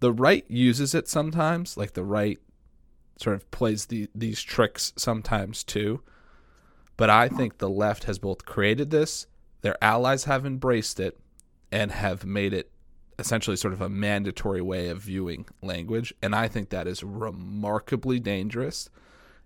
The 0.00 0.12
right 0.12 0.44
uses 0.48 0.94
it 0.94 1.08
sometimes, 1.08 1.76
like 1.76 1.92
the 1.92 2.04
right 2.04 2.38
sort 3.18 3.36
of 3.36 3.50
plays 3.50 3.86
the, 3.86 4.08
these 4.14 4.40
tricks 4.42 4.92
sometimes 4.96 5.62
too. 5.62 6.02
But 6.96 7.10
I 7.10 7.28
think 7.28 7.58
the 7.58 7.70
left 7.70 8.04
has 8.04 8.18
both 8.18 8.44
created 8.44 8.90
this, 8.90 9.26
their 9.62 9.76
allies 9.82 10.24
have 10.24 10.44
embraced 10.44 10.98
it, 11.00 11.18
and 11.70 11.90
have 11.92 12.24
made 12.24 12.52
it 12.52 12.70
essentially 13.18 13.56
sort 13.56 13.72
of 13.72 13.80
a 13.80 13.88
mandatory 13.88 14.60
way 14.60 14.88
of 14.88 15.02
viewing 15.02 15.46
language. 15.62 16.12
And 16.22 16.34
I 16.34 16.48
think 16.48 16.70
that 16.70 16.86
is 16.86 17.02
remarkably 17.04 18.18
dangerous 18.18 18.90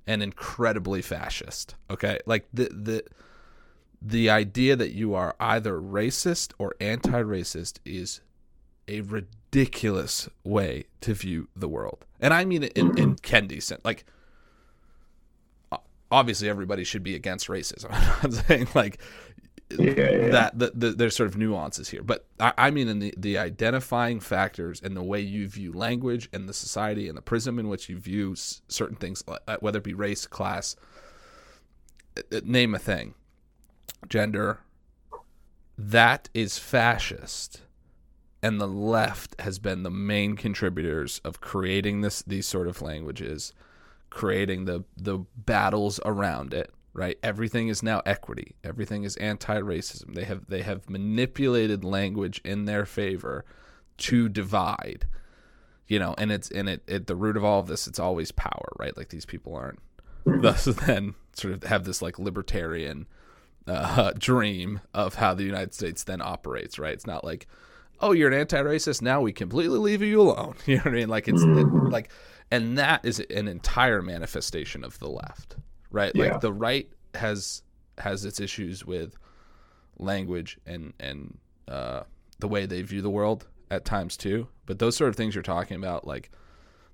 and 0.07 0.23
incredibly 0.23 1.03
fascist. 1.03 1.75
Okay. 1.91 2.19
Like 2.27 2.47
the 2.53 2.69
the 2.73 3.05
the 4.09 4.31
idea 4.31 4.77
that 4.77 4.93
you 4.93 5.15
are 5.15 5.35
either 5.41 5.81
racist 5.81 6.53
or 6.59 6.75
anti-racist 6.81 7.79
is 7.85 8.21
a 8.89 9.01
ridiculous 9.01 10.29
way 10.45 10.85
to 11.01 11.13
view 11.15 11.49
the 11.57 11.69
world. 11.69 12.05
And 12.21 12.33
I 12.33 12.45
mean 12.45 12.63
it 12.65 12.73
in, 12.75 12.97
in 12.99 13.17
Kendi's 13.23 13.65
sense. 13.65 13.85
Like 13.85 14.05
obviously 16.11 16.49
everybody 16.49 16.85
should 16.85 17.03
be 17.03 17.15
against 17.15 17.49
racism. 17.49 17.89
I'm 18.23 18.31
saying 18.31 18.69
like 18.75 19.01
Yeah, 19.71 20.11
yeah. 20.11 20.29
that 20.31 20.59
the, 20.59 20.73
the, 20.75 20.91
there's 20.93 21.17
sort 21.17 21.29
of 21.29 21.37
nuances 21.37 21.89
here, 21.89 22.03
but 22.05 22.27
I, 22.39 22.53
I 22.57 22.71
mean 22.71 22.87
in 22.89 23.01
the, 23.01 23.13
the 23.17 23.39
identifying 23.39 24.21
factors 24.21 24.81
and 24.81 24.97
the 24.97 25.03
way 25.03 25.21
you 25.21 25.49
view 25.49 25.73
language 25.73 26.29
and 26.33 26.49
the 26.49 26.55
society 26.55 27.09
and 27.09 27.17
the 27.19 27.23
prism 27.23 27.59
in 27.59 27.69
which 27.69 27.89
you 27.89 27.99
view 27.99 28.33
s- 28.33 28.63
certain 28.69 28.97
things, 28.97 29.25
uh, 29.27 29.57
whether 29.59 29.79
it 29.79 29.85
be 29.85 29.95
race, 29.95 30.27
class, 30.27 30.77
uh, 32.17 32.21
uh, 32.37 32.41
name 32.45 32.75
a 32.75 32.79
thing, 32.79 33.15
gender, 34.09 34.61
that 35.77 36.29
is 36.35 36.59
fascist. 36.59 37.63
And 38.43 38.61
the 38.61 38.69
left 38.69 39.41
has 39.41 39.59
been 39.59 39.83
the 39.83 39.91
main 39.91 40.37
contributors 40.37 41.21
of 41.25 41.41
creating 41.41 42.03
this 42.03 42.23
these 42.23 42.47
sort 42.47 42.69
of 42.69 42.83
languages, 42.83 43.53
creating 44.11 44.67
the 44.67 44.85
the 44.97 45.21
battles 45.37 45.99
around 46.05 46.55
it 46.55 46.71
right? 46.97 47.19
Everything 47.23 47.69
is 47.69 47.83
now 47.83 48.01
equity. 48.07 48.57
Everything 48.65 49.05
is 49.05 49.17
anti-racism. 49.17 50.15
They 50.15 50.25
have 50.25 50.47
they 50.49 50.63
have 50.63 50.89
manipulated 50.89 51.85
language 51.85 52.41
in 52.43 52.65
their 52.65 52.87
favor 52.87 53.45
to 53.99 54.29
divide 54.29 55.07
you 55.89 55.99
know 55.99 56.15
and 56.19 56.31
it's 56.31 56.51
and 56.51 56.69
it 56.69 56.83
at 56.89 57.07
the 57.07 57.17
root 57.17 57.37
of 57.37 57.45
all 57.45 57.61
of 57.61 57.67
this 57.67 57.87
it's 57.87 57.99
always 57.99 58.33
power 58.33 58.73
right? 58.79 58.97
Like 58.97 59.11
these 59.11 59.27
people 59.27 59.55
aren't 59.55 59.79
thus 60.27 60.65
then 60.65 61.15
sort 61.35 61.55
of 61.55 61.65
have 61.65 61.85
this 61.85 62.03
like 62.03 62.19
libertarian 62.19 63.07
uh, 63.67 64.13
dream 64.19 64.81
of 64.95 65.17
how 65.17 65.35
the 65.35 65.45
united 65.45 65.75
states 65.75 66.05
then 66.05 66.21
operates 66.21 66.79
right? 66.79 66.95
It's 66.95 67.07
not 67.07 67.25
like 67.25 67.47
oh 68.01 68.13
you're 68.13 68.29
an 68.29 68.39
anti-racist 68.39 69.03
now 69.03 69.21
we 69.21 69.33
completely 69.33 69.79
leave 69.79 70.03
you 70.03 70.21
alone. 70.21 70.55
You 70.67 70.77
know 70.77 70.83
what 70.83 70.93
i 70.93 70.97
mean? 70.97 71.09
Like 71.09 71.29
it's 71.29 71.43
it, 71.43 71.67
like 71.67 72.11
and 72.51 72.79
that 72.79 73.05
is 73.05 73.21
an 73.21 73.49
entire 73.49 74.03
manifestation 74.03 74.85
of 74.85 74.99
the 74.99 75.09
left 75.09 75.57
right? 75.91 76.13
Yeah. 76.15 76.25
like 76.25 76.41
the 76.41 76.53
right 76.53 76.89
has 77.15 77.63
has 77.99 78.25
its 78.25 78.41
issues 78.41 78.85
with 78.85 79.17
language 79.99 80.59
and 80.67 80.93
and 81.01 81.39
uh, 81.69 82.03
the 82.39 82.49
way 82.49 82.67
they 82.67 82.83
view 82.83 83.03
the 83.03 83.11
world 83.11 83.47
at 83.71 83.85
times 83.85 84.17
too. 84.17 84.49
But 84.67 84.79
those 84.79 84.97
sort 84.97 85.09
of 85.09 85.17
things 85.17 85.35
you're 85.35 85.43
talking 85.43 85.77
about 85.77 86.07
like 86.07 86.31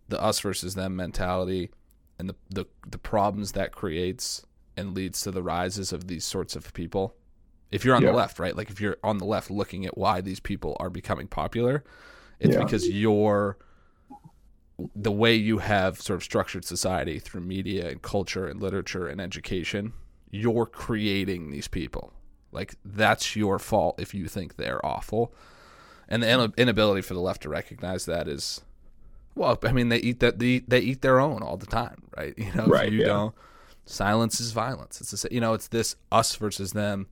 the 0.08 0.22
us 0.22 0.40
versus 0.40 0.74
them 0.74 0.96
mentality 0.96 1.70
and 2.18 2.28
the 2.28 2.36
the, 2.50 2.64
the 2.88 2.98
problems 2.98 3.52
that 3.52 3.72
creates 3.72 4.46
and 4.76 4.94
leads 4.94 5.20
to 5.22 5.30
the 5.30 5.42
rises 5.42 5.92
of 5.92 6.06
these 6.08 6.24
sorts 6.24 6.56
of 6.56 6.72
people 6.74 7.14
if 7.70 7.84
you're 7.84 7.94
on 7.94 8.02
Yeah. 8.02 8.10
the 8.10 8.16
left 8.16 8.38
right 8.38 8.56
like 8.56 8.70
if 8.70 8.80
you're 8.80 8.96
on 9.02 9.18
the 9.18 9.24
left 9.24 9.50
looking 9.50 9.84
at 9.86 9.96
why 9.98 10.20
these 10.20 10.40
people 10.40 10.76
are 10.80 10.90
becoming 10.90 11.26
popular 11.26 11.82
it's 12.40 12.54
Yeah. 12.54 12.64
because 12.64 12.88
you're 12.88 13.56
the 14.96 15.12
way 15.12 15.34
you 15.34 15.58
have 15.58 16.00
sort 16.00 16.16
of 16.16 16.24
structured 16.24 16.64
society 16.64 17.18
through 17.18 17.42
media 17.42 17.88
and 17.88 18.02
culture 18.02 18.46
and 18.48 18.60
literature 18.60 19.06
and 19.06 19.20
education, 19.20 19.92
you're 20.30 20.66
creating 20.66 21.50
these 21.50 21.68
people. 21.68 22.12
Like 22.50 22.74
that's 22.84 23.36
your 23.36 23.58
fault 23.58 24.00
if 24.00 24.12
you 24.12 24.26
think 24.26 24.56
they're 24.56 24.84
awful. 24.84 25.32
And 26.08 26.22
the 26.22 26.32
ina- 26.32 26.52
inability 26.56 27.02
for 27.02 27.14
the 27.14 27.20
left 27.20 27.42
to 27.42 27.48
recognize 27.48 28.06
that 28.06 28.26
is 28.28 28.62
well, 29.34 29.58
I 29.62 29.72
mean 29.72 29.88
they 29.88 29.98
eat 29.98 30.20
that 30.20 30.38
they, 30.38 30.60
they 30.60 30.80
eat 30.80 31.00
their 31.02 31.20
own 31.20 31.42
all 31.42 31.56
the 31.56 31.66
time, 31.66 32.02
right? 32.16 32.34
You 32.36 32.52
know, 32.52 32.66
Right, 32.66 32.90
you 32.90 33.00
yeah. 33.00 33.06
don't 33.06 33.34
silence 33.84 34.40
is 34.40 34.52
violence. 34.52 35.00
It's 35.00 35.10
this, 35.10 35.26
you 35.30 35.40
know, 35.40 35.54
it's 35.54 35.68
this 35.68 35.96
us 36.10 36.36
versus 36.36 36.72
them 36.72 37.06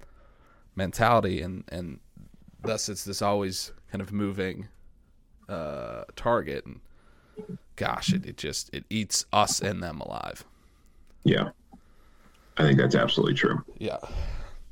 mentality 0.77 1.43
and 1.43 1.65
and 1.69 1.99
thus 2.63 2.89
it's 2.89 3.05
this 3.05 3.21
always 3.21 3.73
kind 3.91 4.01
of 4.01 4.13
moving 4.13 4.69
uh 5.49 6.05
target 6.15 6.65
and 6.65 6.81
gosh, 7.77 8.13
it, 8.13 8.27
it 8.27 8.37
just 8.37 8.71
it 8.73 8.85
eats 8.91 9.25
us 9.33 9.61
and 9.61 9.83
them 9.83 10.01
alive. 10.01 10.45
Yeah. 11.25 11.51
I 12.57 12.63
think 12.63 12.79
that's 12.79 12.95
absolutely 12.95 13.35
true. 13.35 13.65
Yeah. 13.79 13.99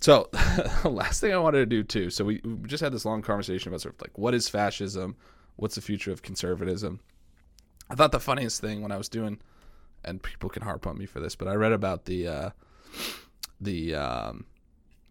So 0.00 0.28
last 0.84 1.20
thing 1.20 1.32
I 1.32 1.38
wanted 1.38 1.58
to 1.58 1.66
do 1.66 1.82
too. 1.82 2.10
So 2.10 2.24
we, 2.24 2.40
we 2.44 2.68
just 2.68 2.82
had 2.82 2.92
this 2.92 3.04
long 3.04 3.22
conversation 3.22 3.70
about 3.70 3.80
sort 3.80 3.94
of 3.94 4.00
like 4.02 4.16
what 4.18 4.34
is 4.34 4.48
fascism, 4.48 5.16
what's 5.56 5.74
the 5.74 5.80
future 5.80 6.12
of 6.12 6.22
conservatism. 6.22 7.00
I 7.90 7.94
thought 7.94 8.12
the 8.12 8.20
funniest 8.20 8.60
thing 8.60 8.82
when 8.82 8.92
I 8.92 8.98
was 8.98 9.08
doing, 9.08 9.40
and 10.04 10.22
people 10.22 10.48
can 10.48 10.62
harp 10.62 10.86
on 10.86 10.98
me 10.98 11.06
for 11.06 11.20
this, 11.20 11.34
but 11.36 11.48
I 11.48 11.54
read 11.54 11.72
about 11.72 12.04
the 12.04 12.28
uh, 12.28 12.50
the 13.60 13.94
um, 13.94 14.46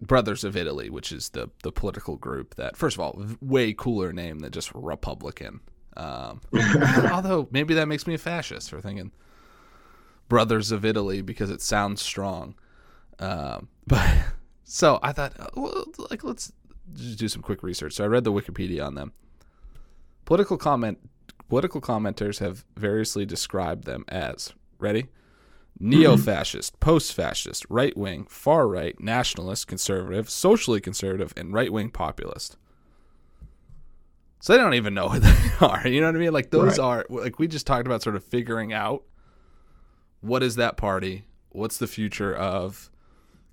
Brothers 0.02 0.44
of 0.44 0.56
Italy, 0.56 0.90
which 0.90 1.12
is 1.12 1.30
the 1.30 1.50
the 1.64 1.72
political 1.72 2.16
group 2.16 2.56
that, 2.56 2.78
first 2.78 2.96
of 2.96 3.00
all, 3.00 3.26
way 3.42 3.74
cooler 3.74 4.14
name 4.14 4.40
than 4.40 4.52
just 4.52 4.74
Republican. 4.74 5.62
Um, 5.96 6.42
although 7.12 7.48
maybe 7.52 7.74
that 7.74 7.88
makes 7.88 8.06
me 8.06 8.14
a 8.14 8.20
fascist 8.20 8.70
for 8.70 8.80
thinking 8.80 9.12
Brothers 10.30 10.72
of 10.72 10.86
Italy 10.86 11.22
because 11.22 11.50
it 11.50 11.62
sounds 11.62 12.02
strong. 12.02 12.56
Um, 13.20 13.70
but 13.88 14.08
so 14.64 15.00
I 15.02 15.12
thought, 15.12 15.40
uh, 15.40 15.48
well, 15.56 15.86
like, 16.12 16.24
let's 16.24 16.52
just 16.94 17.18
do 17.18 17.28
some 17.28 17.42
quick 17.42 17.64
research. 17.64 17.94
So 17.94 18.04
I 18.04 18.08
read 18.08 18.24
the 18.24 18.32
Wikipedia 18.32 18.86
on 18.86 18.96
them. 18.96 19.14
Political 20.26 20.58
comment, 20.58 21.00
political 21.50 21.82
commenters 21.82 22.40
have 22.40 22.66
variously 22.76 23.26
described 23.26 23.86
them 23.86 24.04
as 24.10 24.54
ready, 24.80 25.08
neo-fascist, 25.80 26.80
post-fascist, 26.80 27.66
right-wing, 27.70 28.26
far-right, 28.30 29.00
nationalist, 29.00 29.68
conservative, 29.68 30.30
socially 30.30 30.82
conservative, 30.82 31.34
and 31.38 31.54
right-wing 31.54 31.90
populist. 31.92 32.58
So 34.40 34.54
they 34.54 34.60
don't 34.60 34.76
even 34.76 34.94
know 34.94 35.08
what 35.08 35.22
they 35.24 35.36
are. 35.62 35.88
You 35.88 36.02
know 36.02 36.08
what 36.08 36.16
I 36.16 36.20
mean? 36.20 36.34
Like 36.34 36.52
those 36.52 36.78
Right. 36.80 36.86
are 36.86 37.06
like 37.10 37.40
we 37.40 37.48
just 37.48 37.68
talked 37.68 37.86
about, 37.88 38.02
sort 38.04 38.16
of 38.16 38.24
figuring 38.24 38.74
out 38.74 39.04
what 40.22 40.44
is 40.44 40.56
that 40.56 40.78
party? 40.78 41.26
What's 41.50 41.78
the 41.78 41.88
future 41.88 42.36
of 42.36 42.90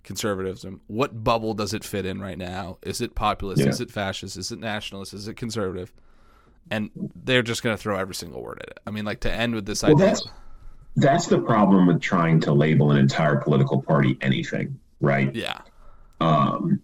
conservatism? 0.03 0.83
What 0.87 1.25
bubble 1.25 1.55
does 1.55 1.73
it 1.73 1.85
fit 1.85 2.05
in 2.05 2.21
right 2.21 2.37
now? 2.39 2.79
Is 2.83 3.01
it 3.01 3.15
populist? 3.15 3.63
Yeah. 3.63 3.69
Is 3.69 3.81
it 3.81 3.91
fascist? 3.91 4.37
Is 4.37 4.51
it 4.53 4.59
nationalist? 4.59 5.15
Is 5.15 5.27
it 5.29 5.37
conservative? 5.37 5.93
And 6.71 6.91
they're 7.15 7.43
just 7.43 7.63
going 7.63 7.77
to 7.77 7.81
throw 7.83 7.97
every 7.99 8.15
single 8.15 8.43
word 8.43 8.61
at 8.63 8.69
it. 8.71 8.81
I 8.87 8.91
mean, 8.91 9.05
like 9.05 9.21
to 9.21 9.33
end 9.33 9.55
with 9.55 9.67
this 9.67 9.83
Well, 9.83 9.93
idea. 10.01 10.17
That's 10.97 11.27
the 11.27 11.39
problem 11.39 11.87
with 11.87 12.01
trying 12.01 12.41
to 12.41 12.53
label 12.53 12.91
an 12.91 12.99
entire 12.99 13.37
political 13.37 13.83
party 13.83 14.17
anything, 14.21 14.79
right? 15.01 15.35
yeah, 15.35 15.61
Um, 16.21 16.81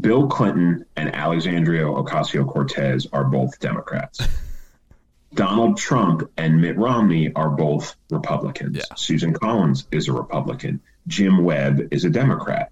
Bill 0.00 0.26
Clinton 0.26 0.84
and 0.96 1.14
Alexandria 1.14 1.84
Ocasio 1.84 2.46
Cortez 2.46 3.06
are 3.12 3.24
both 3.24 3.58
Democrats. 3.58 4.20
Donald 5.34 5.76
Trump 5.76 6.30
and 6.36 6.60
Mitt 6.60 6.76
Romney 6.76 7.32
are 7.34 7.50
both 7.50 7.96
Republicans. 8.10 8.76
Yeah. 8.76 8.94
Susan 8.96 9.32
Collins 9.32 9.86
is 9.92 10.08
a 10.08 10.12
Republican. 10.12 10.80
Jim 11.06 11.44
Webb 11.44 11.88
is 11.90 12.04
a 12.04 12.10
Democrat. 12.10 12.70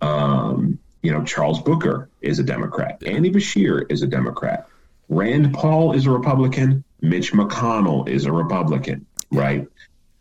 Um, 0.00 0.78
you 1.02 1.12
know, 1.12 1.24
Charles 1.24 1.60
Booker 1.62 2.10
is 2.20 2.38
a 2.38 2.42
Democrat. 2.42 3.02
Andy 3.06 3.30
Beshear 3.30 3.90
is 3.90 4.02
a 4.02 4.06
Democrat. 4.06 4.66
Rand 5.08 5.54
Paul 5.54 5.92
is 5.92 6.06
a 6.06 6.10
Republican. 6.10 6.84
Mitch 7.00 7.32
McConnell 7.32 8.08
is 8.08 8.26
a 8.26 8.32
Republican, 8.32 9.06
right? 9.30 9.66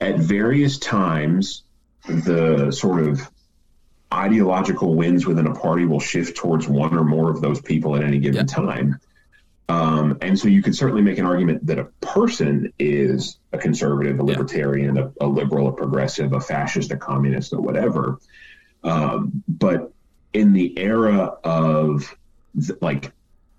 At 0.01 0.17
various 0.17 0.77
times, 0.77 1.63
the 2.07 2.71
sort 2.71 3.03
of 3.03 3.29
ideological 4.13 4.95
winds 4.95 5.25
within 5.25 5.45
a 5.47 5.53
party 5.53 5.85
will 5.85 5.99
shift 5.99 6.37
towards 6.37 6.67
one 6.67 6.97
or 6.97 7.03
more 7.03 7.29
of 7.29 7.41
those 7.41 7.61
people 7.61 7.95
at 7.95 8.03
any 8.03 8.19
given 8.19 8.47
Yeah. 8.47 8.55
time. 8.55 8.99
Um, 9.67 10.17
and 10.21 10.39
so 10.39 10.47
you 10.47 10.63
could 10.63 10.75
certainly 10.75 11.03
make 11.03 11.19
an 11.19 11.25
argument 11.27 11.67
that 11.67 11.77
a 11.77 11.83
person 12.01 12.73
is 12.79 13.37
a 13.53 13.57
conservative, 13.59 14.15
a 14.15 14.23
Yeah. 14.23 14.23
libertarian, 14.31 14.97
a, 14.97 15.11
a 15.21 15.27
liberal, 15.27 15.67
a 15.67 15.73
progressive, 15.73 16.33
a 16.33 16.39
fascist, 16.39 16.91
a 16.91 16.97
communist, 16.97 17.53
or 17.53 17.61
whatever. 17.61 18.17
Um, 18.83 19.43
but 19.47 19.91
in 20.33 20.53
the 20.53 20.79
era 20.79 21.33
of 21.43 22.15
like, 22.81 23.11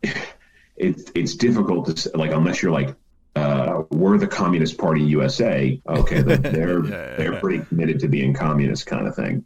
it's 0.76 1.12
it's 1.14 1.34
difficult 1.36 1.94
to 1.96 2.10
like 2.16 2.32
unless 2.32 2.60
you're 2.62 2.72
like 2.72 2.96
uh, 3.36 3.82
we're 3.90 4.18
the 4.18 4.26
Communist 4.26 4.78
Party 4.78 5.02
USA. 5.02 5.80
Okay, 5.86 6.22
they're 6.22 6.36
they're, 6.36 6.84
yeah, 6.84 7.16
they're 7.16 7.32
yeah. 7.34 7.40
pretty 7.40 7.64
committed 7.64 8.00
to 8.00 8.08
being 8.08 8.34
communist, 8.34 8.86
kind 8.86 9.06
of 9.06 9.14
thing 9.14 9.44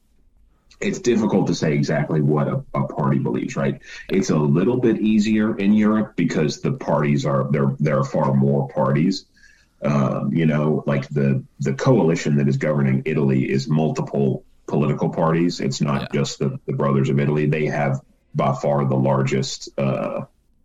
it's 0.80 0.98
difficult 0.98 1.46
to 1.46 1.54
say 1.54 1.72
exactly 1.72 2.20
what 2.20 2.48
a, 2.48 2.62
a 2.74 2.86
party 2.88 3.18
believes, 3.18 3.56
right? 3.56 3.80
It's 4.08 4.30
a 4.30 4.36
little 4.36 4.78
bit 4.78 5.00
easier 5.00 5.56
in 5.56 5.72
Europe 5.72 6.14
because 6.16 6.60
the 6.60 6.72
parties 6.72 7.24
are 7.26 7.50
there. 7.50 7.74
There 7.78 7.98
are 7.98 8.04
far 8.04 8.34
more 8.34 8.68
parties. 8.68 9.24
Um, 9.82 10.32
you 10.32 10.46
know, 10.46 10.82
like 10.86 11.08
the 11.08 11.44
the 11.60 11.74
coalition 11.74 12.36
that 12.36 12.48
is 12.48 12.56
governing 12.56 13.02
Italy 13.04 13.50
is 13.50 13.68
multiple 13.68 14.44
political 14.66 15.10
parties. 15.10 15.60
It's 15.60 15.80
not 15.80 16.02
Yeah. 16.02 16.08
just 16.12 16.38
the, 16.38 16.58
the 16.66 16.72
Brothers 16.72 17.08
of 17.08 17.20
Italy. 17.20 17.46
They 17.46 17.66
have 17.66 18.00
by 18.34 18.54
far 18.54 18.84
the 18.84 18.96
largest 18.96 19.68
uh, 19.78 20.22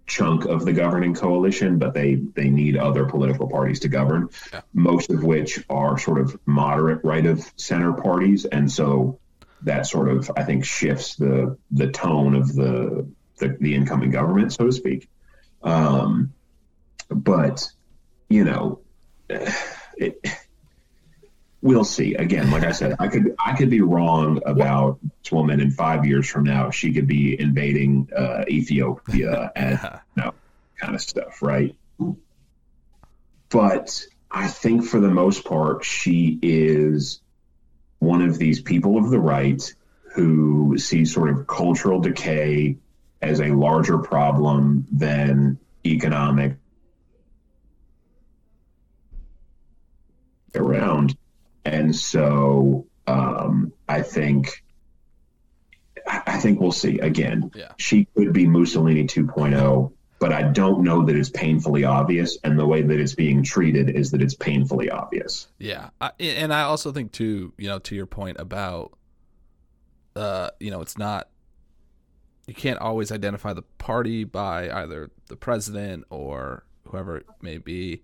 chunk 0.10 0.46
of 0.46 0.66
the 0.66 0.74
governing 0.74 1.14
coalition, 1.14 1.78
but 1.78 1.94
they 1.94 2.16
they 2.16 2.50
need 2.50 2.76
other 2.76 3.06
political 3.06 3.48
parties 3.48 3.80
to 3.82 3.88
govern. 3.88 4.30
Yeah. 4.52 4.62
Most 4.74 5.10
of 5.12 5.24
which 5.24 5.64
are 5.70 5.98
sort 5.98 6.20
of 6.20 6.38
moderate 6.46 7.04
right 7.04 7.26
of 7.26 7.50
center 7.56 7.94
parties, 7.94 8.46
and 8.46 8.70
so 8.70 9.20
that 9.62 9.86
sort 9.86 10.10
of 10.10 10.30
I 10.36 10.44
think 10.44 10.66
shifts 10.66 11.16
the 11.16 11.58
the 11.72 11.90
tone 11.92 12.36
of 12.36 12.54
the 12.54 13.08
the, 13.38 13.58
the 13.60 13.76
incoming 13.76 14.12
government, 14.12 14.52
so 14.52 14.66
to 14.66 14.72
speak. 14.72 15.10
Um, 15.64 16.34
but 17.10 17.70
you 18.28 18.44
know, 18.44 18.82
it, 19.30 20.26
we'll 21.62 21.84
see. 21.84 22.16
Again, 22.16 22.52
like 22.52 22.64
I 22.64 22.72
said, 22.72 22.96
I 23.00 23.08
could 23.08 23.36
I 23.44 23.56
could 23.56 23.70
be 23.70 23.82
wrong 23.82 24.42
about 24.46 25.00
this 25.02 25.32
woman 25.32 25.60
in 25.60 25.72
five 25.72 26.06
years 26.06 26.28
from 26.28 26.44
now. 26.44 26.72
She 26.72 26.94
could 26.94 27.08
be 27.08 27.40
invading 27.40 28.10
uh, 28.16 28.46
Ethiopia 28.48 29.52
and 29.56 29.80
you 30.16 30.24
know, 30.24 30.34
kind 30.80 30.96
of 30.96 31.02
stuff, 31.02 31.42
right? 31.42 31.76
But 33.50 34.06
I 34.32 34.48
think 34.48 34.86
for 34.86 35.00
the 35.00 35.10
most 35.10 35.44
part, 35.44 35.84
she 35.84 36.38
is 36.42 37.22
one 38.00 38.22
of 38.22 38.38
these 38.38 38.62
people 38.62 38.98
of 38.98 39.10
the 39.10 39.20
right 39.20 39.62
who 40.14 40.78
see 40.78 41.06
sort 41.06 41.30
of 41.30 41.48
cultural 41.48 42.00
decay 42.00 42.78
as 43.22 43.42
a 43.42 43.52
larger 43.52 43.98
problem 43.98 44.88
than 44.92 45.60
economic 45.86 46.56
around 50.56 51.16
and 51.66 51.96
so 51.96 52.86
um, 53.08 53.74
I 53.88 54.02
think 54.02 54.64
I 56.08 56.38
think 56.40 56.60
we'll 56.60 56.72
see. 56.72 57.00
Again, 57.00 57.52
yeah. 57.56 57.72
she 57.78 58.06
could 58.16 58.34
be 58.34 58.48
Mussolini 58.48 59.06
2.0, 59.06 59.92
but 60.20 60.34
I 60.34 60.44
don't 60.44 60.84
know 60.84 61.06
that 61.06 61.16
it's 61.16 61.30
painfully 61.30 61.84
obvious. 61.84 62.38
And 62.44 62.58
the 62.58 62.66
way 62.66 62.82
that 62.82 63.00
it's 63.00 63.16
being 63.16 63.44
treated 63.44 63.90
is 63.90 64.12
that 64.12 64.22
it's 64.22 64.34
painfully 64.34 64.90
obvious. 64.90 65.48
Yeah, 65.60 65.90
I, 66.02 66.12
and 66.20 66.54
I 66.54 66.64
also 66.64 66.92
think 66.92 67.12
too, 67.12 67.54
you 67.58 67.68
know, 67.68 67.80
to 67.80 67.96
your 67.96 68.06
point 68.06 68.38
about, 68.40 68.98
uh, 70.16 70.50
you 70.60 70.72
know, 70.72 70.82
it's 70.82 70.98
not. 70.98 71.30
You 72.48 72.56
can't 72.56 72.80
always 72.80 73.12
identify 73.12 73.54
the 73.54 73.62
party 73.78 74.24
by 74.24 74.72
either 74.72 75.12
the 75.28 75.36
president 75.36 76.06
or 76.10 76.66
whoever 76.86 77.18
it 77.18 77.28
may 77.44 77.60
be. 77.60 78.02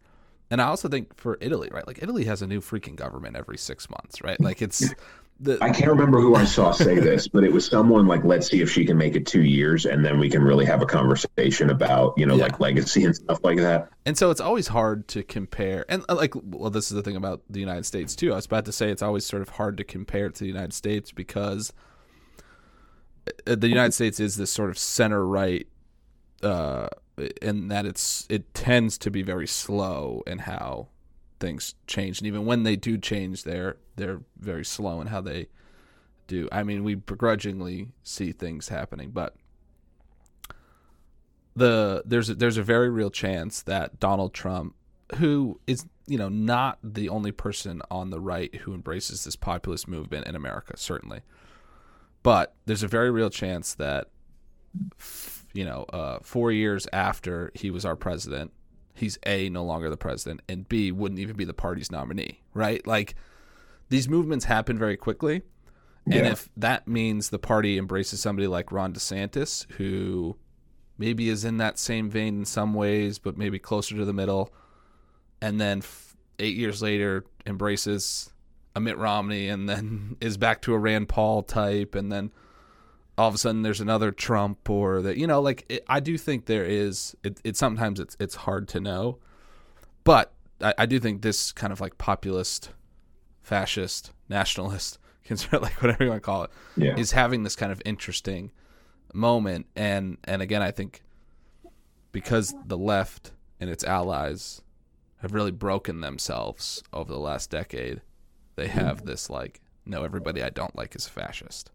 And 0.51 0.61
I 0.61 0.65
also 0.65 0.87
think 0.87 1.15
for 1.17 1.37
Italy, 1.41 1.69
right? 1.71 1.85
Like 1.87 1.99
Italy 2.01 2.25
has 2.25 2.41
a 2.41 2.47
new 2.47 2.61
freaking 2.61 2.95
government 2.95 3.35
every 3.35 3.57
six 3.57 3.89
months, 3.89 4.21
right? 4.21 4.39
Like 4.39 4.61
it's 4.61 4.93
the, 5.39 5.57
I 5.61 5.69
can't 5.71 5.89
remember 5.89 6.21
who 6.21 6.35
I 6.35 6.45
saw 6.45 6.71
say 6.71 6.99
this, 6.99 7.27
but 7.27 7.43
it 7.43 7.51
was 7.51 7.65
someone 7.65 8.07
like, 8.07 8.23
let's 8.23 8.47
see 8.47 8.61
if 8.61 8.69
she 8.69 8.85
can 8.85 8.97
make 8.97 9.15
it 9.15 9.25
two 9.25 9.43
years 9.43 9.85
and 9.85 10.05
then 10.05 10.17
we 10.17 10.29
can 10.29 10.41
really 10.41 10.65
have 10.65 10.81
a 10.81 10.85
conversation 10.85 11.69
about, 11.69 12.13
you 12.17 12.25
know, 12.25 12.35
yeah. 12.35 12.43
like 12.43 12.59
legacy 12.59 13.03
and 13.03 13.15
stuff 13.15 13.39
like 13.43 13.57
that. 13.57 13.89
And 14.05 14.17
so 14.17 14.31
it's 14.31 14.39
always 14.39 14.67
hard 14.67 15.07
to 15.09 15.23
compare. 15.23 15.85
And 15.89 16.05
uh, 16.07 16.15
like, 16.15 16.33
well, 16.35 16.69
this 16.69 16.85
is 16.85 16.95
the 16.95 17.03
thing 17.03 17.17
about 17.17 17.41
the 17.49 17.59
United 17.59 17.85
States 17.85 18.15
too. 18.15 18.31
I 18.31 18.35
was 18.35 18.45
about 18.45 18.65
to 18.65 18.71
say 18.71 18.89
it's 18.91 19.01
always 19.01 19.25
sort 19.25 19.41
of 19.41 19.49
hard 19.49 19.77
to 19.77 19.83
compare 19.83 20.29
to 20.29 20.39
the 20.39 20.47
United 20.47 20.73
States 20.73 21.11
because 21.11 21.73
uh, 23.45 23.55
the 23.55 23.67
United 23.67 23.93
States 23.93 24.21
is 24.21 24.37
this 24.37 24.51
sort 24.51 24.69
of 24.69 24.77
center 24.77 25.25
right, 25.25 25.67
uh, 26.43 26.87
in 27.41 27.67
that 27.69 27.85
it's, 27.85 28.25
it 28.29 28.53
tends 28.53 28.97
to 28.99 29.11
be 29.11 29.21
very 29.21 29.47
slow 29.47 30.23
in 30.27 30.39
how 30.39 30.89
things 31.39 31.75
change, 31.87 32.19
and 32.19 32.27
even 32.27 32.45
when 32.45 32.63
they 32.63 32.75
do 32.75 32.97
change, 32.97 33.43
they're 33.43 33.77
they're 33.95 34.21
very 34.37 34.65
slow 34.65 35.01
in 35.01 35.07
how 35.07 35.21
they 35.21 35.47
do. 36.27 36.49
I 36.51 36.63
mean, 36.63 36.83
we 36.83 36.95
begrudgingly 36.95 37.89
see 38.03 38.31
things 38.31 38.69
happening, 38.69 39.11
but 39.11 39.35
the 41.55 42.03
there's 42.05 42.29
a, 42.29 42.35
there's 42.35 42.57
a 42.57 42.63
very 42.63 42.89
real 42.89 43.09
chance 43.09 43.61
that 43.63 43.99
Donald 43.99 44.33
Trump, 44.33 44.75
who 45.15 45.59
is 45.67 45.85
you 46.07 46.17
know 46.17 46.29
not 46.29 46.79
the 46.83 47.09
only 47.09 47.31
person 47.31 47.81
on 47.89 48.09
the 48.09 48.19
right 48.19 48.53
who 48.55 48.73
embraces 48.73 49.23
this 49.23 49.35
populist 49.35 49.87
movement 49.87 50.27
in 50.27 50.35
America, 50.35 50.75
certainly, 50.77 51.21
but 52.23 52.55
there's 52.65 52.83
a 52.83 52.87
very 52.87 53.11
real 53.11 53.29
chance 53.29 53.73
that 53.75 54.09
you 55.55 55.65
know 55.65 55.85
uh, 55.91 56.19
four 56.21 56.51
years 56.51 56.87
after 56.93 57.51
he 57.55 57.71
was 57.71 57.83
our 57.85 57.95
president 57.95 58.51
he's 58.95 59.19
A, 59.25 59.49
no 59.49 59.63
longer 59.63 59.89
the 59.89 59.97
president, 59.97 60.41
and 60.49 60.67
B, 60.67 60.91
wouldn't 60.91 61.19
even 61.19 61.35
be 61.35 61.45
the 61.45 61.53
party's 61.53 61.91
nominee, 61.91 62.41
right? 62.53 62.85
Like 62.87 63.15
these 63.89 64.09
movements 64.09 64.45
happen 64.45 64.77
very 64.77 64.97
quickly. 64.97 65.43
Yeah. 66.07 66.17
And 66.17 66.27
if 66.27 66.49
that 66.57 66.87
means 66.87 67.29
the 67.29 67.39
party 67.39 67.77
embraces 67.77 68.21
somebody 68.21 68.47
like 68.47 68.71
Ron 68.71 68.93
DeSantis, 68.93 69.69
who 69.73 70.37
maybe 70.97 71.29
is 71.29 71.43
in 71.43 71.57
that 71.57 71.77
same 71.77 72.09
vein 72.09 72.39
in 72.39 72.45
some 72.45 72.73
ways, 72.73 73.19
but 73.19 73.37
maybe 73.37 73.59
closer 73.59 73.95
to 73.95 74.05
the 74.05 74.13
middle, 74.13 74.53
and 75.41 75.59
then 75.59 75.79
f- 75.79 76.15
eight 76.39 76.55
years 76.55 76.81
later 76.81 77.25
embraces 77.45 78.31
a 78.75 78.79
Mitt 78.79 78.97
Romney 78.97 79.49
and 79.49 79.67
then 79.67 80.17
is 80.21 80.37
back 80.37 80.61
to 80.63 80.73
a 80.73 80.79
Rand 80.79 81.09
Paul 81.09 81.43
type, 81.43 81.95
and 81.95 82.11
then 82.11 82.31
all 83.17 83.29
of 83.29 83.35
a 83.35 83.37
sudden 83.37 83.61
there's 83.61 83.81
another 83.81 84.11
Trump 84.11 84.69
or 84.69 85.01
that 85.01 85.17
you 85.17 85.27
know 85.27 85.41
like 85.41 85.65
it, 85.69 85.83
I 85.87 85.99
do 85.99 86.17
think 86.17 86.45
there 86.45 86.65
is 86.65 87.15
it, 87.23 87.39
it 87.43 87.57
sometimes 87.57 87.99
it's 87.99 88.15
it's 88.19 88.35
hard 88.35 88.67
to 88.69 88.79
know. 88.79 89.19
But 90.03 90.33
I, 90.61 90.73
I, 90.79 90.85
do 90.85 90.99
think 90.99 91.23
this 91.23 91.51
kind 91.51 91.73
of 91.73 91.81
like 91.81 91.97
populist 91.97 92.69
fascist 93.41 94.11
nationalist 94.29 94.99
like 95.51 95.81
whatever 95.81 96.03
you 96.03 96.09
want 96.09 96.21
to 96.21 96.25
call 96.25 96.43
it 96.43 96.51
yeah. 96.77 96.95
is 96.95 97.11
having 97.11 97.43
this 97.43 97.55
kind 97.55 97.71
of 97.71 97.81
interesting 97.85 98.51
moment. 99.13 99.67
And 99.75 100.17
and 100.25 100.41
again 100.41 100.61
I 100.61 100.71
think 100.71 101.01
because 102.11 102.53
the 102.65 102.77
left 102.77 103.31
and 103.59 103.69
its 103.69 103.83
allies 103.83 104.61
have 105.17 105.33
really 105.33 105.51
broken 105.51 106.01
themselves 106.01 106.83
over 106.93 107.11
the 107.11 107.19
last 107.19 107.49
decade 107.49 108.01
they 108.55 108.67
have 108.67 108.97
mm-hmm. 108.97 109.07
this 109.07 109.29
like 109.29 109.61
no 109.85 110.03
everybody 110.03 110.43
I 110.43 110.49
don't 110.49 110.75
like 110.75 110.95
is 110.95 111.07
fascist 111.07 111.71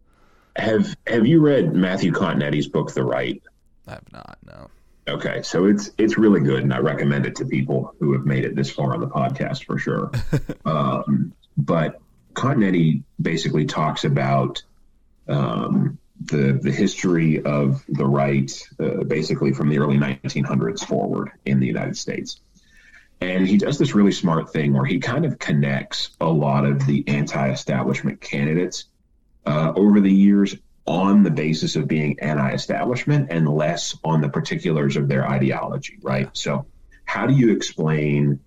have 0.61 0.97
Have 1.07 1.27
you 1.27 1.41
read 1.41 1.75
Matthew 1.75 2.13
Continetti's 2.13 2.69
book, 2.69 2.93
The 2.93 3.03
Right? 3.03 3.43
I 3.87 3.93
have 3.93 4.13
not. 4.13 4.39
No. 4.47 4.71
Okay, 5.09 5.43
so 5.43 5.67
it's 5.67 5.91
it's 5.99 6.17
really 6.17 6.41
good, 6.41 6.63
and 6.63 6.73
I 6.73 6.79
recommend 6.79 7.27
it 7.27 7.37
to 7.37 7.45
people 7.45 7.95
who 7.99 8.13
have 8.13 8.25
made 8.25 8.45
it 8.45 8.55
this 8.55 8.71
far 8.71 8.95
on 8.95 9.01
the 9.01 9.09
podcast 9.09 9.65
for 9.65 9.79
sure. 9.79 10.13
um, 10.65 11.33
but 11.57 12.01
Continetti 12.35 13.03
basically 13.21 13.65
talks 13.65 14.05
about 14.05 14.63
um, 15.29 15.99
the 16.25 16.59
the 16.63 16.71
history 16.71 17.43
of 17.45 17.85
the 17.89 18.07
right, 18.07 18.53
uh, 18.79 19.05
basically 19.05 19.53
from 19.53 19.69
the 19.69 19.79
early 19.79 19.97
1900s 19.97 20.87
forward 20.87 21.31
in 21.45 21.61
the 21.61 21.67
United 21.67 21.97
States. 21.97 22.41
And 23.23 23.47
he 23.47 23.59
does 23.59 23.79
this 23.79 23.95
really 23.95 24.13
smart 24.13 24.51
thing 24.51 24.73
where 24.73 24.87
he 24.87 24.99
kind 24.99 25.27
of 25.27 25.39
connects 25.39 26.11
a 26.21 26.29
lot 26.29 26.65
of 26.65 26.87
the 26.87 27.05
anti-establishment 27.07 28.21
candidates 28.21 28.85
uh, 29.47 29.73
over 29.75 30.01
the 30.01 30.13
years 30.13 30.57
on 30.87 31.23
the 31.23 31.31
basis 31.31 31.77
of 31.77 31.87
being 31.87 32.19
anti-establishment 32.21 33.29
and 33.31 33.49
less 33.49 33.97
on 34.05 34.21
the 34.21 34.29
particulars 34.29 34.97
of 34.97 35.09
their 35.09 35.29
ideology, 35.29 35.99
right? 36.03 36.29
So, 36.33 36.67
how 37.05 37.27
do 37.27 37.35
you 37.35 37.53
explain 37.53 38.41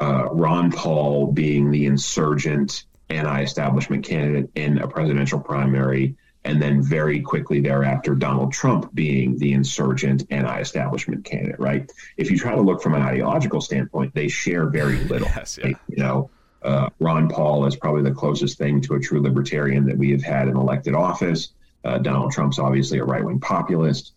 uh, 0.00 0.28
Ron 0.30 0.72
Paul 0.72 1.32
being 1.32 1.70
the 1.70 1.86
insurgent 1.86 2.84
anti-establishment 3.10 4.04
candidate 4.04 4.50
in 4.54 4.78
a 4.78 4.88
presidential 4.88 5.40
primary, 5.40 6.16
and 6.44 6.62
then 6.62 6.80
very 6.82 7.20
quickly 7.20 7.60
thereafter 7.60 8.14
Donald 8.14 8.52
Trump 8.52 8.94
being 8.94 9.36
the 9.38 9.52
insurgent 9.52 10.24
anti-establishment 10.30 11.24
candidate, 11.24 11.60
right? 11.60 11.90
If 12.16 12.30
you 12.30 12.38
try 12.38 12.54
to 12.54 12.62
look 12.62 12.82
from 12.82 12.94
an 12.94 13.02
ideological 13.02 13.60
standpoint, 13.60 14.14
they 14.14 14.28
share 14.28 14.66
very 14.66 15.04
little. 15.04 15.28
yes, 15.28 15.58
yeah. 15.60 15.72
You 15.88 15.96
know, 15.96 16.30
uh, 16.62 16.90
Ron 16.98 17.28
Paul 17.28 17.66
is 17.66 17.76
probably 17.76 18.02
the 18.02 18.14
closest 18.14 18.58
thing 18.58 18.80
to 18.82 18.94
a 18.94 19.00
true 19.00 19.20
libertarian 19.20 19.86
that 19.86 19.96
we 19.96 20.10
have 20.12 20.22
had 20.22 20.48
in 20.48 20.56
elected 20.56 20.94
office. 20.94 21.48
Uh, 21.84 21.98
Donald 21.98 22.32
Trump's 22.32 22.58
obviously 22.58 22.98
a 22.98 23.04
right 23.04 23.24
wing 23.24 23.40
populist. 23.40 24.12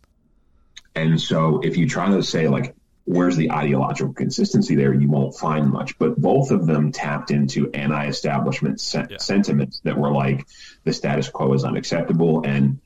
And 0.95 1.19
so 1.19 1.61
if 1.63 1.77
you 1.77 1.87
try 1.87 2.09
to 2.09 2.21
say, 2.21 2.47
like, 2.47 2.75
where's 3.05 3.35
the 3.35 3.51
ideological 3.51 4.13
consistency 4.13 4.75
there, 4.75 4.93
you 4.93 5.09
won't 5.09 5.35
find 5.35 5.69
much. 5.69 5.97
But 5.97 6.19
both 6.19 6.51
of 6.51 6.65
them 6.65 6.91
tapped 6.91 7.31
into 7.31 7.71
anti 7.71 8.07
establishment 8.07 8.81
yeah. 8.93 9.17
sentiments 9.17 9.79
that 9.83 9.97
were 9.97 10.11
like, 10.11 10.47
the 10.83 10.93
status 10.93 11.29
quo 11.29 11.53
is 11.53 11.63
unacceptable. 11.63 12.43
And 12.45 12.79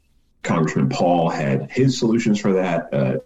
Congressman 0.44 0.90
Paul 0.90 1.30
had 1.30 1.72
his 1.72 1.98
solutions 1.98 2.40
for 2.40 2.54
that, 2.54 2.94
uh, 2.94 3.18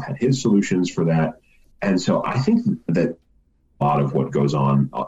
had 0.00 0.16
his 0.16 0.40
solutions 0.40 0.90
for 0.90 1.06
that. 1.06 1.40
And 1.82 2.00
so 2.00 2.24
I 2.24 2.38
think 2.38 2.64
that 2.88 3.16
lot 3.84 4.00
of 4.00 4.12
what 4.12 4.30
goes 4.30 4.54
on 4.54 4.90
uh, 4.92 5.06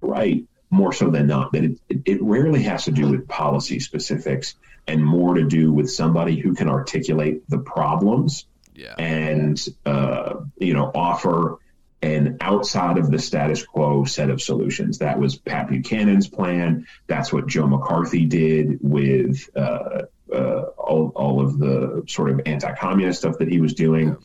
right 0.00 0.44
more 0.70 0.92
so 0.92 1.10
than 1.10 1.26
not 1.26 1.52
that 1.52 1.64
it, 1.64 1.78
it 2.04 2.22
rarely 2.22 2.62
has 2.62 2.84
to 2.84 2.90
do 2.90 3.08
with 3.08 3.26
policy 3.26 3.80
specifics 3.80 4.54
and 4.86 5.04
more 5.04 5.34
to 5.34 5.44
do 5.44 5.72
with 5.72 5.90
somebody 5.90 6.38
who 6.38 6.54
can 6.54 6.68
articulate 6.68 7.48
the 7.48 7.58
problems 7.58 8.46
yeah. 8.74 8.94
and 8.98 9.66
uh, 9.86 10.34
you 10.58 10.74
know 10.74 10.90
offer 10.94 11.58
an 12.00 12.36
outside 12.40 12.96
of 12.96 13.10
the 13.10 13.18
status 13.18 13.64
quo 13.64 14.04
set 14.04 14.30
of 14.30 14.40
solutions. 14.40 14.98
That 14.98 15.18
was 15.18 15.36
Pat 15.36 15.68
Buchanan's 15.68 16.28
plan. 16.28 16.86
That's 17.08 17.32
what 17.32 17.48
Joe 17.48 17.66
McCarthy 17.66 18.24
did 18.24 18.78
with 18.80 19.50
uh, 19.56 20.02
uh, 20.32 20.62
all, 20.78 21.12
all 21.16 21.40
of 21.40 21.58
the 21.58 22.04
sort 22.06 22.30
of 22.30 22.42
anti-communist 22.46 23.20
stuff 23.20 23.38
that 23.38 23.48
he 23.48 23.60
was 23.60 23.74
doing. 23.74 24.16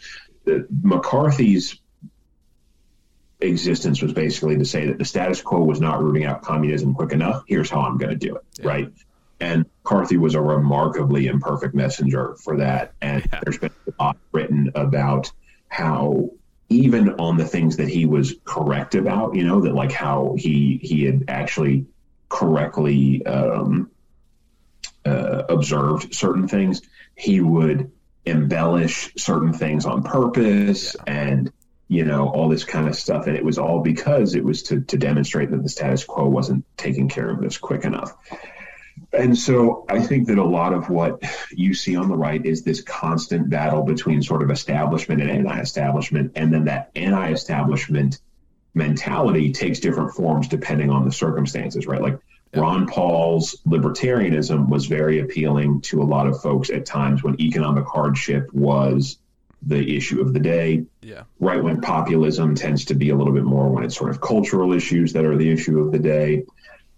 Yeah. 0.45 0.59
McCarthy's 0.84 1.79
existence 3.47 4.01
was 4.01 4.13
basically 4.13 4.57
to 4.57 4.65
say 4.65 4.87
that 4.87 4.97
the 4.97 5.05
status 5.05 5.41
quo 5.41 5.63
was 5.63 5.79
not 5.79 6.01
rooting 6.01 6.25
out 6.25 6.41
communism 6.41 6.93
quick 6.93 7.11
enough. 7.11 7.43
Here's 7.47 7.69
how 7.69 7.81
I'm 7.81 7.97
going 7.97 8.17
to 8.17 8.27
do 8.27 8.35
it, 8.35 8.43
yeah. 8.59 8.67
right? 8.67 8.89
And 9.39 9.65
McCarthy 9.83 10.17
was 10.17 10.35
a 10.35 10.41
remarkably 10.41 11.27
imperfect 11.27 11.75
messenger 11.75 12.35
for 12.35 12.57
that. 12.57 12.93
And 13.01 13.25
yeah. 13.31 13.39
there's 13.43 13.57
been 13.57 13.71
a 13.87 14.03
lot 14.03 14.17
written 14.31 14.71
about 14.75 15.31
how 15.67 16.29
even 16.69 17.09
on 17.19 17.37
the 17.37 17.45
things 17.45 17.77
that 17.77 17.89
he 17.89 18.05
was 18.05 18.35
correct 18.45 18.95
about, 18.95 19.35
you 19.35 19.43
know, 19.43 19.61
that 19.61 19.73
like 19.73 19.91
how 19.91 20.35
he 20.37 20.79
he 20.81 21.05
had 21.05 21.25
actually 21.27 21.85
correctly 22.29 23.25
um, 23.25 23.91
uh, 25.05 25.43
observed 25.49 26.15
certain 26.15 26.47
things, 26.47 26.81
he 27.15 27.41
would 27.41 27.91
embellish 28.25 29.13
certain 29.17 29.53
things 29.53 29.85
on 29.85 30.01
purpose 30.03 30.95
yeah. 30.95 31.13
and 31.13 31.51
you 31.93 32.03
know, 32.03 32.27
all 32.27 32.49
this 32.49 32.63
kind 32.63 32.87
of 32.87 32.95
stuff. 32.95 33.27
And 33.27 33.37
it 33.37 33.45
was 33.45 33.59
all 33.59 33.81
because 33.81 34.33
it 34.33 34.43
was 34.43 34.63
to, 34.63 34.81
to 34.81 34.97
demonstrate 34.97 35.51
that 35.51 35.61
the 35.61 35.69
status 35.69 36.03
quo 36.03 36.27
wasn't 36.27 36.65
taking 36.75 37.07
care 37.07 37.29
of 37.29 37.39
this 37.39 37.57
quick 37.57 37.85
enough. 37.85 38.15
And 39.11 39.37
so 39.37 39.85
I 39.87 40.01
think 40.01 40.27
that 40.27 40.39
a 40.39 40.43
lot 40.43 40.73
of 40.73 40.89
what 40.89 41.23
you 41.51 41.73
see 41.75 41.95
on 41.95 42.09
the 42.09 42.17
right 42.17 42.43
is 42.43 42.63
this 42.63 42.81
constant 42.81 43.49
battle 43.49 43.83
between 43.83 44.23
sort 44.23 44.41
of 44.41 44.49
establishment 44.49 45.21
and 45.21 45.29
anti 45.29 45.59
establishment. 45.59 46.31
And 46.35 46.51
then 46.51 46.65
that 46.65 46.89
anti 46.95 47.31
establishment 47.31 48.19
mentality 48.73 49.51
takes 49.51 49.79
different 49.79 50.13
forms 50.13 50.47
depending 50.47 50.89
on 50.89 51.05
the 51.05 51.11
circumstances, 51.11 51.85
right? 51.85 52.01
Like 52.01 52.19
Ron 52.55 52.87
Paul's 52.87 53.61
libertarianism 53.67 54.67
was 54.67 54.87
very 54.87 55.19
appealing 55.19 55.81
to 55.81 56.01
a 56.01 56.05
lot 56.05 56.27
of 56.27 56.41
folks 56.41 56.71
at 56.71 56.85
times 56.85 57.23
when 57.23 57.39
economic 57.39 57.85
hardship 57.85 58.51
was 58.51 59.17
the 59.66 59.95
issue 59.95 60.22
of 60.22 60.34
the 60.34 60.39
day. 60.39 60.86
Yeah. 61.01 61.24
Right 61.39 61.64
wing 61.64 61.82
populism 61.82 62.55
tends 62.55 62.86
to 62.86 62.93
be 62.93 63.09
a 63.09 63.16
little 63.16 63.34
bit 63.34 63.43
more 63.43 63.70
when 63.70 63.84
it's 63.84 63.95
sort 63.95 64.09
of 64.09 64.22
cultural 64.22 64.74
issues 64.74 65.14
that 65.14 65.26
are 65.26 65.38
the 65.38 65.51
issue 65.51 65.80
of 65.80 65.91
the 65.91 65.99
day. 65.99 66.43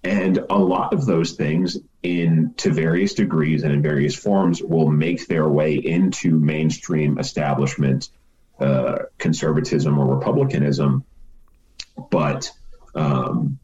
And 0.04 0.38
a 0.50 0.58
lot 0.58 0.94
of 0.94 1.06
those 1.06 1.32
things, 1.32 1.78
in 2.04 2.54
to 2.58 2.72
various 2.72 3.16
degrees 3.16 3.64
and 3.64 3.74
in 3.74 3.82
various 3.82 4.16
forms, 4.16 4.62
will 4.62 4.88
make 4.88 5.28
their 5.28 5.50
way 5.50 5.76
into 5.76 6.40
mainstream 6.40 7.18
establishment 7.18 8.10
uh, 8.60 9.00
conservatism 9.18 9.98
or 9.98 10.16
republicanism. 10.16 11.04
But 12.12 12.52
um, 12.94 13.58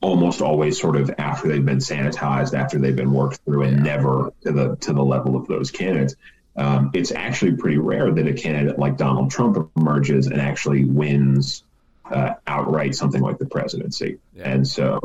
almost 0.00 0.42
always 0.42 0.80
sort 0.80 0.96
of 0.96 1.10
after 1.18 1.48
they've 1.48 1.64
been 1.64 1.78
sanitized, 1.78 2.54
after 2.54 2.78
they've 2.78 2.94
been 2.94 3.12
worked 3.12 3.40
through, 3.44 3.62
and 3.62 3.82
never 3.82 4.32
to 4.42 4.52
the 4.52 4.76
to 4.76 4.92
the 4.92 5.02
level 5.02 5.34
of 5.34 5.48
those 5.48 5.70
candidates. 5.70 6.14
Um, 6.56 6.90
it's 6.94 7.10
actually 7.10 7.56
pretty 7.56 7.78
rare 7.78 8.12
that 8.12 8.26
a 8.26 8.32
candidate 8.32 8.78
like 8.78 8.96
Donald 8.96 9.30
Trump 9.30 9.70
emerges 9.76 10.28
and 10.28 10.40
actually 10.40 10.84
wins 10.84 11.64
uh, 12.10 12.34
outright 12.46 12.94
something 12.94 13.20
like 13.20 13.38
the 13.38 13.46
presidency. 13.46 14.18
Yeah. 14.34 14.50
And 14.50 14.66
so, 14.66 15.00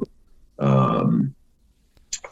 um, 0.60 1.34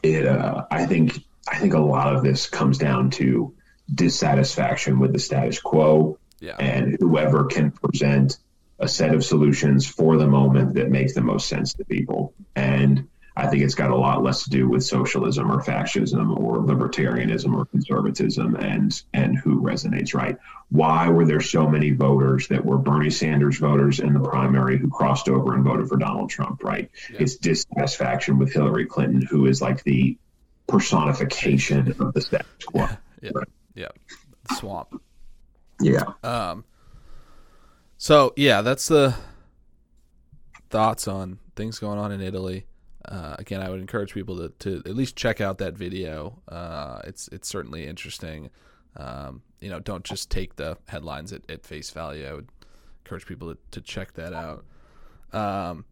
it 0.03 0.28
uh, 0.28 0.65
I 0.70 0.86
think 0.86 1.20
I 1.49 1.57
think 1.57 1.74
a 1.74 1.80
lot 1.80 2.15
of 2.15 2.24
this 2.24 2.47
comes 2.47 2.78
down 2.78 3.09
to 3.11 3.53
dissatisfaction 3.93 4.99
with 4.99 5.13
the 5.13 5.20
status 5.20 5.59
quo, 5.61 6.20
Yeah. 6.39 6.57
and 6.59 6.97
whoever 6.99 7.45
can 7.45 7.72
present 7.72 8.38
a 8.80 8.88
set 8.88 9.15
of 9.15 9.24
solutions 9.24 9.88
for 9.88 10.18
the 10.18 10.28
moment 10.28 10.76
that 10.76 10.91
makes 10.91 11.15
the 11.15 11.22
most 11.22 11.47
sense 11.47 11.74
to 11.76 11.86
people. 11.86 12.34
And 12.55 13.07
I 13.38 13.48
think 13.48 13.62
it's 13.62 13.76
got 13.76 13.92
a 13.92 13.96
lot 13.96 14.24
less 14.24 14.46
to 14.46 14.50
do 14.50 14.68
with 14.68 14.84
socialism 14.84 15.52
or 15.52 15.62
fascism 15.62 16.36
or 16.36 16.58
libertarianism 16.58 17.56
or 17.56 17.66
conservatism 17.66 18.56
and 18.56 19.00
and 19.14 19.38
who 19.38 19.62
resonates 19.62 20.16
right. 20.16 20.38
Why 20.70 21.10
were 21.10 21.24
there 21.24 21.40
so 21.40 21.68
many 21.68 21.92
voters 21.92 22.48
that 22.48 22.66
were 22.66 22.80
Bernie 22.80 23.12
Sanders 23.12 23.60
voters 23.60 24.00
in 24.00 24.14
the 24.14 24.20
primary 24.20 24.80
who 24.80 24.90
crossed 24.90 25.30
over 25.30 25.54
and 25.54 25.64
voted 25.64 25.88
for 25.88 25.98
Donald 25.98 26.32
Trump, 26.32 26.64
right? 26.64 26.90
It's 27.10 27.36
dissatisfaction 27.36 28.40
with 28.40 28.52
Hillary 28.52 28.88
Clinton, 28.88 29.22
who 29.22 29.46
is 29.46 29.62
like 29.62 29.84
the 29.84 30.18
personification 30.68 31.96
of 32.00 32.14
the 32.14 32.22
status 32.22 32.66
quo. 32.66 32.88
Yeah. 33.22 33.32
Right. 33.36 33.48
Yeah. 33.76 33.90
Swamp. 34.58 35.00
Yeah. 35.80 36.06
Um. 36.24 36.66
So 38.00 38.34
yeah, 38.36 38.62
that's 38.62 38.88
the 38.88 39.16
thoughts 40.72 41.08
on 41.08 41.38
things 41.56 41.78
going 41.78 42.00
on 42.00 42.12
in 42.12 42.20
Italy. 42.20 42.66
Uh, 43.08 43.36
again, 43.39 43.62
I 43.62 43.70
would 43.70 43.80
encourage 43.80 44.14
people 44.14 44.36
to, 44.38 44.49
to 44.60 44.78
at 44.89 44.95
least 44.95 45.16
check 45.16 45.39
out 45.39 45.58
that 45.60 45.76
video. 45.76 46.41
Uh, 46.47 46.99
it's 47.05 47.28
it's 47.30 47.47
certainly 47.47 47.86
interesting. 47.88 48.49
Um, 48.97 49.41
you 49.62 49.70
know, 49.70 49.80
don't 49.80 50.03
just 50.03 50.30
take 50.30 50.55
the 50.55 50.78
headlines 50.88 51.32
at, 51.32 51.49
at 51.49 51.64
face 51.66 51.89
value. 51.91 52.26
I 52.28 52.34
would 52.34 52.49
encourage 53.05 53.26
people 53.26 53.53
to, 53.53 53.58
to 53.72 53.82
check 53.82 54.14
that 54.14 54.34
out. 54.34 54.66
Um, 55.34 55.86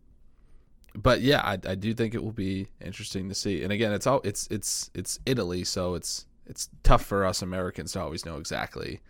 but 0.96 1.22
yeah, 1.22 1.42
I, 1.42 1.54
I 1.68 1.76
do 1.76 1.94
think 1.94 2.16
it 2.16 2.24
will 2.24 2.32
be 2.32 2.68
interesting 2.82 3.30
to 3.30 3.36
see. 3.36 3.64
And 3.64 3.72
again, 3.72 3.92
it's 3.92 4.08
all 4.08 4.22
it's 4.24 4.48
it's 4.50 4.90
it's 4.94 5.20
Italy, 5.26 5.64
so 5.64 5.96
it's 5.96 6.26
it's 6.46 6.70
tough 6.84 7.04
for 7.06 7.26
us 7.26 7.42
Americans 7.42 7.94
to 7.94 8.02
always 8.02 8.26
know 8.26 8.38
exactly 8.38 9.02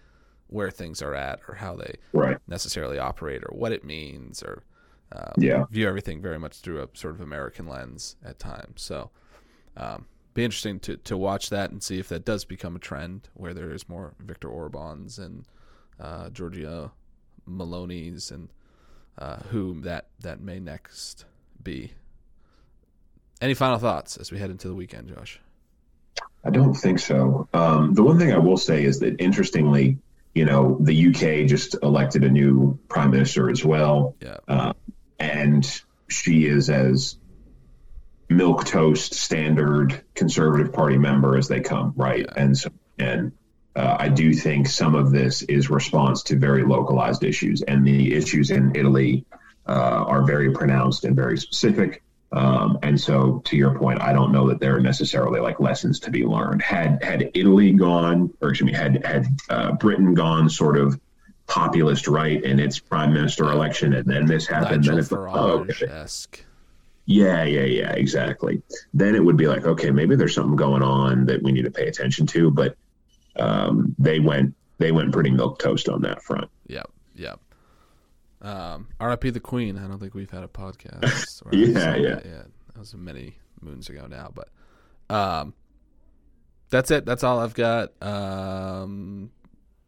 where 0.47 0.69
things 0.71 1.01
are 1.01 1.13
at 1.15 1.39
or 1.47 1.55
how 1.55 1.75
they 1.75 1.95
Right. 2.13 2.37
necessarily 2.47 2.99
operate 2.99 3.43
or 3.43 3.55
what 3.55 3.71
it 3.71 3.83
means 3.83 4.41
or 4.43 4.63
uh, 5.15 5.31
Yeah. 5.37 5.65
view 5.71 5.87
everything 5.87 6.21
very 6.21 6.37
much 6.39 6.57
through 6.59 6.81
a 6.83 6.87
sort 6.93 7.15
of 7.15 7.21
American 7.21 7.67
lens 7.67 8.15
at 8.23 8.39
times. 8.39 8.81
So, 8.81 9.11
um, 9.77 10.05
be 10.33 10.43
interesting 10.43 10.79
to, 10.81 10.97
to 10.97 11.15
watch 11.17 11.49
that 11.49 11.71
and 11.71 11.81
see 11.81 11.97
if 11.99 12.09
that 12.09 12.25
does 12.25 12.43
become 12.43 12.75
a 12.75 12.79
trend 12.79 13.29
where 13.33 13.53
there 13.53 13.71
is 13.71 13.87
more 13.87 14.13
Viktor 14.19 14.49
Orbans 14.49 15.17
and 15.17 15.45
uh, 15.99 16.29
Giorgia 16.29 16.91
Meloni's 17.49 18.31
and 18.31 18.49
uh, 19.17 19.37
who 19.51 19.79
that 19.81 20.07
that 20.19 20.41
may 20.41 20.59
next 20.59 21.23
be. 21.63 21.93
Any 23.41 23.53
final 23.53 23.77
thoughts 23.79 24.17
as 24.17 24.31
we 24.31 24.39
head 24.39 24.49
into 24.49 24.67
the 24.67 24.75
weekend, 24.75 25.07
Josh? 25.09 25.39
I 26.43 26.49
don't 26.49 26.73
think 26.73 26.99
so. 26.99 27.47
Um, 27.53 27.93
the 27.93 28.03
one 28.03 28.19
thing 28.19 28.33
I 28.33 28.37
will 28.37 28.57
say 28.57 28.83
is 28.83 28.99
that 28.99 29.19
interestingly, 29.19 29.97
you 30.33 30.45
know, 30.45 30.77
the 30.81 31.07
UK 31.07 31.47
just 31.47 31.75
elected 31.81 32.23
a 32.23 32.29
new 32.29 32.77
prime 32.89 33.11
minister 33.11 33.49
as 33.49 33.63
well. 33.63 34.15
Yeah. 34.21 34.37
Uh, 34.47 34.73
and 35.19 35.81
she 36.07 36.45
is 36.45 36.69
as 36.69 37.17
milk 38.29 38.65
toast 38.65 39.13
standard 39.13 40.03
conservative 40.13 40.73
party 40.73 40.97
member 40.97 41.37
as 41.37 41.47
they 41.47 41.61
come, 41.61 41.93
right? 41.95 42.25
And 42.35 42.57
so, 42.57 42.69
and 42.97 43.31
uh, 43.75 43.97
I 43.99 44.09
do 44.09 44.33
think 44.33 44.67
some 44.67 44.95
of 44.95 45.11
this 45.11 45.41
is 45.43 45.69
response 45.69 46.23
to 46.23 46.37
very 46.37 46.63
localized 46.63 47.23
issues, 47.23 47.61
and 47.61 47.85
the 47.85 48.13
issues 48.13 48.51
in 48.51 48.75
Italy 48.75 49.25
uh, 49.67 50.05
are 50.07 50.23
very 50.23 50.51
pronounced 50.51 51.03
and 51.03 51.15
very 51.15 51.37
specific. 51.37 52.01
Um, 52.31 52.79
and 52.83 52.99
so, 52.99 53.41
to 53.45 53.55
your 53.55 53.77
point, 53.77 54.01
I 54.01 54.11
don't 54.11 54.31
know 54.31 54.49
that 54.49 54.59
there 54.59 54.75
are 54.75 54.81
necessarily 54.81 55.39
like 55.39 55.59
lessons 55.59 55.99
to 56.01 56.11
be 56.11 56.25
learned. 56.25 56.61
Had 56.61 57.03
had 57.03 57.31
Italy 57.33 57.71
gone, 57.71 58.33
or 58.41 58.49
excuse 58.49 58.71
me, 58.71 58.77
had 58.77 59.05
had 59.05 59.27
uh, 59.49 59.71
Britain 59.73 60.13
gone 60.13 60.49
sort 60.49 60.77
of 60.77 60.99
populist 61.47 62.07
right 62.07 62.43
in 62.43 62.59
its 62.59 62.79
prime 62.79 63.13
minister 63.13 63.51
election, 63.51 63.93
and 63.93 64.05
then 64.05 64.25
this 64.25 64.47
happened, 64.47 64.83
then 64.83 64.97
it's 64.97 65.11
like, 65.11 65.35
oh, 65.35 65.65
okay. 65.69 66.05
Yeah, 67.07 67.43
yeah, 67.43 67.65
yeah, 67.65 67.91
exactly. 67.91 68.63
Then 68.93 69.15
it 69.15 69.23
would 69.23 69.37
be 69.37 69.47
like, 69.47 69.65
okay, 69.65 69.91
maybe 69.91 70.15
there's 70.15 70.33
something 70.33 70.55
going 70.55 70.81
on 70.81 71.25
that 71.27 71.43
we 71.43 71.51
need 71.51 71.65
to 71.65 71.71
pay 71.71 71.87
attention 71.87 72.25
to. 72.27 72.49
But 72.49 72.75
um, 73.35 73.95
they 73.99 74.19
went 74.19 74.55
they 74.79 74.91
went 74.91 75.11
pretty 75.11 75.29
milk 75.29 75.59
toast 75.59 75.87
on 75.87 76.01
that 76.01 76.23
front. 76.23 76.49
Yep, 76.67 76.89
yep. 77.15 77.39
Um, 78.41 78.87
R.I.P. 78.99 79.29
the 79.29 79.39
Queen. 79.39 79.77
I 79.77 79.87
don't 79.87 79.99
think 79.99 80.13
we've 80.13 80.31
had 80.31 80.43
a 80.43 80.47
podcast. 80.47 81.43
Yeah, 81.51 81.95
yeah. 81.95 82.15
that. 82.15 82.25
yeah. 82.25 82.43
That 82.73 82.79
was 82.79 82.93
many 82.95 83.37
moons 83.61 83.87
ago 83.87 84.07
now, 84.07 84.31
but 84.33 84.49
um, 85.15 85.53
that's 86.69 86.91
it. 86.91 87.05
That's 87.05 87.23
all 87.23 87.39
I've 87.39 87.53
got. 87.53 87.91
Um, 88.01 89.31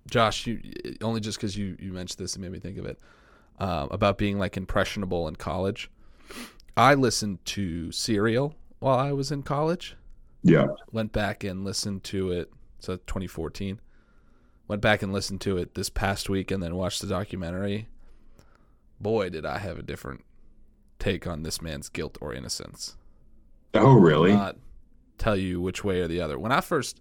Josh, 0.10 0.48
you 0.48 0.60
only 1.02 1.20
just 1.20 1.38
because 1.38 1.58
you 1.58 1.76
you 1.80 1.92
mentioned 1.92 2.20
this, 2.20 2.36
it 2.36 2.40
made 2.40 2.52
me 2.52 2.60
think 2.60 2.78
of 2.78 2.86
it 2.86 3.00
um, 3.60 3.90
about 3.92 4.18
being 4.18 4.40
like 4.40 4.58
impressionable 4.58 5.28
in 5.28 5.36
college. 5.36 5.90
I 6.76 6.94
listened 6.94 7.44
to 7.46 7.92
Serial 7.92 8.56
while 8.80 8.98
I 8.98 9.12
was 9.12 9.32
in 9.32 9.42
college 9.44 9.96
Yeah, 10.44 10.68
went 10.92 11.12
back 11.12 11.44
and 11.44 11.64
listened 11.64 12.04
to 12.06 12.32
it. 12.32 12.52
So 12.80 12.98
2014. 12.98 13.82
Went 14.68 14.82
back 14.82 15.02
and 15.02 15.14
listened 15.14 15.40
to 15.42 15.58
it 15.58 15.76
this 15.76 15.90
past 15.90 16.30
week 16.30 16.52
and 16.52 16.62
then 16.62 16.76
watched 16.76 17.00
the 17.00 17.08
documentary. 17.08 17.88
Boy, 19.00 19.30
did 19.30 19.46
I 19.46 19.60
have 19.60 19.80
a 19.80 19.82
different 19.82 20.26
take 21.00 21.28
on 21.28 21.44
this 21.44 21.62
man's 21.62 21.90
guilt 21.90 22.18
or 22.22 22.34
innocence. 22.34 22.98
Oh, 23.74 23.94
really? 23.94 24.34
Not 24.34 24.58
tell 25.18 25.36
you 25.36 25.62
which 25.62 25.84
way 25.84 26.02
or 26.02 26.08
the 26.08 26.22
other. 26.22 26.38
When 26.40 26.52
I 26.52 26.62
first, 26.62 27.00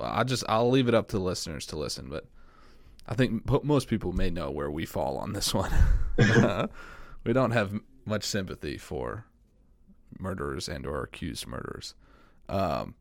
I 0.00 0.24
just 0.24 0.44
I'll 0.48 0.70
leave 0.70 0.88
it 0.88 0.94
up 0.94 1.08
to 1.08 1.18
the 1.18 1.24
listeners 1.24 1.66
to 1.66 1.76
listen, 1.78 2.08
but 2.08 2.26
I 3.06 3.14
think 3.14 3.48
mo- 3.48 3.60
most 3.64 3.88
people 3.88 4.12
may 4.12 4.30
know 4.30 4.50
where 4.50 4.70
we 4.70 4.84
fall 4.84 5.16
on 5.18 5.32
this 5.32 5.54
one. 5.54 5.72
we 7.24 7.32
don't 7.32 7.52
have 7.52 7.78
much 8.04 8.24
sympathy 8.24 8.78
for 8.78 9.24
murderers 10.18 10.68
and 10.68 10.86
or 10.86 11.02
accused 11.02 11.46
murderers. 11.46 11.94
Um, 12.48 12.94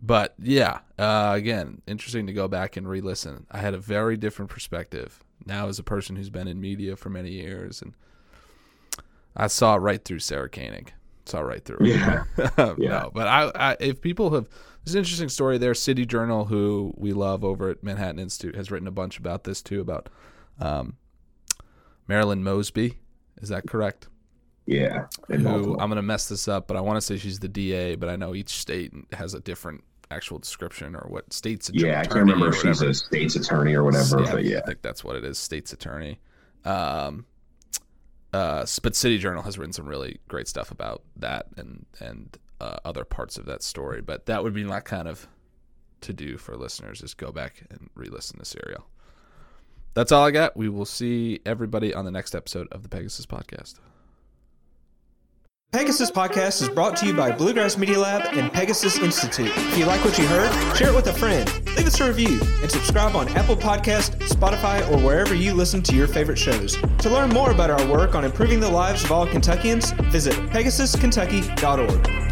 but 0.00 0.34
yeah, 0.40 0.80
uh, 0.98 1.32
again, 1.34 1.82
interesting 1.86 2.26
to 2.26 2.32
go 2.32 2.46
back 2.48 2.76
and 2.76 2.88
re-listen. 2.88 3.46
I 3.50 3.58
had 3.58 3.74
a 3.74 3.78
very 3.78 4.16
different 4.16 4.50
perspective 4.50 5.24
now 5.44 5.68
as 5.68 5.78
a 5.78 5.82
person 5.84 6.16
who's 6.16 6.30
been 6.30 6.46
in 6.48 6.60
media 6.60 6.94
for 6.96 7.10
many 7.10 7.30
years, 7.30 7.82
and 7.82 7.94
I 9.36 9.46
saw 9.48 9.74
right 9.76 10.04
through 10.04 10.20
Sarah 10.20 10.48
Koenig. 10.48 10.92
Saw 11.26 11.40
right 11.40 11.64
through. 11.64 11.78
it. 11.86 11.96
Yeah. 11.96 12.24
no, 12.58 12.74
Yeah. 12.78 13.08
but 13.12 13.26
I, 13.28 13.50
I, 13.54 13.76
if 13.80 14.00
people 14.00 14.30
have, 14.30 14.48
there's 14.88 14.94
an 14.94 15.00
interesting 15.00 15.28
story 15.28 15.58
there. 15.58 15.74
City 15.74 16.06
Journal, 16.06 16.46
who 16.46 16.94
we 16.96 17.12
love 17.12 17.44
over 17.44 17.68
at 17.68 17.82
Manhattan 17.82 18.18
Institute, 18.18 18.54
has 18.56 18.70
written 18.70 18.88
a 18.88 18.90
bunch 18.90 19.18
about 19.18 19.44
this 19.44 19.60
too, 19.60 19.82
about 19.82 20.08
um, 20.58 20.96
Marilyn 22.06 22.42
Mosby. 22.42 22.96
Is 23.42 23.50
that 23.50 23.66
correct? 23.66 24.08
yeah. 24.64 25.04
Who 25.26 25.38
multiple. 25.40 25.72
I'm 25.78 25.90
going 25.90 25.96
to 25.96 26.02
mess 26.02 26.26
this 26.30 26.48
up, 26.48 26.66
but 26.68 26.78
I 26.78 26.80
want 26.80 26.96
to 26.96 27.02
say 27.02 27.18
she's 27.18 27.38
the 27.38 27.48
DA, 27.48 27.96
but 27.96 28.08
I 28.08 28.16
know 28.16 28.34
each 28.34 28.48
state 28.48 28.94
has 29.12 29.34
a 29.34 29.40
different 29.40 29.84
actual 30.10 30.38
description 30.38 30.96
or 30.96 31.06
what 31.08 31.34
state's 31.34 31.68
attorney. 31.68 31.90
yeah, 31.90 32.00
I 32.00 32.04
can't 32.04 32.20
remember 32.20 32.48
if 32.48 32.56
she's 32.56 32.80
a 32.80 32.94
state's 32.94 33.36
attorney 33.36 33.74
or 33.74 33.84
whatever, 33.84 34.22
Yeah, 34.22 34.32
but 34.32 34.44
yeah. 34.44 34.58
I 34.60 34.66
think 34.66 34.80
that's 34.80 35.04
what 35.04 35.16
it 35.16 35.24
is, 35.24 35.36
state's 35.36 35.74
attorney. 35.74 36.18
Um, 36.64 37.26
uh, 38.32 38.64
but 38.82 38.96
City 38.96 39.18
Journal 39.18 39.42
has 39.42 39.58
written 39.58 39.74
some 39.74 39.86
really 39.86 40.18
great 40.28 40.48
stuff 40.48 40.70
about 40.70 41.02
that 41.16 41.46
and 41.58 41.84
and 42.00 42.38
uh, 42.60 42.78
other 42.84 43.04
parts 43.04 43.36
of 43.36 43.46
that 43.46 43.62
story. 43.62 44.00
But 44.00 44.26
that 44.26 44.42
would 44.42 44.54
be 44.54 44.64
my 44.64 44.80
kind 44.80 45.08
of 45.08 45.28
to 46.02 46.12
do 46.12 46.36
for 46.38 46.56
listeners 46.56 47.02
is 47.02 47.14
go 47.14 47.32
back 47.32 47.64
and 47.70 47.90
re-listen 47.94 48.38
to 48.38 48.44
Serial. 48.44 48.86
that's 49.94 50.12
all 50.12 50.24
I 50.24 50.30
got. 50.30 50.56
We 50.56 50.68
will 50.68 50.84
see 50.84 51.40
everybody 51.44 51.92
on 51.92 52.04
the 52.04 52.12
next 52.12 52.34
episode 52.34 52.68
of 52.70 52.82
the 52.82 52.88
Pegasus 52.88 53.26
Podcast. 53.26 53.74
Pegasus 55.70 56.10
Podcast 56.10 56.62
is 56.62 56.68
brought 56.70 56.96
to 56.96 57.04
you 57.04 57.12
by 57.12 57.30
Bluegrass 57.30 57.76
Media 57.76 57.98
Lab 57.98 58.32
and 58.32 58.50
Pegasus 58.50 58.98
Institute. 58.98 59.52
If 59.54 59.76
you 59.76 59.84
like 59.84 60.02
what 60.02 60.16
you 60.16 60.26
heard, 60.26 60.50
share 60.74 60.88
it 60.88 60.94
with 60.94 61.08
a 61.08 61.12
friend, 61.12 61.46
leave 61.76 61.86
us 61.86 62.00
a 62.00 62.06
review, 62.06 62.40
and 62.62 62.70
subscribe 62.70 63.14
on 63.14 63.28
Apple 63.36 63.56
Podcast, 63.56 64.16
Spotify, 64.28 64.88
or 64.90 64.96
wherever 65.04 65.34
you 65.34 65.52
listen 65.52 65.82
to 65.82 65.94
your 65.94 66.06
favorite 66.06 66.38
shows. 66.38 66.76
To 66.76 67.10
learn 67.10 67.28
more 67.30 67.50
about 67.50 67.68
our 67.68 67.86
work 67.86 68.14
on 68.14 68.24
improving 68.24 68.60
the 68.60 68.70
lives 68.70 69.04
of 69.04 69.12
all 69.12 69.26
Kentuckians, 69.26 69.90
visit 70.10 70.32
pegasuskentucky.org. 70.32 72.27